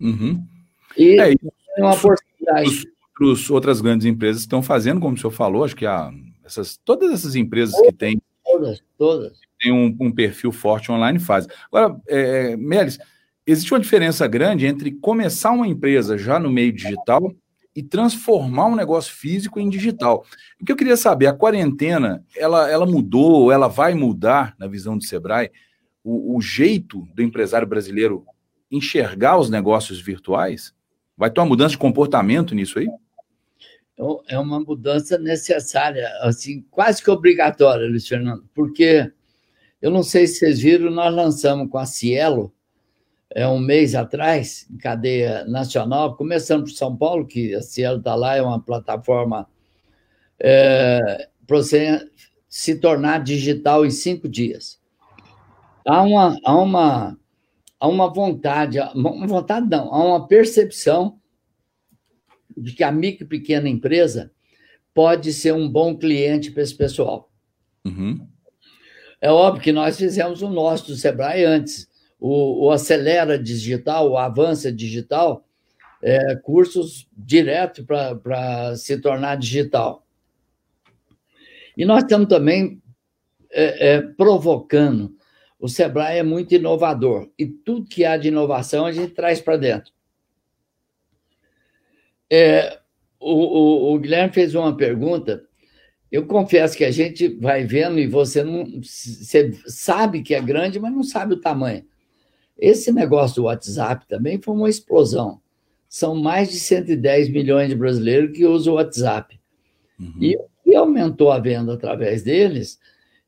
Uhum. 0.00 0.44
E 0.96 1.20
é, 1.20 1.34
uma 1.78 1.94
oportunidade. 1.94 2.88
Outras 3.50 3.80
grandes 3.80 4.06
empresas 4.06 4.42
estão 4.42 4.62
fazendo, 4.62 5.00
como 5.00 5.14
o 5.14 5.18
senhor 5.18 5.30
falou, 5.30 5.64
acho 5.64 5.76
que 5.76 5.86
há 5.86 6.10
essas, 6.44 6.78
todas 6.78 7.12
essas 7.12 7.34
empresas 7.36 7.74
todas, 7.74 7.90
que 7.90 7.96
têm. 7.96 8.22
Todas, 8.42 8.82
todas. 8.96 9.38
Tem 9.60 9.70
um, 9.70 9.94
um, 10.00 10.10
perfil 10.10 10.50
forte 10.50 10.90
online 10.90 11.18
fazem. 11.18 11.50
Agora, 11.70 12.00
é, 12.08 12.56
Melis, 12.56 12.98
Existe 13.50 13.74
uma 13.74 13.80
diferença 13.80 14.28
grande 14.28 14.64
entre 14.64 14.92
começar 14.92 15.50
uma 15.50 15.66
empresa 15.66 16.16
já 16.16 16.38
no 16.38 16.48
meio 16.48 16.72
digital 16.72 17.34
e 17.74 17.82
transformar 17.82 18.66
um 18.66 18.76
negócio 18.76 19.12
físico 19.12 19.58
em 19.58 19.68
digital. 19.68 20.24
O 20.60 20.64
que 20.64 20.70
eu 20.70 20.76
queria 20.76 20.96
saber, 20.96 21.26
a 21.26 21.32
quarentena, 21.32 22.24
ela, 22.36 22.70
ela 22.70 22.86
mudou, 22.86 23.50
ela 23.50 23.66
vai 23.66 23.92
mudar, 23.92 24.54
na 24.56 24.68
visão 24.68 24.96
do 24.96 25.04
Sebrae, 25.04 25.50
o, 26.02 26.36
o 26.36 26.40
jeito 26.40 27.06
do 27.14 27.22
empresário 27.22 27.66
brasileiro 27.66 28.24
enxergar 28.70 29.38
os 29.38 29.50
negócios 29.50 30.00
virtuais? 30.00 30.74
Vai 31.16 31.30
ter 31.30 31.40
uma 31.40 31.46
mudança 31.46 31.72
de 31.72 31.78
comportamento 31.78 32.54
nisso 32.54 32.78
aí? 32.78 32.88
Então, 33.92 34.22
é 34.26 34.38
uma 34.38 34.58
mudança 34.58 35.18
necessária, 35.18 36.08
assim, 36.22 36.64
quase 36.70 37.02
que 37.02 37.10
obrigatória, 37.10 37.86
Luiz 37.86 38.08
Fernando, 38.08 38.48
porque 38.54 39.12
eu 39.82 39.90
não 39.90 40.02
sei 40.02 40.26
se 40.26 40.36
vocês 40.36 40.60
viram, 40.60 40.90
nós 40.90 41.14
lançamos 41.14 41.70
com 41.70 41.76
a 41.76 41.84
Cielo, 41.84 42.50
é, 43.34 43.46
um 43.46 43.58
mês 43.58 43.94
atrás, 43.94 44.66
em 44.70 44.78
cadeia 44.78 45.44
nacional, 45.44 46.16
começando 46.16 46.62
por 46.62 46.70
São 46.70 46.96
Paulo, 46.96 47.26
que 47.26 47.54
a 47.54 47.60
Cielo 47.60 47.98
está 47.98 48.14
lá, 48.14 48.36
é 48.36 48.42
uma 48.42 48.60
plataforma 48.60 49.46
é, 50.38 51.28
para 51.46 51.56
você 51.58 52.10
se 52.48 52.76
tornar 52.76 53.22
digital 53.22 53.84
em 53.84 53.90
cinco 53.90 54.28
dias. 54.28 54.79
Há 55.90 56.02
uma, 56.02 56.38
há 56.44 56.56
uma, 56.56 57.18
há 57.80 57.88
uma 57.88 58.08
vontade, 58.08 58.78
uma 58.94 59.26
vontade 59.26 59.68
não, 59.68 59.92
há 59.92 60.04
uma 60.04 60.28
percepção 60.28 61.18
de 62.56 62.72
que 62.74 62.84
a 62.84 62.92
micro 62.92 63.24
e 63.24 63.28
pequena 63.28 63.68
empresa 63.68 64.30
pode 64.94 65.32
ser 65.32 65.52
um 65.52 65.68
bom 65.68 65.96
cliente 65.96 66.52
para 66.52 66.62
esse 66.62 66.76
pessoal. 66.76 67.28
Uhum. 67.84 68.24
É 69.20 69.32
óbvio 69.32 69.64
que 69.64 69.72
nós 69.72 69.96
fizemos 69.96 70.42
o 70.42 70.48
nosso 70.48 70.86
do 70.86 70.94
Sebrae 70.94 71.44
antes, 71.44 71.88
o, 72.20 72.66
o 72.66 72.70
Acelera 72.70 73.36
Digital, 73.36 74.12
o 74.12 74.16
Avança 74.16 74.70
Digital, 74.70 75.44
é, 76.00 76.36
cursos 76.36 77.08
direto 77.16 77.84
para 77.84 78.76
se 78.76 78.96
tornar 79.00 79.34
digital. 79.34 80.06
E 81.76 81.84
nós 81.84 82.04
estamos 82.04 82.28
também 82.28 82.80
é, 83.50 83.94
é, 83.94 84.02
provocando. 84.02 85.18
O 85.60 85.68
Sebrae 85.68 86.18
é 86.18 86.22
muito 86.22 86.54
inovador 86.54 87.28
e 87.38 87.46
tudo 87.46 87.86
que 87.86 88.02
há 88.02 88.16
de 88.16 88.28
inovação 88.28 88.86
a 88.86 88.92
gente 88.92 89.12
traz 89.12 89.42
para 89.42 89.58
dentro. 89.58 89.92
É, 92.30 92.80
o, 93.20 93.34
o, 93.34 93.94
o, 93.94 93.98
Guilherme 93.98 94.32
fez 94.32 94.54
uma 94.54 94.74
pergunta. 94.74 95.44
Eu 96.10 96.26
confesso 96.26 96.76
que 96.76 96.84
a 96.84 96.90
gente 96.90 97.28
vai 97.28 97.64
vendo 97.64 97.98
e 97.98 98.06
você 98.06 98.42
não 98.42 98.64
você 98.80 99.52
sabe 99.66 100.22
que 100.22 100.34
é 100.34 100.40
grande, 100.40 100.80
mas 100.80 100.92
não 100.92 101.02
sabe 101.02 101.34
o 101.34 101.40
tamanho. 101.40 101.84
Esse 102.58 102.90
negócio 102.90 103.36
do 103.36 103.44
WhatsApp 103.44 104.06
também 104.08 104.40
foi 104.40 104.54
uma 104.54 104.68
explosão. 104.68 105.42
São 105.88 106.14
mais 106.14 106.50
de 106.50 106.58
110 106.58 107.28
milhões 107.28 107.68
de 107.68 107.74
brasileiros 107.74 108.36
que 108.36 108.46
usam 108.46 108.74
o 108.74 108.76
WhatsApp. 108.76 109.38
Uhum. 109.98 110.22
E 110.22 110.38
que 110.64 110.74
aumentou 110.74 111.30
a 111.30 111.38
venda 111.38 111.74
através 111.74 112.22
deles, 112.22 112.78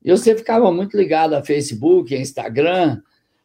e 0.04 0.10
você 0.10 0.36
ficava 0.36 0.72
muito 0.72 0.96
ligado 0.96 1.34
a 1.34 1.42
Facebook, 1.42 2.14
a 2.14 2.20
Instagram, 2.20 3.00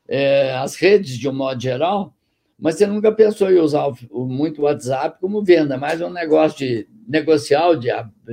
é, 0.08 0.54
as 0.54 0.76
redes 0.76 1.18
de 1.18 1.30
um 1.30 1.34
modo 1.34 1.62
geral, 1.62 2.14
mas 2.58 2.76
você 2.76 2.88
nunca 2.88 3.12
pensou 3.12 3.52
em 3.52 3.60
usar 3.60 3.88
o, 4.10 4.26
muito 4.26 4.62
o 4.62 4.66
WhatsApp 4.66 5.20
como 5.22 5.44
venda, 5.44 5.78
mais 5.78 6.02
um 6.02 6.10
negócio 6.10 6.58
de 6.58 6.88
negocial, 7.08 7.76
de, 7.76 7.90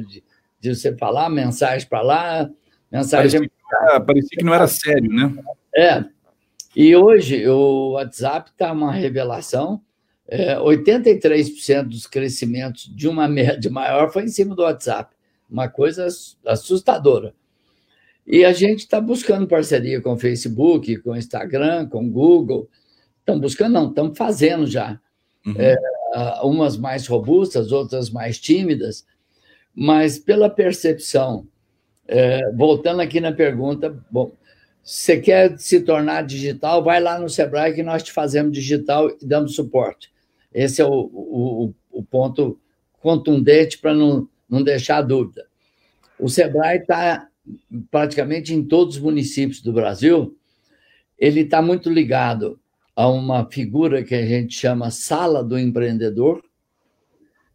de, 0.08 0.24
de 0.60 0.74
você 0.74 0.96
falar 0.96 1.28
mensagem 1.28 1.86
para 1.86 2.00
lá, 2.00 2.50
mensagem. 2.90 3.50
Parecia, 3.68 4.00
parecia 4.00 4.38
que 4.38 4.44
não 4.44 4.54
era 4.54 4.66
sério, 4.66 5.12
né? 5.12 5.34
É, 5.76 6.04
e 6.74 6.96
hoje 6.96 7.46
o 7.46 7.92
WhatsApp 7.92 8.50
está 8.50 8.72
uma 8.72 8.92
revelação. 8.92 9.82
É, 10.26 10.56
83% 10.56 11.82
dos 11.82 12.06
crescimentos 12.06 12.90
de 12.94 13.06
uma 13.06 13.28
média 13.28 13.70
maior 13.70 14.10
foi 14.10 14.24
em 14.24 14.28
cima 14.28 14.54
do 14.54 14.62
WhatsApp. 14.62 15.14
Uma 15.50 15.68
coisa 15.68 16.08
assustadora. 16.46 17.34
E 18.26 18.44
a 18.44 18.52
gente 18.52 18.80
está 18.80 19.00
buscando 19.00 19.46
parceria 19.46 20.00
com 20.00 20.12
o 20.12 20.18
Facebook, 20.18 20.96
com 20.98 21.10
o 21.10 21.16
Instagram, 21.16 21.88
com 21.88 22.06
o 22.06 22.10
Google. 22.10 22.68
Estamos 23.20 23.42
buscando, 23.42 23.72
não, 23.72 23.88
estamos 23.88 24.16
fazendo 24.16 24.66
já. 24.66 24.98
Uhum. 25.46 25.54
É, 25.58 25.76
umas 26.42 26.76
mais 26.76 27.06
robustas, 27.06 27.72
outras 27.72 28.08
mais 28.08 28.38
tímidas, 28.38 29.04
mas 29.74 30.18
pela 30.18 30.48
percepção, 30.48 31.46
é, 32.06 32.50
voltando 32.52 33.00
aqui 33.00 33.20
na 33.20 33.32
pergunta, 33.32 33.94
bom, 34.10 34.32
você 34.82 35.18
quer 35.18 35.58
se 35.58 35.80
tornar 35.80 36.22
digital, 36.22 36.84
vai 36.84 37.00
lá 37.00 37.18
no 37.18 37.28
Sebrae 37.28 37.74
que 37.74 37.82
nós 37.82 38.02
te 38.02 38.12
fazemos 38.12 38.52
digital 38.52 39.10
e 39.10 39.26
damos 39.26 39.54
suporte. 39.54 40.12
Esse 40.52 40.80
é 40.80 40.84
o, 40.84 40.90
o, 40.90 41.74
o 41.90 42.02
ponto 42.02 42.60
contundente 43.00 43.78
para 43.78 43.94
não, 43.94 44.28
não 44.48 44.62
deixar 44.62 45.02
dúvida. 45.02 45.46
O 46.18 46.28
Sebrae 46.28 46.78
está 46.78 47.28
praticamente 47.90 48.54
em 48.54 48.64
todos 48.64 48.96
os 48.96 49.02
municípios 49.02 49.60
do 49.60 49.72
Brasil, 49.72 50.36
ele 51.18 51.40
está 51.40 51.60
muito 51.60 51.90
ligado 51.90 52.58
a 52.96 53.08
uma 53.08 53.48
figura 53.50 54.04
que 54.04 54.14
a 54.14 54.24
gente 54.24 54.54
chama 54.54 54.90
sala 54.90 55.42
do 55.42 55.58
empreendedor. 55.58 56.42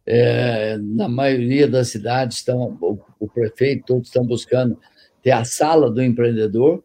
É, 0.06 0.76
na 0.78 1.08
maioria 1.08 1.68
das 1.68 1.88
cidades, 1.88 2.38
estão, 2.38 2.76
o, 2.80 2.98
o 3.18 3.28
prefeito, 3.28 3.86
todos 3.86 4.08
estão 4.08 4.26
buscando 4.26 4.78
ter 5.22 5.30
a 5.30 5.44
sala 5.44 5.90
do 5.90 6.02
empreendedor. 6.02 6.82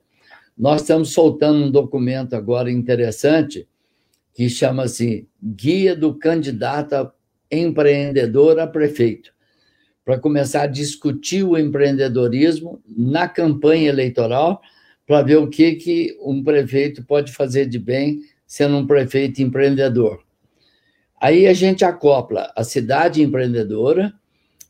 Nós 0.57 0.81
estamos 0.81 1.11
soltando 1.11 1.65
um 1.65 1.71
documento 1.71 2.35
agora 2.35 2.71
interessante 2.71 3.67
que 4.33 4.49
chama-se 4.49 5.27
Guia 5.41 5.95
do 5.95 6.13
Candidato 6.13 7.11
Empreendedor 7.49 8.59
a 8.59 8.67
Prefeito. 8.67 9.34
Para 10.05 10.19
começar 10.19 10.61
a 10.61 10.67
discutir 10.67 11.43
o 11.43 11.57
empreendedorismo 11.57 12.79
na 12.87 13.27
campanha 13.27 13.89
eleitoral, 13.89 14.61
para 15.05 15.23
ver 15.23 15.37
o 15.37 15.49
que, 15.49 15.73
que 15.73 16.17
um 16.21 16.43
prefeito 16.43 17.03
pode 17.03 17.31
fazer 17.31 17.65
de 17.65 17.79
bem 17.79 18.21
sendo 18.45 18.77
um 18.77 18.87
prefeito 18.87 19.41
empreendedor. 19.41 20.23
Aí 21.19 21.47
a 21.47 21.53
gente 21.53 21.83
acopla 21.83 22.53
a 22.55 22.63
cidade 22.63 23.21
empreendedora, 23.21 24.13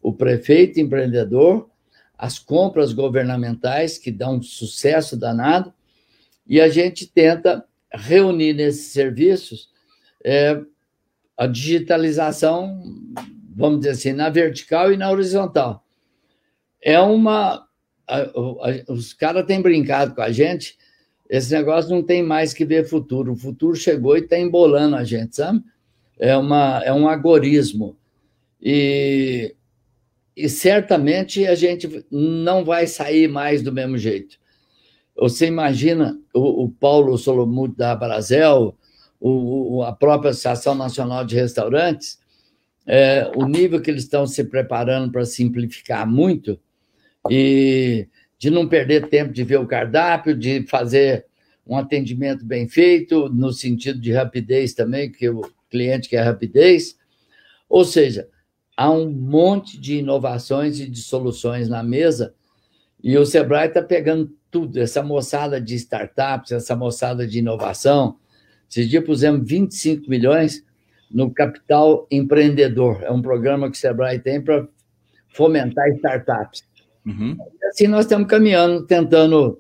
o 0.01 0.13
prefeito 0.13 0.79
empreendedor, 0.79 1.69
as 2.17 2.39
compras 2.39 2.93
governamentais, 2.93 3.97
que 3.97 4.11
dão 4.11 4.37
um 4.37 4.41
sucesso 4.41 5.17
danado, 5.17 5.73
e 6.47 6.61
a 6.61 6.69
gente 6.69 7.07
tenta 7.07 7.65
reunir 7.91 8.53
nesses 8.53 8.87
serviços 8.87 9.69
é, 10.23 10.61
a 11.37 11.47
digitalização, 11.47 12.81
vamos 13.55 13.79
dizer 13.79 13.91
assim, 13.91 14.13
na 14.13 14.29
vertical 14.29 14.91
e 14.91 14.97
na 14.97 15.09
horizontal. 15.09 15.83
É 16.81 16.99
uma. 16.99 17.65
A, 18.07 18.19
a, 18.19 18.91
os 18.91 19.13
caras 19.13 19.45
têm 19.45 19.61
brincado 19.61 20.13
com 20.13 20.21
a 20.21 20.31
gente, 20.31 20.77
esse 21.29 21.51
negócio 21.53 21.89
não 21.89 22.03
tem 22.03 22.21
mais 22.21 22.53
que 22.53 22.65
ver 22.65 22.87
futuro. 22.87 23.33
O 23.33 23.37
futuro 23.37 23.75
chegou 23.75 24.15
e 24.15 24.19
está 24.19 24.37
embolando 24.37 24.95
a 24.95 25.03
gente, 25.03 25.35
sabe? 25.37 25.63
É, 26.19 26.35
uma, 26.37 26.83
é 26.83 26.93
um 26.93 27.07
agorismo. 27.07 27.97
E, 28.61 29.55
e 30.35 30.47
certamente 30.47 31.45
a 31.47 31.55
gente 31.55 32.05
não 32.11 32.63
vai 32.63 32.85
sair 32.85 33.27
mais 33.27 33.63
do 33.63 33.71
mesmo 33.71 33.97
jeito. 33.97 34.37
Você 35.17 35.47
imagina 35.47 36.19
o, 36.33 36.65
o 36.65 36.69
Paulo 36.69 37.17
Solomuto 37.17 37.75
da 37.75 37.95
Brasel, 37.95 38.77
o, 39.19 39.81
a 39.81 39.93
própria 39.93 40.31
Associação 40.31 40.75
Nacional 40.75 41.25
de 41.25 41.35
Restaurantes, 41.35 42.19
é, 42.85 43.31
o 43.35 43.45
nível 43.45 43.81
que 43.81 43.89
eles 43.89 44.03
estão 44.03 44.27
se 44.27 44.43
preparando 44.43 45.11
para 45.11 45.25
simplificar 45.25 46.07
muito 46.07 46.59
e 47.29 48.07
de 48.37 48.49
não 48.49 48.67
perder 48.67 49.07
tempo 49.07 49.33
de 49.33 49.43
ver 49.43 49.59
o 49.59 49.67
cardápio, 49.67 50.37
de 50.37 50.63
fazer 50.67 51.25
um 51.65 51.77
atendimento 51.77 52.45
bem 52.45 52.67
feito, 52.67 53.27
no 53.29 53.51
sentido 53.51 53.99
de 53.99 54.11
rapidez 54.11 54.73
também, 54.73 55.11
que 55.11 55.27
o 55.29 55.41
cliente 55.69 56.07
quer 56.07 56.21
rapidez. 56.21 56.95
Ou 57.67 57.83
seja, 57.83 58.29
há 58.77 58.91
um 58.91 59.09
monte 59.09 59.79
de 59.79 59.97
inovações 59.97 60.79
e 60.79 60.87
de 60.87 61.01
soluções 61.01 61.67
na 61.67 61.81
mesa, 61.81 62.35
e 63.03 63.17
o 63.17 63.25
Sebrae 63.25 63.67
está 63.67 63.81
pegando 63.81 64.31
tudo, 64.49 64.79
essa 64.79 65.03
moçada 65.03 65.59
de 65.59 65.75
startups, 65.75 66.51
essa 66.51 66.75
moçada 66.75 67.27
de 67.27 67.39
inovação. 67.39 68.17
Esses 68.69 68.89
dias 68.89 69.03
pusemos 69.03 69.47
25 69.47 70.09
milhões 70.09 70.64
no 71.11 71.31
Capital 71.31 72.07
Empreendedor. 72.11 73.03
É 73.03 73.11
um 73.11 73.21
programa 73.21 73.69
que 73.69 73.77
o 73.77 73.79
Sebrae 73.79 74.19
tem 74.19 74.41
para 74.41 74.67
fomentar 75.29 75.87
startups. 75.89 76.63
Uhum. 77.05 77.37
Assim, 77.69 77.87
nós 77.87 78.05
estamos 78.05 78.27
caminhando, 78.27 78.85
tentando 78.85 79.59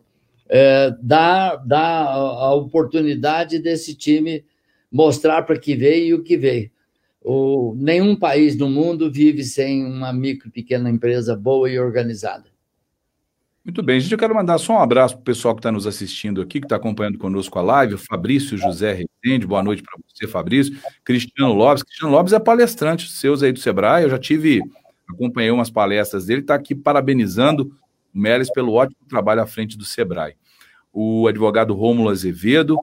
é, 0.49 0.95
dar, 1.01 1.57
dar 1.65 2.05
a 2.07 2.53
oportunidade 2.53 3.59
desse 3.59 3.95
time 3.95 4.43
mostrar 4.91 5.41
para 5.43 5.59
que 5.59 5.75
veio 5.75 6.05
e 6.05 6.13
o 6.13 6.23
que 6.23 6.37
veio. 6.37 6.71
O, 7.21 7.75
nenhum 7.75 8.15
país 8.15 8.55
do 8.55 8.69
mundo 8.69 9.11
vive 9.11 9.43
sem 9.43 9.83
uma 9.85 10.13
micro 10.13 10.47
e 10.47 10.51
pequena 10.51 10.89
empresa 10.89 11.35
boa 11.35 11.69
e 11.69 11.79
organizada. 11.79 12.45
Muito 13.65 13.81
bem, 13.81 13.99
gente, 13.99 14.11
eu 14.11 14.17
quero 14.19 14.35
mandar 14.35 14.59
só 14.59 14.73
um 14.73 14.79
abraço 14.79 15.15
para 15.15 15.21
o 15.21 15.25
pessoal 15.25 15.55
que 15.55 15.59
está 15.59 15.71
nos 15.71 15.87
assistindo 15.87 16.39
aqui, 16.39 16.59
que 16.59 16.67
está 16.67 16.75
acompanhando 16.75 17.17
conosco 17.17 17.57
a 17.57 17.63
live, 17.63 17.95
o 17.95 17.97
Fabrício 17.97 18.55
José 18.55 18.91
Rezende, 19.23 19.47
boa 19.47 19.63
noite 19.63 19.81
para 19.81 19.97
você, 20.07 20.27
Fabrício, 20.27 20.77
Cristiano 21.03 21.51
Lopes, 21.51 21.81
Cristiano 21.81 22.13
Lopes 22.13 22.31
é 22.31 22.39
palestrante 22.39 23.09
seus 23.09 23.41
aí 23.41 23.51
do 23.51 23.57
Sebrae, 23.57 24.03
eu 24.03 24.09
já 24.11 24.19
tive, 24.19 24.61
acompanhei 25.09 25.49
umas 25.49 25.71
palestras 25.71 26.27
dele, 26.27 26.41
está 26.41 26.53
aqui 26.53 26.75
parabenizando 26.75 27.75
o 28.13 28.19
Melis 28.19 28.51
pelo 28.51 28.71
ótimo 28.71 28.99
trabalho 29.09 29.41
à 29.41 29.47
frente 29.47 29.75
do 29.75 29.83
Sebrae. 29.83 30.35
O 30.93 31.27
advogado 31.27 31.73
Rômulo 31.73 32.09
Azevedo, 32.09 32.77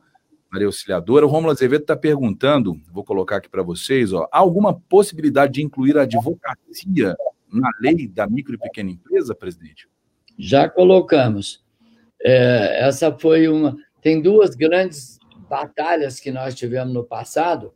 Maria 0.51 0.67
Auxiliadora, 0.67 1.25
o 1.25 1.29
Rômulo 1.29 1.53
Azevedo 1.53 1.83
está 1.83 1.97
perguntando, 1.97 2.77
vou 2.93 3.05
colocar 3.05 3.37
aqui 3.37 3.49
para 3.49 3.63
vocês, 3.63 4.13
ó, 4.13 4.29
há 4.33 4.39
alguma 4.39 4.75
possibilidade 4.75 5.53
de 5.53 5.63
incluir 5.63 5.97
a 5.97 6.03
advocacia 6.03 7.17
na 7.53 7.71
lei 7.81 8.09
da 8.09 8.27
micro 8.27 8.57
e 8.57 8.59
pequena 8.59 8.91
empresa, 8.91 9.33
presidente? 9.33 9.87
Já 10.39 10.69
colocamos. 10.69 11.63
É, 12.23 12.87
essa 12.87 13.13
foi 13.13 13.49
uma. 13.49 13.77
Tem 14.01 14.21
duas 14.21 14.55
grandes 14.55 15.19
batalhas 15.49 16.19
que 16.19 16.31
nós 16.31 16.55
tivemos 16.55 16.93
no 16.93 17.05
passado. 17.05 17.73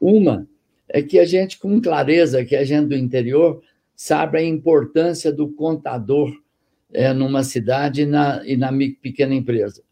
Uma 0.00 0.46
é 0.88 1.02
que 1.02 1.18
a 1.18 1.24
gente, 1.24 1.58
com 1.58 1.80
clareza, 1.80 2.44
que 2.44 2.56
a 2.56 2.64
gente 2.64 2.88
do 2.88 2.94
interior, 2.94 3.62
sabe 3.94 4.38
a 4.38 4.44
importância 4.44 5.32
do 5.32 5.48
contador 5.48 6.32
é, 6.92 7.12
numa 7.12 7.42
cidade 7.42 8.02
e 8.02 8.06
na, 8.06 8.42
e 8.46 8.56
na 8.56 8.70
pequena 9.00 9.34
empresa. 9.34 9.82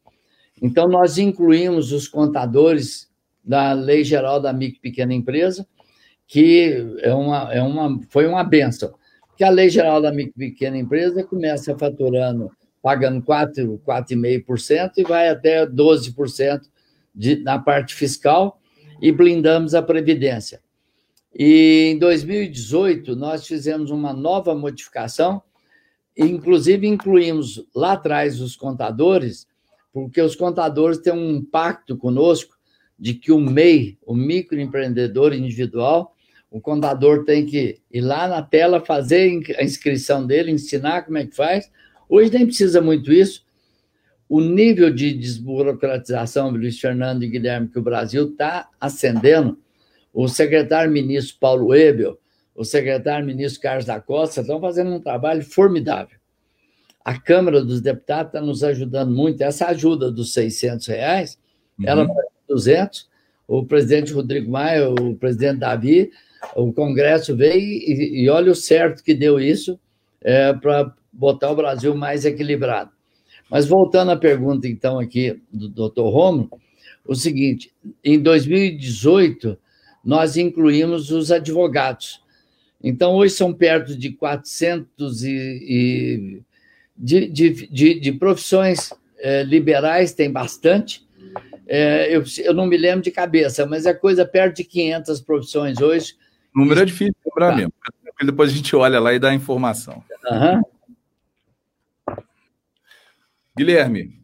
Então, 0.61 0.89
nós 0.89 1.17
incluímos 1.17 1.93
os 1.93 2.07
contadores 2.07 3.09
da 3.43 3.73
Lei 3.73 4.05
Geral 4.05 4.41
da 4.41 4.53
Micro 4.53 4.81
Pequena 4.81 5.15
Empresa, 5.15 5.67
que 6.27 6.97
é 7.01 7.15
uma, 7.15 7.53
é 7.53 7.63
uma, 7.63 8.01
foi 8.11 8.27
uma 8.27 8.45
benção 8.45 8.95
que 9.41 9.45
a 9.45 9.49
Lei 9.49 9.71
Geral 9.71 10.03
da 10.03 10.13
Micro 10.13 10.35
e 10.37 10.51
Pequena 10.51 10.77
Empresa 10.77 11.25
começa 11.25 11.75
faturando, 11.75 12.51
pagando 12.83 13.23
4, 13.23 13.81
4,5% 13.87 14.91
e 14.99 15.03
vai 15.03 15.31
até 15.31 15.67
12% 15.67 16.61
de, 17.15 17.37
na 17.37 17.59
parte 17.59 17.95
fiscal 17.95 18.61
e 19.01 19.11
blindamos 19.11 19.75
a 19.75 19.81
Previdência. 19.81 20.61
E 21.35 21.87
em 21.87 21.99
2018, 21.99 23.17
nós 23.17 23.47
fizemos 23.47 23.91
uma 23.91 24.13
nova 24.13 24.55
modificação, 24.55 25.43
inclusive 26.15 26.87
incluímos 26.87 27.67
lá 27.75 27.93
atrás 27.93 28.43
os 28.43 28.55
contadores, 28.55 29.47
porque 29.91 30.21
os 30.21 30.37
contadores 30.37 30.99
têm 30.99 31.15
um 31.15 31.43
pacto 31.43 31.97
conosco 31.97 32.59
de 32.99 33.15
que 33.15 33.33
o 33.33 33.41
MEI, 33.41 33.97
o 34.05 34.15
microempreendedor 34.15 35.33
individual, 35.33 36.15
o 36.51 36.61
contador 36.61 37.25
tem 37.25 37.47
que 37.47 37.79
ir 37.91 38.01
lá 38.01 38.27
na 38.27 38.43
tela, 38.43 38.85
fazer 38.85 39.41
a 39.57 39.63
inscrição 39.63 40.27
dele, 40.27 40.51
ensinar 40.51 41.03
como 41.03 41.19
é 41.19 41.27
que 41.27 41.37
faz. 41.37 41.71
Hoje 42.09 42.33
nem 42.33 42.45
precisa 42.45 42.81
muito 42.81 43.13
isso. 43.13 43.45
O 44.29 44.41
nível 44.41 44.93
de 44.93 45.13
desburocratização, 45.13 46.51
Luiz 46.51 46.79
Fernando 46.79 47.23
e 47.23 47.29
Guilherme, 47.29 47.69
que 47.69 47.79
o 47.79 47.83
Brasil 47.83 48.31
está 48.31 48.69
ascendendo, 48.81 49.59
o 50.13 50.27
secretário-ministro 50.27 51.37
Paulo 51.39 51.75
Ebel, 51.75 52.19
o 52.55 52.65
secretário-ministro 52.65 53.61
Carlos 53.61 53.85
da 53.85 54.01
Costa 54.01 54.41
estão 54.41 54.61
fazendo 54.61 54.91
um 54.91 55.01
trabalho 55.01 55.43
formidável. 55.43 56.19
A 57.05 57.19
Câmara 57.19 57.65
dos 57.65 57.81
Deputados 57.81 58.27
está 58.27 58.41
nos 58.41 58.63
ajudando 58.63 59.15
muito. 59.15 59.41
Essa 59.41 59.67
ajuda 59.67 60.11
dos 60.11 60.33
600 60.33 60.87
reais, 60.89 61.39
uhum. 61.79 61.87
ela 61.89 62.05
vai 62.05 62.25
200. 62.49 63.09
O 63.47 63.65
presidente 63.65 64.13
Rodrigo 64.13 64.51
Maia, 64.51 64.91
o 64.91 65.17
presidente 65.17 65.59
Davi, 65.59 66.11
o 66.55 66.73
Congresso 66.73 67.37
veio 67.37 67.61
e, 67.61 68.23
e 68.23 68.29
olha 68.29 68.53
o 68.53 68.55
certo 68.55 69.03
que 69.03 69.15
deu 69.15 69.39
isso 69.39 69.79
é, 70.21 70.53
para 70.53 70.95
botar 71.13 71.51
o 71.51 71.57
Brasil 71.57 71.95
mais 71.95 72.25
equilibrado. 72.25 72.91
Mas 73.51 73.67
voltando 73.67 74.13
à 74.13 74.17
pergunta, 74.17 74.69
então, 74.69 74.99
aqui 74.99 75.41
do 75.53 75.69
doutor 75.69 76.09
Romo, 76.11 76.49
o 77.05 77.15
seguinte: 77.15 77.73
em 78.05 78.21
2018, 78.21 79.59
nós 80.05 80.37
incluímos 80.37 81.11
os 81.11 81.33
advogados. 81.33 82.23
Então, 82.83 83.15
hoje 83.15 83.35
são 83.35 83.53
perto 83.53 83.97
de 83.97 84.11
400 84.13 85.25
e, 85.25 85.29
e 85.29 86.43
de, 86.97 87.27
de, 87.29 87.51
de, 87.67 88.01
de, 88.01 88.13
profissões 88.13 88.91
é, 89.19 89.43
liberais, 89.43 90.15
tem 90.15 90.31
bastante. 90.31 91.07
É, 91.67 92.15
eu, 92.15 92.25
eu 92.39 92.55
não 92.55 92.67
me 92.67 92.77
lembro 92.77 93.03
de 93.03 93.11
cabeça, 93.11 93.67
mas 93.67 93.85
é 93.85 93.93
coisa 93.93 94.25
perto 94.25 94.57
de 94.57 94.65
500 94.65 95.21
profissões 95.21 95.81
hoje 95.81 96.15
número 96.55 96.81
é 96.81 96.85
difícil 96.85 97.13
de 97.13 97.31
lembrar 97.31 97.51
tá. 97.51 97.57
mesmo, 97.57 97.73
porque 98.05 98.27
depois 98.27 98.51
a 98.51 98.55
gente 98.55 98.75
olha 98.75 99.01
lá 99.01 99.13
e 99.13 99.19
dá 99.19 99.31
a 99.31 99.35
informação. 99.35 100.03
Uhum. 100.31 100.63
Guilherme. 103.57 104.21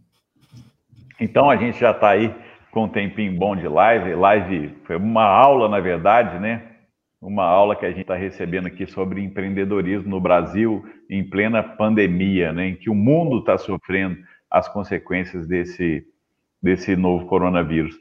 Então 1.20 1.51
a 1.51 1.57
gente 1.57 1.79
já 1.79 1.91
está 1.91 2.11
aí 2.11 2.35
com 2.70 2.85
um 2.85 2.89
tempinho 2.89 3.33
bom 3.33 3.57
de 3.57 3.66
live. 3.66 4.14
Live 4.14 4.77
foi 4.85 4.97
uma 4.97 5.24
aula, 5.24 5.68
na 5.68 5.81
verdade, 5.81 6.39
né? 6.39 6.62
Uma 7.20 7.45
aula 7.45 7.74
que 7.74 7.87
a 7.87 7.89
gente 7.89 8.03
está 8.03 8.14
recebendo 8.14 8.66
aqui 8.66 8.87
sobre 8.87 9.22
empreendedorismo 9.22 10.09
no 10.09 10.20
Brasil 10.20 10.85
em 11.09 11.24
plena 11.24 11.62
pandemia, 11.62 12.53
né? 12.53 12.68
Em 12.68 12.77
que 12.77 12.91
o 12.91 12.95
mundo 12.95 13.39
está 13.39 13.57
sofrendo 13.57 14.18
as 14.51 14.68
consequências 14.68 15.47
desse, 15.47 16.05
desse 16.62 16.95
novo 16.95 17.27
coronavírus. 17.27 17.95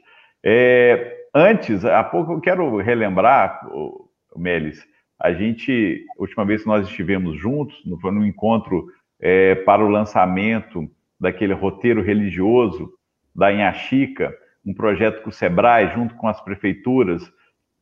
É, 0.44 1.16
antes, 1.34 1.84
há 1.84 2.04
pouco 2.04 2.34
eu 2.34 2.40
quero 2.40 2.76
relembrar, 2.76 3.66
Melis, 4.38 4.86
a 5.18 5.32
gente, 5.32 6.04
a 6.18 6.20
última 6.20 6.44
vez 6.44 6.62
que 6.62 6.68
nós 6.68 6.86
estivemos 6.86 7.38
juntos, 7.38 7.82
foi 8.00 8.12
num 8.12 8.24
encontro 8.24 8.86
é, 9.20 9.54
para 9.54 9.84
o 9.84 9.88
lançamento 9.88 10.88
daquele 11.18 11.54
roteiro 11.54 12.02
religioso 12.02 12.92
da 13.34 13.52
Inhaxica, 13.52 14.36
um 14.64 14.74
projeto 14.74 15.22
com 15.22 15.30
o 15.30 15.32
SEBRAE, 15.32 15.92
junto 15.94 16.14
com 16.16 16.28
as 16.28 16.40
prefeituras, 16.40 17.22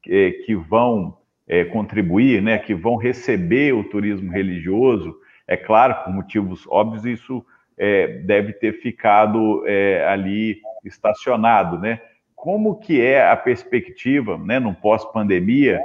é, 0.07 0.30
que 0.44 0.55
vão 0.55 1.18
é, 1.48 1.64
contribuir, 1.64 2.42
né, 2.42 2.59
que 2.59 2.74
vão 2.74 2.96
receber 2.96 3.72
o 3.72 3.84
turismo 3.84 4.30
religioso, 4.30 5.16
é 5.46 5.57
claro, 5.57 6.05
por 6.05 6.12
motivos 6.12 6.66
óbvios, 6.68 7.05
isso 7.05 7.44
é, 7.76 8.18
deve 8.18 8.52
ter 8.52 8.80
ficado 8.80 9.64
é, 9.66 10.07
ali 10.07 10.61
estacionado, 10.84 11.78
né? 11.78 12.00
Como 12.34 12.78
que 12.78 13.00
é 13.00 13.28
a 13.28 13.36
perspectiva, 13.36 14.38
né, 14.38 14.59
no 14.59 14.74
pós-pandemia, 14.74 15.80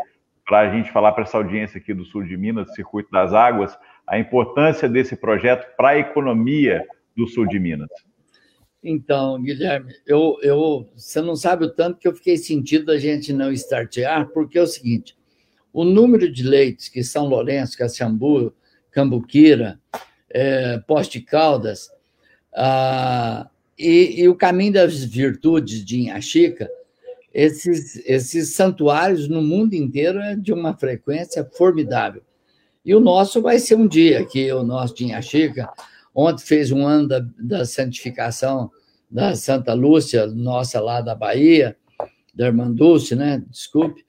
para 0.49 0.67
a 0.67 0.75
gente 0.75 0.91
falar 0.91 1.11
para 1.11 1.23
essa 1.23 1.37
audiência 1.37 1.77
aqui 1.77 1.93
do 1.93 2.03
sul 2.03 2.23
de 2.23 2.35
Minas, 2.35 2.73
Circuito 2.73 3.11
das 3.11 3.33
Águas, 3.33 3.77
a 4.07 4.17
importância 4.17 4.89
desse 4.89 5.15
projeto 5.15 5.67
para 5.77 5.89
a 5.89 5.99
economia 5.99 6.87
do 7.15 7.27
sul 7.27 7.47
de 7.47 7.59
Minas? 7.59 7.87
Então, 8.83 9.39
Guilherme, 9.39 9.93
eu, 10.07 10.39
eu, 10.41 10.89
você 10.95 11.21
não 11.21 11.35
sabe 11.35 11.65
o 11.65 11.69
tanto 11.69 11.99
que 11.99 12.07
eu 12.07 12.15
fiquei 12.15 12.35
sentido 12.35 12.85
da 12.85 12.97
gente 12.97 13.31
não 13.31 13.51
startear, 13.51 14.29
porque 14.29 14.57
é 14.57 14.61
o 14.63 14.67
seguinte: 14.67 15.15
o 15.71 15.83
número 15.83 16.31
de 16.31 16.41
leitos 16.41 16.89
que 16.89 17.03
São 17.03 17.27
Lourenço, 17.27 17.77
Caxambu, 17.77 18.51
Cambuquira, 18.89 19.79
é, 20.31 20.79
Poste 20.79 21.21
Caldas, 21.21 21.91
ah, 22.55 23.47
e, 23.77 24.23
e, 24.23 24.27
o 24.27 24.35
caminho 24.35 24.73
das 24.73 25.03
virtudes 25.03 25.85
de 25.85 25.99
Inhaxica, 25.99 26.67
esses, 27.33 27.95
esses 28.05 28.55
santuários 28.55 29.27
no 29.27 29.41
mundo 29.41 29.73
inteiro 29.73 30.19
é 30.19 30.35
de 30.35 30.51
uma 30.51 30.75
frequência 30.75 31.47
formidável. 31.55 32.21
E 32.83 32.95
o 32.95 32.99
nosso 32.99 33.41
vai 33.41 33.59
ser 33.59 33.75
um 33.75 33.87
dia, 33.87 34.25
que 34.25 34.51
o 34.51 34.63
nosso 34.63 34.95
de 34.95 35.05
Inhaxica, 35.05 35.69
ontem 36.13 36.43
fez 36.43 36.71
um 36.71 36.85
ano 36.85 37.07
da, 37.07 37.25
da 37.37 37.65
santificação 37.65 38.71
da 39.09 39.35
Santa 39.35 39.73
Lúcia, 39.73 40.27
nossa 40.27 40.79
lá 40.79 41.01
da 41.01 41.15
Bahia, 41.15 41.75
da 42.33 42.47
Irmã 42.47 42.71
Dulce, 42.71 43.15
né? 43.15 43.43
Desculpe. 43.49 44.05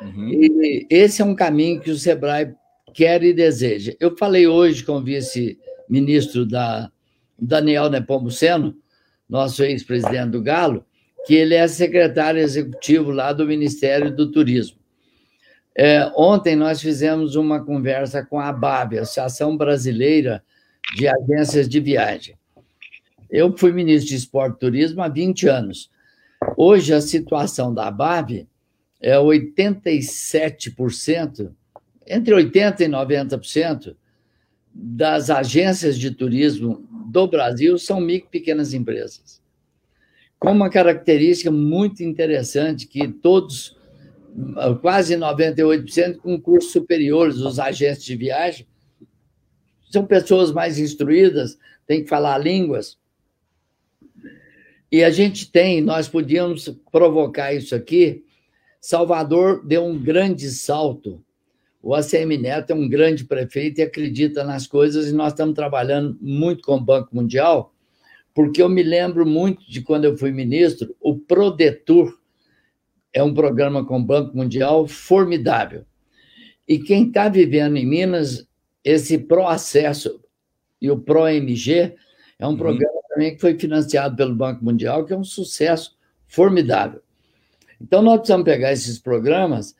Uhum. 0.00 0.28
E 0.28 0.86
esse 0.90 1.22
é 1.22 1.24
um 1.24 1.34
caminho 1.34 1.80
que 1.80 1.90
o 1.90 1.96
Sebrae 1.96 2.54
quer 2.92 3.22
e 3.22 3.32
deseja. 3.32 3.94
Eu 4.00 4.16
falei 4.16 4.46
hoje 4.46 4.84
com 4.84 4.96
o 4.96 5.04
vice-ministro 5.04 6.44
da 6.44 6.90
Daniel 7.38 7.88
Nepomuceno, 7.88 8.76
nosso 9.28 9.62
ex-presidente 9.62 10.30
do 10.30 10.42
Galo, 10.42 10.84
que 11.26 11.34
ele 11.34 11.54
é 11.54 11.66
secretário 11.68 12.40
executivo 12.40 13.10
lá 13.10 13.32
do 13.32 13.46
Ministério 13.46 14.14
do 14.14 14.30
Turismo. 14.30 14.78
É, 15.76 16.10
ontem 16.16 16.54
nós 16.56 16.80
fizemos 16.80 17.36
uma 17.36 17.62
conversa 17.64 18.24
com 18.24 18.38
a 18.38 18.48
ABAB, 18.48 18.98
Associação 18.98 19.56
Brasileira 19.56 20.44
de 20.96 21.08
Agências 21.08 21.68
de 21.68 21.80
Viagem. 21.80 22.36
Eu 23.30 23.56
fui 23.56 23.72
ministro 23.72 24.08
de 24.08 24.16
Esporte 24.16 24.56
e 24.56 24.60
Turismo 24.60 25.02
há 25.02 25.08
20 25.08 25.48
anos. 25.48 25.90
Hoje 26.56 26.92
a 26.92 27.00
situação 27.00 27.72
da 27.72 27.86
ABAB 27.86 28.48
é 29.00 29.16
87%, 29.16 31.52
entre 32.06 32.34
80% 32.34 32.80
e 32.80 32.88
90% 32.88 33.96
das 34.72 35.28
agências 35.30 35.98
de 35.98 36.10
turismo 36.10 36.86
do 37.10 37.26
Brasil 37.26 37.78
são 37.78 37.98
micro 38.00 38.28
e 38.28 38.32
pequenas 38.32 38.74
empresas. 38.74 39.39
Com 40.40 40.50
uma 40.50 40.68
característica 40.68 41.50
muito 41.50 42.02
interessante 42.02 42.86
que 42.86 43.06
todos, 43.06 43.78
quase 44.80 45.14
98%, 45.14 46.16
com 46.16 46.40
cursos 46.40 46.72
superiores, 46.72 47.36
os 47.36 47.60
agentes 47.60 48.02
de 48.02 48.16
viagem, 48.16 48.66
são 49.88 50.04
pessoas 50.04 50.50
mais 50.50 50.78
instruídas, 50.78 51.56
têm 51.86 52.02
que 52.02 52.08
falar 52.08 52.38
línguas. 52.38 52.98
E 54.90 55.04
a 55.04 55.10
gente 55.10 55.52
tem, 55.52 55.80
nós 55.80 56.08
podíamos 56.08 56.68
provocar 56.90 57.52
isso 57.52 57.74
aqui. 57.74 58.24
Salvador 58.80 59.64
deu 59.64 59.84
um 59.84 59.96
grande 59.96 60.50
salto 60.50 61.22
o 61.82 61.94
ACM 61.94 62.36
Neto 62.36 62.70
é 62.70 62.74
um 62.74 62.88
grande 62.88 63.24
prefeito 63.24 63.78
e 63.78 63.82
acredita 63.82 64.44
nas 64.44 64.66
coisas, 64.66 65.08
e 65.08 65.12
nós 65.12 65.32
estamos 65.32 65.54
trabalhando 65.54 66.16
muito 66.20 66.62
com 66.62 66.76
o 66.76 66.80
Banco 66.80 67.14
Mundial, 67.14 67.72
porque 68.34 68.62
eu 68.62 68.68
me 68.68 68.82
lembro 68.82 69.26
muito 69.26 69.68
de 69.70 69.82
quando 69.82 70.04
eu 70.04 70.16
fui 70.16 70.30
ministro, 70.30 70.94
o 71.00 71.18
Prodetur 71.18 72.18
é 73.12 73.22
um 73.22 73.34
programa 73.34 73.84
com 73.84 73.98
o 73.98 74.04
Banco 74.04 74.36
Mundial 74.36 74.86
formidável. 74.86 75.84
E 76.66 76.78
quem 76.78 77.08
está 77.08 77.28
vivendo 77.28 77.76
em 77.76 77.86
Minas, 77.86 78.46
esse 78.84 79.18
Proacesso 79.18 80.20
e 80.80 80.90
o 80.90 80.98
ProMG 80.98 81.94
é 82.38 82.46
um 82.46 82.50
uhum. 82.50 82.56
programa 82.56 83.00
também 83.08 83.34
que 83.34 83.40
foi 83.40 83.58
financiado 83.58 84.16
pelo 84.16 84.34
Banco 84.34 84.64
Mundial, 84.64 85.04
que 85.04 85.12
é 85.12 85.16
um 85.16 85.24
sucesso 85.24 85.98
formidável. 86.26 87.02
Então, 87.80 88.02
nós 88.02 88.18
precisamos 88.18 88.44
pegar 88.44 88.72
esses 88.72 88.98
programas 88.98 89.74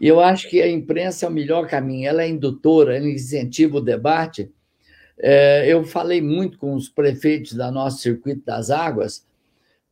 e 0.00 0.06
eu 0.06 0.20
acho 0.20 0.48
que 0.48 0.60
a 0.60 0.68
imprensa 0.68 1.24
é 1.24 1.28
o 1.28 1.32
melhor 1.32 1.66
caminho, 1.66 2.08
ela 2.08 2.22
é 2.22 2.28
indutora, 2.28 2.96
ela 2.96 3.08
incentiva 3.08 3.78
o 3.78 3.80
debate. 3.80 4.50
É, 5.18 5.66
eu 5.66 5.84
falei 5.84 6.20
muito 6.20 6.58
com 6.58 6.74
os 6.74 6.88
prefeitos 6.88 7.54
da 7.54 7.70
nosso 7.70 7.98
circuito 7.98 8.44
das 8.44 8.70
águas, 8.70 9.24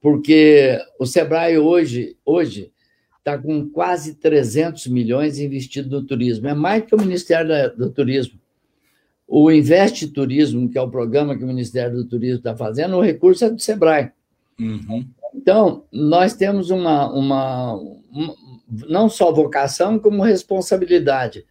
porque 0.00 0.78
o 0.98 1.06
Sebrae 1.06 1.58
hoje 1.58 2.16
hoje 2.24 2.72
está 3.18 3.38
com 3.38 3.68
quase 3.68 4.14
300 4.16 4.88
milhões 4.88 5.38
investido 5.38 5.88
no 6.00 6.04
turismo, 6.04 6.48
é 6.48 6.54
mais 6.54 6.84
que 6.84 6.94
o 6.94 6.98
Ministério 6.98 7.74
do 7.76 7.88
Turismo. 7.88 8.40
O 9.28 9.50
Investe 9.50 10.08
Turismo, 10.08 10.68
que 10.68 10.76
é 10.76 10.82
o 10.82 10.90
programa 10.90 11.36
que 11.38 11.44
o 11.44 11.46
Ministério 11.46 11.96
do 11.96 12.04
Turismo 12.04 12.38
está 12.38 12.56
fazendo, 12.56 12.96
o 12.96 13.00
recurso 13.00 13.44
é 13.44 13.50
do 13.50 13.60
Sebrae. 13.60 14.10
Uhum. 14.60 15.06
Então, 15.34 15.84
nós 15.90 16.34
temos 16.34 16.68
uma, 16.68 17.10
uma, 17.10 17.74
uma, 18.10 18.34
não 18.88 19.08
só 19.08 19.32
vocação, 19.32 19.98
como 19.98 20.22
responsabilidade. 20.22 21.46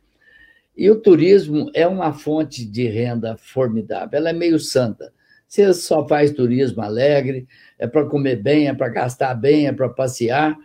E 0.76 0.90
o 0.90 1.00
turismo 1.00 1.70
é 1.74 1.88
uma 1.88 2.14
fonte 2.14 2.66
de 2.66 2.88
renda 2.88 3.38
formidável, 3.38 4.18
ela 4.18 4.30
é 4.30 4.34
meio 4.34 4.60
santa. 4.60 5.14
Você 5.48 5.74
só 5.74 6.08
faz 6.08 6.32
turismo 6.32 6.82
alegre, 6.82 7.46
é 7.78 7.86
para 7.86 8.06
comer 8.06 8.38
bem, 8.42 8.68
é 8.68 8.74
para 8.74 8.88
gastar 8.88 9.34
bem, 9.36 9.68
é 9.68 9.74
para 9.74 9.90
passear, 9.90 10.58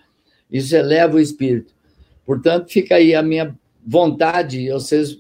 isso 0.51 0.77
eleva 0.77 1.17
o 1.17 1.21
espírito. 1.21 1.75
Portanto, 2.25 2.71
fica 2.71 2.95
aí 2.95 3.15
a 3.15 3.23
minha 3.23 3.57
vontade, 3.85 4.71
vocês, 4.71 5.19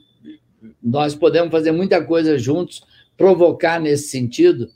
nós 0.82 1.14
podemos 1.14 1.51
fazer 1.51 1.72
muita 1.72 2.05
coisa 2.05 2.39
juntos, 2.39 2.84
provocar 3.16 3.80
nesse 3.80 4.09
sentido, 4.09 4.68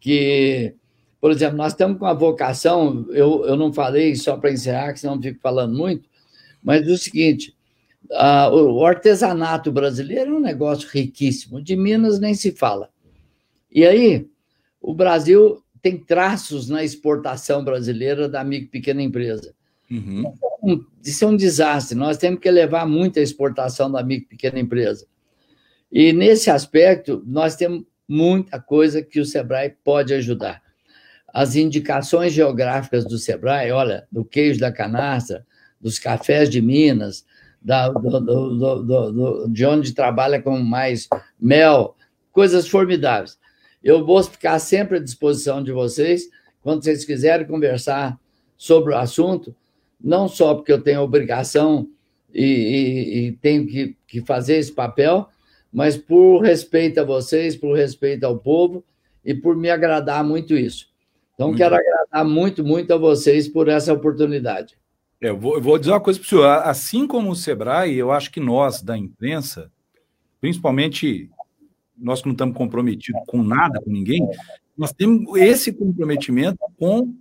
que 0.00 0.74
por 1.22 1.30
exemplo, 1.30 1.56
nós 1.56 1.72
estamos 1.72 2.00
com 2.00 2.04
a 2.04 2.12
vocação, 2.12 3.06
eu, 3.10 3.46
eu 3.46 3.56
não 3.56 3.72
falei 3.72 4.16
só 4.16 4.36
para 4.36 4.50
encerrar, 4.50 4.92
que 4.92 4.98
senão 4.98 5.14
não 5.14 5.22
fico 5.22 5.38
falando 5.40 5.72
muito, 5.72 6.08
mas 6.60 6.84
o 6.88 6.98
seguinte: 6.98 7.54
o 8.10 8.84
artesanato 8.84 9.70
brasileiro 9.70 10.34
é 10.34 10.36
um 10.36 10.40
negócio 10.40 10.88
riquíssimo, 10.88 11.62
de 11.62 11.76
Minas 11.76 12.18
nem 12.18 12.34
se 12.34 12.52
fala. 12.52 12.90
E 13.70 13.86
aí, 13.86 14.28
o 14.80 14.94
Brasil 14.94 15.62
tem 15.80 15.96
traços 15.98 16.68
na 16.68 16.84
exportação 16.84 17.64
brasileira 17.64 18.28
da 18.28 18.44
micro 18.44 18.66
e 18.66 18.70
pequena 18.70 19.02
empresa. 19.02 19.54
Uhum. 19.90 20.84
Isso 21.04 21.24
é 21.24 21.28
um 21.28 21.36
desastre. 21.36 21.96
Nós 21.96 22.16
temos 22.16 22.40
que 22.40 22.48
elevar 22.48 22.86
muito 22.86 23.18
a 23.18 23.22
exportação 23.22 23.90
da 23.90 24.02
micro 24.02 24.26
e 24.26 24.28
pequena 24.28 24.58
empresa. 24.58 25.06
E 25.90 26.12
nesse 26.12 26.50
aspecto, 26.50 27.22
nós 27.26 27.56
temos 27.56 27.84
muita 28.08 28.60
coisa 28.60 29.02
que 29.02 29.20
o 29.20 29.24
Sebrae 29.24 29.74
pode 29.82 30.14
ajudar 30.14 30.62
as 31.32 31.56
indicações 31.56 32.32
geográficas 32.32 33.06
do 33.06 33.18
Sebrae, 33.18 33.70
olha, 33.72 34.06
do 34.12 34.24
queijo 34.24 34.60
da 34.60 34.70
canastra, 34.70 35.46
dos 35.80 35.98
cafés 35.98 36.50
de 36.50 36.60
Minas, 36.60 37.24
da, 37.62 37.88
do, 37.88 38.20
do, 38.20 38.82
do, 38.82 39.48
de 39.48 39.64
onde 39.64 39.94
trabalha 39.94 40.40
com 40.40 40.58
mais 40.58 41.08
mel, 41.40 41.96
coisas 42.32 42.66
formidáveis. 42.68 43.38
Eu 43.82 44.04
vou 44.04 44.22
ficar 44.22 44.58
sempre 44.58 44.98
à 44.98 45.00
disposição 45.00 45.62
de 45.62 45.72
vocês, 45.72 46.24
quando 46.62 46.82
vocês 46.82 47.04
quiserem 47.04 47.46
conversar 47.46 48.18
sobre 48.56 48.92
o 48.94 48.96
assunto, 48.96 49.54
não 50.00 50.28
só 50.28 50.54
porque 50.54 50.72
eu 50.72 50.80
tenho 50.80 51.02
obrigação 51.02 51.88
e, 52.32 52.44
e, 52.44 53.18
e 53.18 53.32
tenho 53.32 53.66
que, 53.66 53.96
que 54.06 54.20
fazer 54.20 54.56
esse 54.56 54.72
papel, 54.72 55.28
mas 55.72 55.96
por 55.96 56.40
respeito 56.40 57.00
a 57.00 57.04
vocês, 57.04 57.56
por 57.56 57.76
respeito 57.76 58.24
ao 58.24 58.38
povo 58.38 58.84
e 59.24 59.34
por 59.34 59.56
me 59.56 59.70
agradar 59.70 60.24
muito 60.24 60.54
isso. 60.54 60.88
Então, 61.34 61.48
muito 61.48 61.58
quero 61.58 61.74
agradar 61.74 62.24
muito, 62.24 62.64
muito 62.64 62.92
a 62.92 62.98
vocês 62.98 63.48
por 63.48 63.68
essa 63.68 63.92
oportunidade. 63.92 64.76
É, 65.22 65.28
eu, 65.28 65.38
vou, 65.38 65.54
eu 65.54 65.62
vou 65.62 65.78
dizer 65.78 65.92
uma 65.92 66.00
coisa 66.00 66.18
para 66.18 66.26
o 66.26 66.28
senhor. 66.28 66.44
Assim 66.44 67.06
como 67.06 67.30
o 67.30 67.36
Sebrae, 67.36 67.94
eu 67.96 68.10
acho 68.10 68.30
que 68.32 68.40
nós, 68.40 68.82
da 68.82 68.98
imprensa, 68.98 69.70
principalmente 70.40 71.30
nós 71.96 72.20
que 72.20 72.26
não 72.26 72.32
estamos 72.32 72.56
comprometidos 72.56 73.22
com 73.28 73.40
nada, 73.40 73.80
com 73.80 73.90
ninguém, 73.90 74.28
nós 74.76 74.92
temos 74.92 75.36
esse 75.36 75.72
comprometimento 75.72 76.58
com 76.76 77.14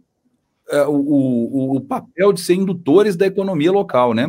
é, 0.70 0.82
o, 0.84 0.96
o, 0.96 1.76
o, 1.76 1.82
papel 1.82 2.34
de 2.34 2.42
ser 2.42 2.56
indutores 2.56 3.16
da 3.16 3.28
economia 3.28 3.72
local, 3.72 4.16
né? 4.16 4.28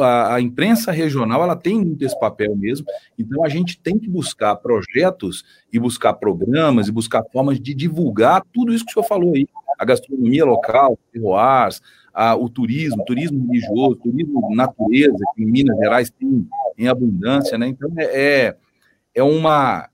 A, 0.00 0.34
a, 0.34 0.40
imprensa 0.40 0.90
regional 0.90 1.42
ela 1.42 1.54
tem 1.54 1.78
muito 1.78 2.02
esse 2.02 2.18
papel 2.18 2.56
mesmo, 2.56 2.86
então 3.16 3.44
a 3.44 3.48
gente 3.48 3.78
tem 3.78 3.98
que 3.98 4.08
buscar 4.08 4.56
projetos 4.56 5.44
e 5.70 5.78
buscar 5.78 6.14
programas 6.14 6.88
e 6.88 6.92
buscar 6.92 7.22
formas 7.30 7.60
de 7.60 7.74
divulgar 7.74 8.42
tudo 8.52 8.72
isso 8.72 8.84
que 8.84 8.92
o 8.92 8.94
senhor 8.94 9.06
falou 9.06 9.34
aí, 9.34 9.46
a 9.78 9.84
gastronomia 9.84 10.46
local, 10.46 10.98
terroirs, 11.12 11.82
a, 12.16 12.34
o 12.34 12.48
turismo, 12.48 13.04
turismo 13.04 13.46
religioso, 13.46 13.96
turismo 13.96 14.54
natureza, 14.54 15.18
que 15.34 15.42
em 15.42 15.46
Minas 15.46 15.76
Gerais 15.76 16.08
tem 16.08 16.48
em 16.78 16.88
abundância, 16.88 17.58
né? 17.58 17.66
Então, 17.68 17.92
é, 17.98 18.04
é, 18.04 18.56
é 19.14 19.22
uma. 19.22 19.90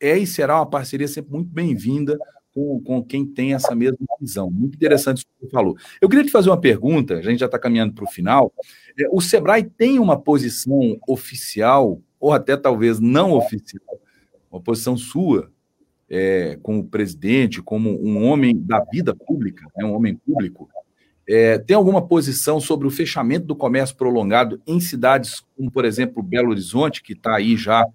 É 0.00 0.18
e 0.18 0.26
será 0.26 0.56
uma 0.56 0.66
parceria 0.66 1.06
sempre 1.06 1.30
muito 1.30 1.48
bem-vinda 1.48 2.18
com, 2.52 2.80
com 2.80 3.04
quem 3.04 3.24
tem 3.24 3.54
essa 3.54 3.72
mesma 3.72 3.98
visão. 4.20 4.50
Muito 4.50 4.74
interessante 4.74 5.18
isso 5.18 5.26
que 5.26 5.46
você 5.46 5.50
falou. 5.52 5.76
Eu 6.00 6.08
queria 6.08 6.24
te 6.24 6.32
fazer 6.32 6.50
uma 6.50 6.60
pergunta, 6.60 7.14
a 7.14 7.22
gente 7.22 7.38
já 7.38 7.46
está 7.46 7.58
caminhando 7.58 7.92
para 7.92 8.04
o 8.04 8.10
final. 8.10 8.52
É, 8.98 9.04
o 9.12 9.20
Sebrae 9.20 9.62
tem 9.62 10.00
uma 10.00 10.20
posição 10.20 10.98
oficial, 11.06 12.00
ou 12.18 12.32
até 12.32 12.56
talvez 12.56 12.98
não 12.98 13.32
oficial, 13.32 14.00
uma 14.50 14.60
posição 14.60 14.96
sua, 14.96 15.52
é, 16.08 16.58
como 16.62 16.88
presidente, 16.88 17.62
como 17.62 17.90
um 18.04 18.26
homem 18.26 18.58
da 18.58 18.80
vida 18.80 19.14
pública, 19.14 19.64
né, 19.76 19.84
um 19.84 19.94
homem 19.94 20.16
público, 20.16 20.68
é, 21.32 21.58
tem 21.58 21.76
alguma 21.76 22.04
posição 22.04 22.58
sobre 22.58 22.88
o 22.88 22.90
fechamento 22.90 23.46
do 23.46 23.54
comércio 23.54 23.94
prolongado 23.94 24.60
em 24.66 24.80
cidades 24.80 25.44
como, 25.56 25.70
por 25.70 25.84
exemplo, 25.84 26.24
Belo 26.24 26.50
Horizonte, 26.50 27.00
que 27.00 27.12
está 27.12 27.36
aí 27.36 27.56
já 27.56 27.86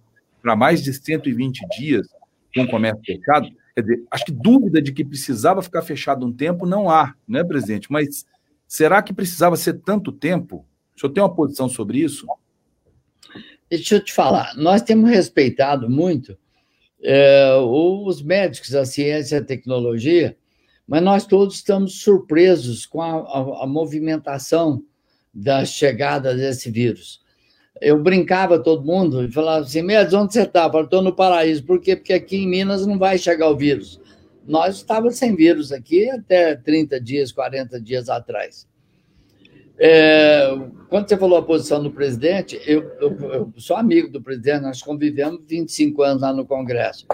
para 0.41 0.55
mais 0.55 0.81
de 0.81 0.93
120 0.93 1.67
dias 1.77 2.07
com 2.55 2.63
o 2.63 2.67
comércio 2.69 3.03
fechado? 3.05 3.49
Quer 3.75 3.81
dizer, 3.81 4.03
acho 4.09 4.25
que 4.25 4.31
dúvida 4.31 4.81
de 4.81 4.93
que 4.93 5.03
precisava 5.03 5.61
ficar 5.61 5.81
fechado 5.81 6.25
um 6.25 6.31
tempo 6.31 6.65
não 6.65 6.89
há, 6.89 7.13
né, 7.27 7.43
presidente? 7.43 7.91
Mas 7.91 8.25
será 8.65 9.03
que 9.03 9.13
precisava 9.13 9.57
ser 9.57 9.81
tanto 9.81 10.13
tempo? 10.13 10.65
O 10.95 10.99
senhor 11.01 11.11
tem 11.11 11.21
uma 11.21 11.35
posição 11.35 11.67
sobre 11.67 11.97
isso? 11.97 12.25
Deixa 13.69 13.95
eu 13.95 14.03
te 14.03 14.13
falar, 14.13 14.55
nós 14.55 14.81
temos 14.81 15.09
respeitado 15.09 15.89
muito 15.89 16.37
é, 17.03 17.53
os 17.57 18.21
médicos, 18.21 18.73
a 18.73 18.85
ciência 18.85 19.35
e 19.35 19.39
a 19.39 19.43
tecnologia, 19.43 20.37
mas 20.87 21.01
nós 21.01 21.25
todos 21.25 21.55
estamos 21.55 22.01
surpresos 22.01 22.85
com 22.85 23.01
a, 23.01 23.13
a, 23.15 23.63
a 23.63 23.67
movimentação 23.67 24.83
da 25.33 25.65
chegada 25.65 26.33
desse 26.35 26.69
vírus. 26.69 27.23
Eu 27.81 28.01
brincava 28.01 28.57
todo 28.57 28.85
mundo 28.85 29.23
e 29.23 29.31
falava 29.31 29.65
assim: 29.65 29.81
Mendes, 29.81 30.13
onde 30.13 30.33
você 30.33 30.43
está? 30.43 30.69
Eu 30.73 30.83
estou 30.83 31.01
no 31.01 31.13
paraíso. 31.13 31.63
Por 31.63 31.81
quê? 31.81 31.95
Porque 31.95 32.13
aqui 32.13 32.37
em 32.37 32.47
Minas 32.47 32.85
não 32.85 32.97
vai 32.97 33.17
chegar 33.17 33.49
o 33.49 33.57
vírus. 33.57 33.99
Nós 34.47 34.77
estávamos 34.77 35.17
sem 35.17 35.35
vírus 35.35 35.71
aqui 35.71 36.09
até 36.09 36.55
30 36.55 37.01
dias, 37.01 37.31
40 37.31 37.81
dias 37.81 38.09
atrás. 38.09 38.67
É, 39.77 40.47
quando 40.87 41.09
você 41.09 41.17
falou 41.17 41.37
a 41.37 41.43
posição 41.43 41.83
do 41.83 41.91
presidente, 41.91 42.61
eu, 42.65 42.83
eu, 43.01 43.17
eu, 43.31 43.53
sou 43.57 43.75
amigo 43.75 44.09
do 44.09 44.21
presidente, 44.21 44.61
nós 44.61 44.81
convivemos 44.81 45.41
25 45.45 46.01
anos 46.01 46.21
lá 46.21 46.31
no 46.31 46.45
Congresso. 46.45 47.05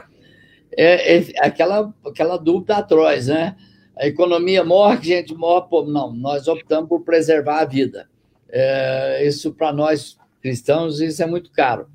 É, 0.78 1.18
é 1.18 1.26
aquela, 1.40 1.94
aquela 2.06 2.38
dúvida 2.38 2.78
atroz, 2.78 3.28
né? 3.28 3.56
A 3.98 4.08
economia 4.08 4.64
morre, 4.64 5.04
gente 5.04 5.34
morre. 5.34 5.68
Pô, 5.70 5.84
não, 5.84 6.14
nós 6.14 6.48
optamos 6.48 6.90
por 6.90 7.02
preservar 7.02 7.60
a 7.60 7.66
vida. 7.66 8.10
É, 8.50 9.26
isso, 9.26 9.54
para 9.54 9.72
nós 9.72 10.18
cristãos, 10.42 11.00
isso 11.00 11.22
é 11.22 11.26
muito 11.26 11.52
caro. 11.52 11.88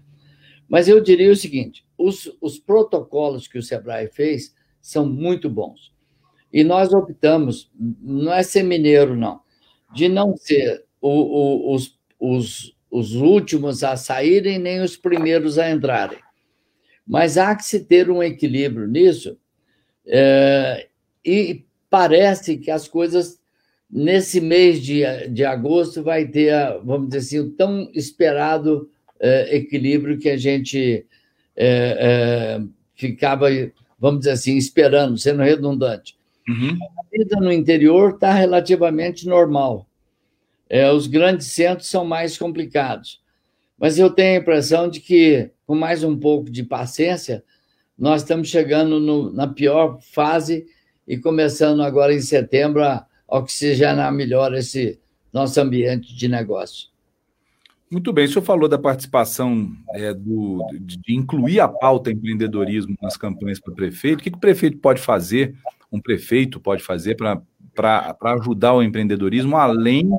Mas 0.68 0.88
eu 0.88 1.00
diria 1.00 1.30
o 1.30 1.36
seguinte: 1.36 1.86
os, 1.96 2.30
os 2.40 2.58
protocolos 2.58 3.48
que 3.48 3.58
o 3.58 3.62
Sebrae 3.62 4.08
fez 4.08 4.54
são 4.80 5.06
muito 5.06 5.48
bons. 5.48 5.94
E 6.52 6.62
nós 6.62 6.92
optamos, 6.92 7.70
não 8.00 8.32
é 8.32 8.42
ser 8.42 8.62
mineiro, 8.62 9.16
não 9.16 9.40
de 9.92 10.08
não 10.08 10.36
ser 10.36 10.84
o, 11.00 11.08
o, 11.08 11.74
os, 11.74 11.98
os, 12.18 12.76
os 12.90 13.14
últimos 13.14 13.82
a 13.82 13.96
saírem 13.96 14.58
nem 14.58 14.80
os 14.80 14.96
primeiros 14.96 15.58
a 15.58 15.70
entrarem. 15.70 16.18
Mas 17.06 17.38
há 17.38 17.54
que 17.54 17.64
se 17.64 17.80
ter 17.80 18.10
um 18.10 18.22
equilíbrio 18.22 18.86
nisso, 18.86 19.38
é, 20.06 20.88
e 21.24 21.64
parece 21.88 22.56
que 22.56 22.70
as 22.70 22.88
coisas, 22.88 23.38
nesse 23.90 24.40
mês 24.40 24.82
de, 24.82 25.02
de 25.28 25.44
agosto, 25.44 26.02
vai 26.02 26.26
ter, 26.26 26.52
vamos 26.84 27.08
dizer 27.08 27.18
assim, 27.18 27.38
o 27.38 27.50
tão 27.52 27.90
esperado 27.94 28.90
é, 29.20 29.56
equilíbrio 29.56 30.18
que 30.18 30.28
a 30.28 30.36
gente 30.36 31.06
é, 31.56 32.58
é 32.60 32.76
ficava, 32.96 33.46
vamos 33.98 34.20
dizer 34.20 34.32
assim, 34.32 34.56
esperando, 34.56 35.16
sendo 35.18 35.42
redundante. 35.42 36.16
Uhum. 36.48 36.78
A 36.98 37.02
vida 37.12 37.36
no 37.36 37.52
interior 37.52 38.14
está 38.14 38.32
relativamente 38.32 39.26
normal. 39.26 39.86
É, 40.68 40.90
os 40.90 41.06
grandes 41.06 41.48
centros 41.48 41.88
são 41.88 42.04
mais 42.04 42.38
complicados. 42.38 43.20
Mas 43.78 43.98
eu 43.98 44.10
tenho 44.10 44.38
a 44.38 44.42
impressão 44.42 44.88
de 44.88 45.00
que, 45.00 45.50
com 45.66 45.74
mais 45.74 46.04
um 46.04 46.16
pouco 46.16 46.48
de 46.48 46.62
paciência, 46.62 47.44
nós 47.98 48.22
estamos 48.22 48.48
chegando 48.48 49.00
no, 49.00 49.32
na 49.32 49.48
pior 49.48 49.98
fase 50.00 50.66
e 51.06 51.16
começando 51.18 51.82
agora 51.82 52.14
em 52.14 52.20
setembro 52.20 52.84
a 52.84 53.06
oxigenar 53.26 54.12
melhor 54.12 54.54
esse 54.54 55.00
nosso 55.32 55.60
ambiente 55.60 56.14
de 56.14 56.28
negócio. 56.28 56.88
Muito 57.90 58.12
bem, 58.12 58.24
o 58.24 58.28
senhor 58.28 58.42
falou 58.42 58.68
da 58.68 58.78
participação 58.78 59.70
é, 59.94 60.12
do, 60.12 60.60
de, 60.80 61.14
incluir 61.14 61.60
a 61.60 61.68
pauta 61.68 62.10
empreendedorismo 62.10 62.96
nas 63.00 63.16
campanhas 63.16 63.60
para 63.60 63.72
o 63.72 63.76
prefeito. 63.76 64.20
O 64.20 64.22
que, 64.22 64.30
que 64.30 64.36
o 64.36 64.40
prefeito 64.40 64.78
pode 64.78 65.00
fazer, 65.00 65.54
um 65.90 66.00
prefeito 66.00 66.60
pode 66.60 66.82
fazer 66.82 67.16
para 67.16 68.34
ajudar 68.34 68.74
o 68.74 68.82
empreendedorismo, 68.82 69.56
além 69.56 70.10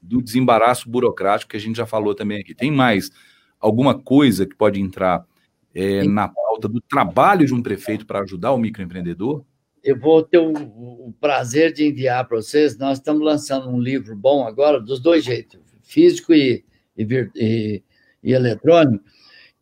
do 0.00 0.20
desembaraço 0.20 0.90
burocrático 0.90 1.50
que 1.50 1.56
a 1.56 1.60
gente 1.60 1.76
já 1.76 1.86
falou 1.86 2.12
também 2.12 2.40
aqui. 2.40 2.54
Tem 2.54 2.72
mais 2.72 3.10
alguma 3.62 3.98
coisa 3.98 4.44
que 4.44 4.54
pode 4.54 4.80
entrar 4.80 5.24
é, 5.74 6.04
na 6.04 6.28
pauta 6.28 6.68
do 6.68 6.80
trabalho 6.80 7.46
de 7.46 7.54
um 7.54 7.62
prefeito 7.62 8.04
para 8.04 8.20
ajudar 8.20 8.52
o 8.52 8.58
microempreendedor? 8.58 9.44
Eu 9.82 9.98
vou 9.98 10.22
ter 10.22 10.38
o, 10.38 10.52
o 10.52 11.14
prazer 11.20 11.72
de 11.72 11.86
enviar 11.86 12.26
para 12.28 12.36
vocês. 12.36 12.76
Nós 12.76 12.98
estamos 12.98 13.22
lançando 13.22 13.68
um 13.68 13.80
livro 13.80 14.14
bom 14.14 14.46
agora, 14.46 14.80
dos 14.80 15.00
dois 15.00 15.24
jeitos, 15.24 15.60
físico 15.82 16.34
e, 16.34 16.64
e, 16.96 17.04
e, 17.34 17.82
e 18.22 18.32
eletrônico, 18.32 19.02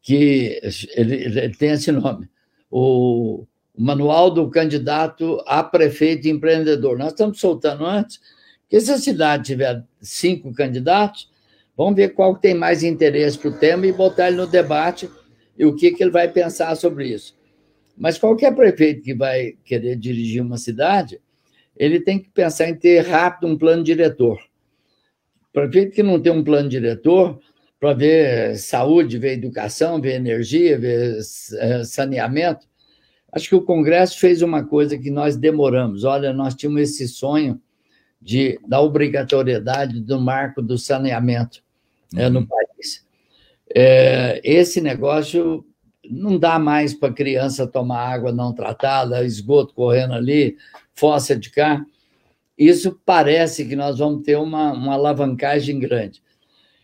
que 0.03 0.61
ele, 0.97 1.15
ele, 1.15 1.55
tem 1.55 1.71
esse 1.71 1.93
nome. 1.93 2.29
O, 2.71 3.47
Manual 3.79 4.31
do 4.31 4.51
Candidato 4.51 5.43
a 5.47 5.63
Prefeito 5.63 6.29
Empreendedor. 6.29 6.99
Nós 6.99 7.13
estamos 7.13 7.41
soltando 7.41 7.87
antes 7.87 8.21
porque 8.71 8.81
se 8.83 8.93
a 8.93 8.99
cidade 8.99 9.47
tiver 9.47 9.85
cinco 10.01 10.53
candidatos, 10.53 11.29
vamos 11.81 11.97
ver 11.97 12.11
qual 12.11 12.37
tem 12.37 12.53
mais 12.53 12.83
interesse 12.83 13.39
para 13.39 13.49
o 13.49 13.59
tema 13.59 13.87
e 13.87 13.93
botar 13.93 14.29
ele 14.29 14.37
no 14.37 14.47
debate 14.47 15.09
e 15.57 15.65
o 15.65 15.75
que, 15.75 15.93
que 15.93 16.03
ele 16.03 16.11
vai 16.11 16.31
pensar 16.31 16.77
sobre 16.77 17.09
isso. 17.09 17.35
Mas 17.97 18.19
qualquer 18.19 18.55
prefeito 18.55 19.01
que 19.01 19.15
vai 19.15 19.55
querer 19.65 19.97
dirigir 19.97 20.43
uma 20.43 20.59
cidade, 20.59 21.19
ele 21.75 21.99
tem 21.99 22.19
que 22.19 22.29
pensar 22.29 22.69
em 22.69 22.75
ter 22.75 23.01
rápido 23.01 23.51
um 23.51 23.57
plano 23.57 23.83
diretor. 23.83 24.39
Prefeito 25.55 25.95
que 25.95 26.03
não 26.03 26.21
tem 26.21 26.31
um 26.31 26.45
plano 26.45 26.69
diretor 26.69 27.41
para 27.81 27.95
ver 27.95 28.59
saúde, 28.59 29.17
ver 29.17 29.33
educação, 29.33 30.03
ver 30.03 30.17
energia, 30.17 30.79
ver 30.79 31.19
eh, 31.55 31.85
saneamento, 31.85 32.67
acho 33.33 33.49
que 33.49 33.55
o 33.55 33.63
Congresso 33.63 34.21
fez 34.21 34.43
uma 34.43 34.67
coisa 34.67 34.99
que 34.99 35.11
nós 35.11 35.35
demoramos. 35.35 36.05
Olha, 36.05 36.31
nós 36.31 36.55
tínhamos 36.55 36.83
esse 36.83 37.09
sonho 37.09 37.59
de, 38.21 38.61
da 38.69 38.83
obrigatoriedade 38.83 39.99
do 39.99 40.21
marco 40.21 40.61
do 40.61 40.77
saneamento 40.77 41.63
uhum. 42.15 42.21
é, 42.21 42.31
no 42.31 42.47
país. 42.47 43.07
É, 43.75 44.41
esse 44.43 44.81
negócio 44.81 45.65
não 46.09 46.39
dá 46.39 46.59
mais 46.59 46.93
para 46.93 47.13
criança 47.13 47.67
tomar 47.67 48.01
água 48.01 48.33
não 48.33 48.53
tratada, 48.53 49.25
esgoto 49.25 49.75
correndo 49.75 50.15
ali, 50.15 50.57
fossa 50.95 51.37
de 51.37 51.51
cá. 51.51 51.85
Isso 52.59 53.01
parece 53.05 53.65
que 53.65 53.77
nós 53.77 53.99
vamos 53.99 54.23
ter 54.23 54.37
uma, 54.37 54.73
uma 54.73 54.95
alavancagem 54.95 55.79
grande. 55.79 56.23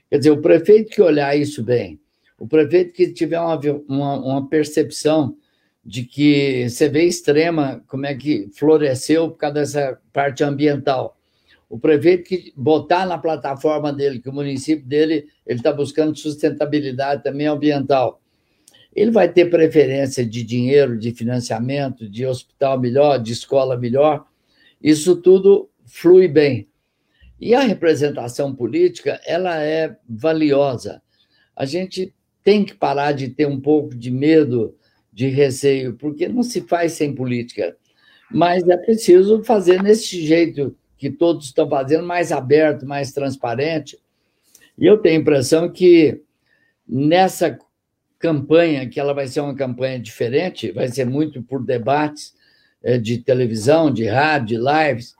Quer 0.08 0.18
dizer, 0.18 0.30
o 0.30 0.40
prefeito 0.40 0.90
que 0.90 1.02
olhar 1.02 1.36
isso 1.36 1.62
bem, 1.62 2.00
o 2.38 2.46
prefeito 2.46 2.92
que 2.92 3.12
tiver 3.12 3.40
uma, 3.40 3.58
uma, 3.88 4.14
uma 4.16 4.48
percepção 4.48 5.36
de 5.84 6.04
que 6.04 6.68
você 6.68 6.88
vê 6.88 7.04
extrema 7.04 7.82
como 7.86 8.06
é 8.06 8.14
que 8.14 8.48
floresceu 8.54 9.30
por 9.30 9.38
causa 9.38 9.54
dessa 9.54 10.00
parte 10.12 10.42
ambiental 10.42 11.15
o 11.68 11.78
prefeito 11.78 12.24
que 12.24 12.52
botar 12.56 13.06
na 13.06 13.18
plataforma 13.18 13.92
dele 13.92 14.20
que 14.20 14.28
o 14.28 14.32
município 14.32 14.86
dele 14.86 15.26
ele 15.46 15.58
está 15.58 15.72
buscando 15.72 16.16
sustentabilidade 16.16 17.22
também 17.22 17.46
ambiental. 17.46 18.20
Ele 18.94 19.10
vai 19.10 19.30
ter 19.30 19.50
preferência 19.50 20.24
de 20.24 20.42
dinheiro, 20.42 20.98
de 20.98 21.12
financiamento, 21.12 22.08
de 22.08 22.24
hospital 22.24 22.80
melhor, 22.80 23.18
de 23.18 23.32
escola 23.32 23.76
melhor. 23.76 24.26
Isso 24.82 25.16
tudo 25.16 25.68
flui 25.84 26.28
bem. 26.28 26.68
E 27.38 27.54
a 27.54 27.60
representação 27.60 28.54
política, 28.54 29.20
ela 29.26 29.62
é 29.62 29.94
valiosa. 30.08 31.02
A 31.54 31.66
gente 31.66 32.14
tem 32.42 32.64
que 32.64 32.74
parar 32.74 33.12
de 33.12 33.28
ter 33.28 33.46
um 33.46 33.60
pouco 33.60 33.94
de 33.94 34.10
medo, 34.10 34.74
de 35.12 35.28
receio, 35.28 35.94
porque 35.94 36.28
não 36.28 36.42
se 36.42 36.62
faz 36.62 36.92
sem 36.92 37.14
política. 37.14 37.76
Mas 38.30 38.66
é 38.66 38.76
preciso 38.78 39.44
fazer 39.44 39.82
nesse 39.82 40.24
jeito 40.24 40.74
que 40.96 41.10
todos 41.10 41.46
estão 41.46 41.68
fazendo, 41.68 42.06
mais 42.06 42.32
aberto, 42.32 42.86
mais 42.86 43.12
transparente. 43.12 43.98
E 44.78 44.86
eu 44.86 44.98
tenho 44.98 45.18
a 45.18 45.20
impressão 45.20 45.70
que 45.70 46.22
nessa 46.88 47.58
campanha, 48.18 48.88
que 48.88 48.98
ela 48.98 49.12
vai 49.12 49.26
ser 49.26 49.40
uma 49.40 49.54
campanha 49.54 49.98
diferente, 49.98 50.72
vai 50.72 50.88
ser 50.88 51.04
muito 51.04 51.42
por 51.42 51.64
debates 51.64 52.34
é, 52.82 52.98
de 52.98 53.18
televisão, 53.18 53.92
de 53.92 54.06
rádio, 54.06 54.58
de 54.58 54.64
lives, 54.64 55.14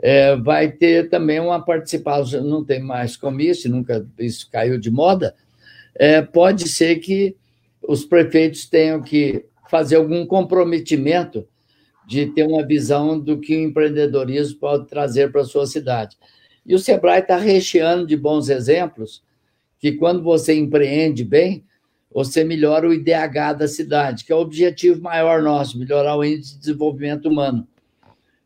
é, 0.00 0.36
vai 0.36 0.70
ter 0.70 1.08
também 1.08 1.40
uma 1.40 1.64
participação, 1.64 2.44
não 2.44 2.64
tem 2.64 2.80
mais 2.80 3.16
comício, 3.16 3.70
nunca 3.70 4.06
isso 4.18 4.48
caiu 4.50 4.78
de 4.78 4.90
moda, 4.90 5.34
é, 5.94 6.22
pode 6.22 6.68
ser 6.68 6.96
que 7.00 7.36
os 7.82 8.04
prefeitos 8.04 8.66
tenham 8.66 9.02
que 9.02 9.44
fazer 9.68 9.96
algum 9.96 10.24
comprometimento 10.24 11.46
de 12.08 12.24
ter 12.24 12.44
uma 12.44 12.66
visão 12.66 13.20
do 13.20 13.38
que 13.38 13.54
o 13.54 13.60
empreendedorismo 13.60 14.58
pode 14.58 14.88
trazer 14.88 15.30
para 15.30 15.42
a 15.42 15.44
sua 15.44 15.66
cidade. 15.66 16.16
E 16.64 16.74
o 16.74 16.78
Sebrae 16.78 17.20
está 17.20 17.36
recheando 17.36 18.06
de 18.06 18.16
bons 18.16 18.48
exemplos 18.48 19.22
que, 19.78 19.92
quando 19.92 20.22
você 20.22 20.54
empreende 20.54 21.22
bem, 21.22 21.66
você 22.10 22.42
melhora 22.44 22.88
o 22.88 22.94
IDH 22.94 23.52
da 23.58 23.68
cidade, 23.68 24.24
que 24.24 24.32
é 24.32 24.34
o 24.34 24.40
objetivo 24.40 25.02
maior 25.02 25.42
nosso, 25.42 25.78
melhorar 25.78 26.16
o 26.16 26.24
índice 26.24 26.54
de 26.54 26.60
desenvolvimento 26.60 27.28
humano. 27.28 27.68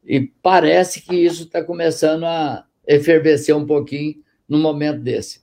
E 0.05 0.21
parece 0.43 1.01
que 1.01 1.15
isso 1.15 1.45
está 1.45 1.63
começando 1.63 2.25
a 2.25 2.67
efervescer 2.85 3.55
um 3.55 3.65
pouquinho 3.65 4.17
no 4.49 4.59
momento 4.59 4.99
desse. 4.99 5.41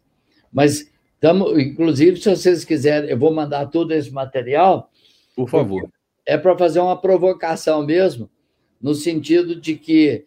Mas, 0.51 0.91
tamo, 1.21 1.57
inclusive, 1.57 2.17
se 2.17 2.29
vocês 2.29 2.65
quiserem, 2.65 3.09
eu 3.09 3.17
vou 3.17 3.33
mandar 3.33 3.67
todo 3.67 3.93
esse 3.93 4.11
material. 4.11 4.91
Por 5.37 5.49
favor. 5.49 5.89
É 6.29 6.37
para 6.37 6.55
fazer 6.55 6.79
uma 6.79 6.95
provocação 6.95 7.83
mesmo, 7.83 8.29
no 8.79 8.93
sentido 8.93 9.59
de 9.59 9.75
que, 9.75 10.25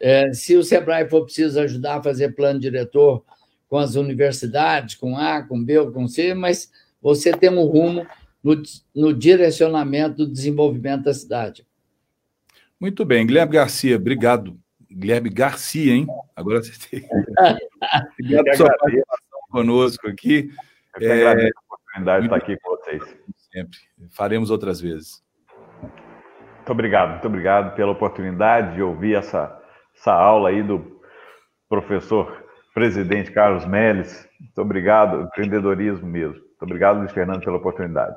é, 0.00 0.32
se 0.32 0.56
o 0.56 0.64
Sebrae 0.64 1.08
for 1.08 1.24
preciso 1.24 1.60
ajudar 1.60 1.98
a 1.98 2.02
fazer 2.02 2.34
plano 2.34 2.58
diretor 2.58 3.24
com 3.68 3.78
as 3.78 3.94
universidades, 3.94 4.96
com 4.96 5.16
A, 5.16 5.44
com 5.44 5.62
B 5.62 5.78
ou 5.78 5.92
com 5.92 6.08
C, 6.08 6.34
mas 6.34 6.72
você 7.00 7.32
tem 7.32 7.50
um 7.50 7.62
rumo 7.62 8.04
no, 8.42 8.60
no 8.92 9.14
direcionamento 9.14 10.16
do 10.16 10.32
desenvolvimento 10.32 11.04
da 11.04 11.14
cidade. 11.14 11.64
Muito 12.80 13.04
bem, 13.04 13.24
Guilherme 13.24 13.52
Garcia, 13.52 13.94
obrigado. 13.94 14.58
Guilherme 14.90 15.30
Garcia, 15.30 15.94
hein? 15.94 16.06
Agora 16.34 16.64
você 16.64 16.72
tem. 16.90 17.08
obrigado 18.20 18.44
pela 18.44 18.56
sua 18.56 18.76
participação 18.76 19.40
conosco 19.52 20.08
aqui. 20.08 20.50
Eu 21.00 21.12
é... 21.12 21.26
agradeço 21.28 21.54
a 21.56 21.74
oportunidade 21.74 22.28
de 22.28 22.34
estar 22.34 22.36
aqui 22.36 22.60
com 22.60 22.70
vocês. 22.76 23.16
Sempre. 23.52 23.78
Faremos 24.10 24.50
outras 24.50 24.80
vezes. 24.80 25.23
Muito 26.64 26.72
obrigado, 26.72 27.10
muito 27.10 27.26
obrigado 27.26 27.76
pela 27.76 27.92
oportunidade 27.92 28.76
de 28.76 28.82
ouvir 28.82 29.16
essa, 29.16 29.54
essa 29.94 30.14
aula 30.14 30.48
aí 30.48 30.62
do 30.62 30.98
professor 31.68 32.42
presidente 32.72 33.30
Carlos 33.30 33.66
Melles. 33.66 34.26
Muito 34.40 34.62
obrigado, 34.62 35.20
empreendedorismo 35.20 36.06
mesmo. 36.06 36.36
Muito 36.36 36.62
obrigado, 36.62 37.00
Luiz 37.00 37.12
Fernando, 37.12 37.44
pela 37.44 37.58
oportunidade. 37.58 38.16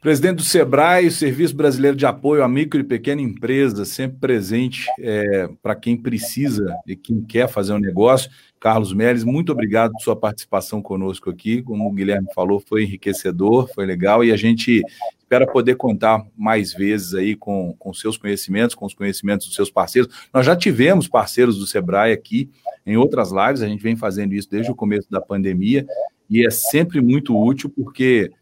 Presidente 0.00 0.38
do 0.38 0.42
SEBRAE, 0.42 1.12
Serviço 1.12 1.54
Brasileiro 1.54 1.96
de 1.96 2.06
Apoio 2.06 2.42
à 2.42 2.48
Micro 2.48 2.80
e 2.80 2.84
Pequena 2.84 3.22
Empresa, 3.22 3.84
sempre 3.84 4.18
presente 4.18 4.86
é, 4.98 5.48
para 5.62 5.76
quem 5.76 5.96
precisa 5.96 6.74
e 6.88 6.96
quem 6.96 7.22
quer 7.22 7.48
fazer 7.48 7.72
um 7.72 7.78
negócio. 7.78 8.28
Carlos 8.58 8.92
Melles, 8.92 9.22
muito 9.22 9.52
obrigado 9.52 9.92
por 9.92 10.00
sua 10.00 10.16
participação 10.16 10.82
conosco 10.82 11.30
aqui. 11.30 11.62
Como 11.62 11.86
o 11.86 11.92
Guilherme 11.92 12.26
falou, 12.34 12.58
foi 12.58 12.82
enriquecedor, 12.82 13.68
foi 13.72 13.86
legal 13.86 14.24
e 14.24 14.32
a 14.32 14.36
gente 14.36 14.82
espera 15.30 15.46
poder 15.46 15.76
contar 15.76 16.26
mais 16.36 16.72
vezes 16.72 17.14
aí 17.14 17.36
com, 17.36 17.72
com 17.78 17.94
seus 17.94 18.18
conhecimentos, 18.18 18.74
com 18.74 18.84
os 18.84 18.94
conhecimentos 18.94 19.46
dos 19.46 19.54
seus 19.54 19.70
parceiros. 19.70 20.12
Nós 20.34 20.44
já 20.44 20.56
tivemos 20.56 21.06
parceiros 21.06 21.56
do 21.56 21.68
Sebrae 21.68 22.12
aqui 22.12 22.50
em 22.84 22.96
outras 22.96 23.30
lives, 23.30 23.62
a 23.62 23.68
gente 23.68 23.80
vem 23.80 23.94
fazendo 23.94 24.32
isso 24.34 24.50
desde 24.50 24.72
o 24.72 24.74
começo 24.74 25.08
da 25.08 25.20
pandemia 25.20 25.86
e 26.28 26.44
é 26.44 26.50
sempre 26.50 27.00
muito 27.00 27.38
útil 27.40 27.70
porque 27.70 28.32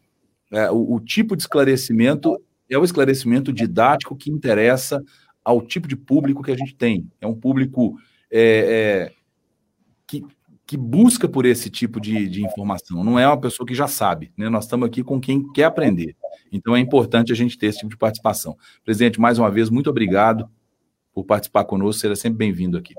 é, 0.51 0.71
o, 0.71 0.95
o 0.95 0.99
tipo 0.99 1.35
de 1.35 1.43
esclarecimento 1.43 2.41
é 2.67 2.75
o 2.75 2.83
esclarecimento 2.83 3.53
didático 3.53 4.15
que 4.15 4.31
interessa 4.31 5.03
ao 5.45 5.61
tipo 5.61 5.87
de 5.87 5.95
público 5.95 6.41
que 6.41 6.51
a 6.51 6.57
gente 6.57 6.73
tem. 6.75 7.07
É 7.21 7.27
um 7.27 7.35
público 7.35 7.99
é, 8.31 8.41
é, 8.41 9.11
que, 10.07 10.25
que 10.69 10.77
busca 10.77 11.27
por 11.27 11.47
esse 11.47 11.67
tipo 11.67 11.99
de, 11.99 12.29
de, 12.29 12.45
informação, 12.45 13.03
não 13.03 13.17
é 13.17 13.25
uma 13.25 13.41
pessoa 13.41 13.65
que 13.65 13.73
já 13.73 13.87
sabe. 13.87 14.31
Né? 14.37 14.49
Nós 14.49 14.65
estamos 14.65 14.87
aqui 14.87 15.03
com 15.03 15.19
quem 15.19 15.51
quer 15.51 15.63
aprender. 15.63 16.15
Então 16.51 16.75
é 16.75 16.79
importante 16.79 17.31
a 17.31 17.35
gente 17.35 17.57
ter 17.57 17.65
esse 17.65 17.79
tipo 17.79 17.89
de 17.89 17.97
participação. 17.97 18.55
Presidente, 18.85 19.19
mais 19.19 19.39
uma 19.39 19.49
vez, 19.49 19.71
muito 19.71 19.89
obrigado 19.89 20.47
por 21.11 21.25
participar 21.25 21.65
conosco, 21.65 22.01
seja 22.01 22.15
sempre 22.15 22.37
bem-vindo 22.37 22.77
aqui. 22.77 22.93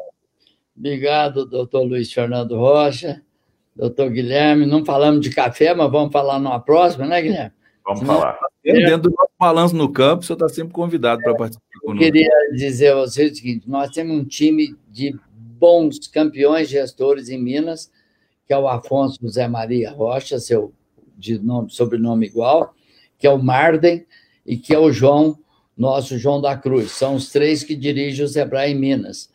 Obrigado, 0.76 1.46
doutor 1.46 1.84
Luiz 1.84 2.12
Fernando 2.12 2.56
Rocha 2.56 3.22
doutor 3.76 4.10
Guilherme. 4.10 4.66
Não 4.66 4.84
falamos 4.84 5.20
de 5.20 5.30
café, 5.30 5.72
mas 5.74 5.90
vamos 5.90 6.12
falar 6.12 6.38
numa 6.38 6.60
próxima, 6.60 7.06
né, 7.06 7.22
Guilherme? 7.22 7.52
Vamos 7.84 8.00
Senão, 8.00 8.18
falar. 8.18 8.38
Dentro 8.62 9.10
do 9.10 9.10
nosso 9.10 9.32
balanço 9.38 9.76
no 9.76 9.90
campo, 9.90 10.22
o 10.22 10.26
senhor 10.26 10.36
está 10.36 10.48
sempre 10.48 10.72
convidado 10.72 11.22
para 11.22 11.34
participar 11.34 11.80
conosco. 11.80 12.04
Eu 12.04 12.12
queria 12.12 12.30
dizer 12.52 12.92
a 12.92 12.96
vocês 12.96 13.32
o 13.32 13.34
seguinte: 13.34 13.68
nós 13.68 13.90
temos 13.90 14.16
um 14.16 14.24
time 14.24 14.76
de 14.88 15.14
bons 15.60 16.08
campeões 16.08 16.70
gestores 16.70 17.28
em 17.28 17.38
Minas, 17.38 17.92
que 18.46 18.54
é 18.54 18.58
o 18.58 18.66
Afonso 18.66 19.18
José 19.20 19.46
Maria 19.46 19.90
Rocha, 19.90 20.38
seu 20.40 20.72
de 21.16 21.38
nome, 21.38 21.70
sobrenome 21.70 22.26
igual, 22.26 22.74
que 23.18 23.26
é 23.26 23.30
o 23.30 23.38
Marden 23.38 24.06
e 24.46 24.56
que 24.56 24.74
é 24.74 24.78
o 24.78 24.90
João, 24.90 25.38
nosso 25.76 26.18
João 26.18 26.40
da 26.40 26.56
Cruz. 26.56 26.92
São 26.92 27.14
os 27.14 27.30
três 27.30 27.62
que 27.62 27.76
dirigem 27.76 28.24
o 28.24 28.28
Sebrae 28.28 28.72
em 28.72 28.78
Minas. 28.78 29.28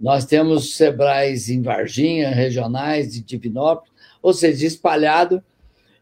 Nós 0.00 0.24
temos 0.24 0.74
Sebrais 0.74 1.50
em 1.50 1.60
Varginha, 1.60 2.30
regionais 2.30 3.12
de 3.12 3.20
Divinópolis, 3.20 3.92
ou 4.22 4.32
seja, 4.32 4.66
espalhado, 4.66 5.42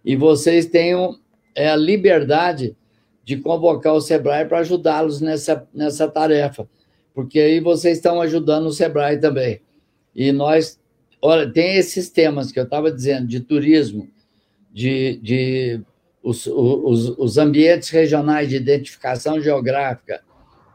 e 0.05 0.15
vocês 0.15 0.67
tenham 0.67 1.19
é, 1.55 1.69
a 1.69 1.77
liberdade 1.77 2.77
de 3.25 3.37
convocar 3.37 3.95
o 3.95 4.01
Sebrae 4.01 4.47
para 4.47 4.61
ajudá-los 4.61 5.21
nessa, 5.21 5.67
nessa 5.75 6.07
tarefa, 6.07 6.69
porque 7.17 7.41
aí 7.41 7.61
vocês 7.61 7.97
estão 7.97 8.21
ajudando 8.21 8.67
o 8.67 8.73
Sebrae 8.73 9.19
também. 9.19 9.63
E 10.15 10.31
nós, 10.33 10.79
olha, 11.23 11.51
tem 11.51 11.77
esses 11.77 12.11
temas 12.11 12.53
que 12.53 12.61
eu 12.61 12.65
estava 12.65 12.93
dizendo, 12.93 13.27
de 13.27 13.41
turismo, 13.41 14.07
de, 14.71 15.17
de 15.23 15.81
os, 16.23 16.47
os, 16.47 17.19
os 17.19 17.39
ambientes 17.39 17.89
regionais 17.89 18.51
de 18.51 18.57
identificação 18.57 19.41
geográfica, 19.41 20.21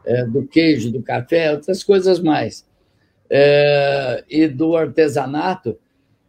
é, 0.04 0.24
do 0.24 0.44
queijo, 0.44 0.90
do 0.90 1.00
café, 1.00 1.52
outras 1.52 1.84
coisas 1.84 2.18
mais 2.18 2.66
é, 3.30 4.24
e 4.28 4.48
do 4.48 4.76
artesanato, 4.76 5.78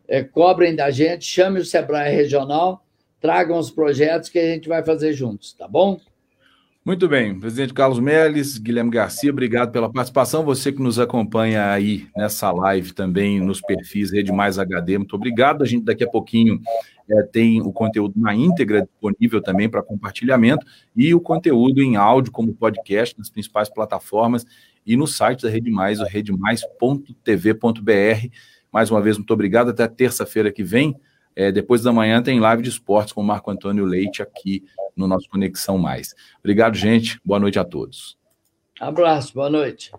é, 0.07 0.21
cobrem 0.21 0.75
da 0.75 0.91
gente, 0.91 1.25
chame 1.25 1.59
o 1.59 1.65
Sebrae 1.65 2.13
Regional, 2.15 2.85
tragam 3.19 3.57
os 3.57 3.71
projetos 3.71 4.29
que 4.29 4.37
a 4.37 4.45
gente 4.45 4.69
vai 4.69 4.83
fazer 4.83 5.11
juntos, 5.13 5.53
tá 5.53 5.67
bom? 5.67 5.99
Muito 6.85 7.07
bem, 7.07 7.39
presidente 7.39 7.73
Carlos 7.73 7.97
Melles, 7.97 8.57
Guilherme 8.57 8.91
Garcia, 8.91 9.31
obrigado 9.31 9.71
pela 9.71 9.89
participação. 9.89 10.43
Você 10.43 10.69
que 10.69 10.81
nos 10.81 10.99
acompanha 10.99 11.71
aí 11.71 12.09
nessa 12.13 12.51
live 12.51 12.91
também 12.91 13.39
nos 13.39 13.61
perfis 13.61 14.11
Rede 14.11 14.33
Mais 14.33 14.59
HD, 14.59 14.97
muito 14.97 15.15
obrigado. 15.15 15.63
A 15.63 15.65
gente 15.65 15.85
daqui 15.85 16.03
a 16.03 16.09
pouquinho 16.09 16.59
é, 17.09 17.23
tem 17.23 17.61
o 17.61 17.71
conteúdo 17.71 18.19
na 18.19 18.35
íntegra 18.35 18.81
disponível 18.81 19.41
também 19.41 19.69
para 19.69 19.81
compartilhamento 19.81 20.65
e 20.93 21.15
o 21.15 21.21
conteúdo 21.21 21.81
em 21.81 21.95
áudio 21.95 22.33
como 22.33 22.53
podcast 22.53 23.17
nas 23.17 23.29
principais 23.29 23.69
plataformas 23.69 24.45
e 24.85 24.97
no 24.97 25.07
site 25.07 25.43
da 25.43 25.49
Rede 25.49 25.71
Mais, 25.71 26.01
o 26.01 26.03
redemais.tv.br. 26.03 28.27
Mais 28.73 28.91
uma 28.91 29.01
vez, 29.01 29.17
muito 29.17 29.31
obrigado. 29.31 29.69
Até 29.69 29.87
terça-feira 29.87 30.51
que 30.51 30.65
vem. 30.65 30.99
É, 31.35 31.51
depois 31.51 31.81
da 31.83 31.91
manhã 31.91 32.21
tem 32.21 32.39
live 32.39 32.63
de 32.63 32.69
esportes 32.69 33.13
com 33.13 33.21
o 33.21 33.23
Marco 33.23 33.49
Antônio 33.49 33.85
Leite 33.85 34.21
aqui 34.21 34.63
no 34.95 35.07
nosso 35.07 35.29
Conexão 35.29 35.77
Mais. 35.77 36.13
Obrigado, 36.39 36.75
gente. 36.75 37.19
Boa 37.25 37.39
noite 37.39 37.59
a 37.59 37.63
todos. 37.63 38.17
Abraço, 38.79 39.33
boa 39.33 39.49
noite. 39.49 39.91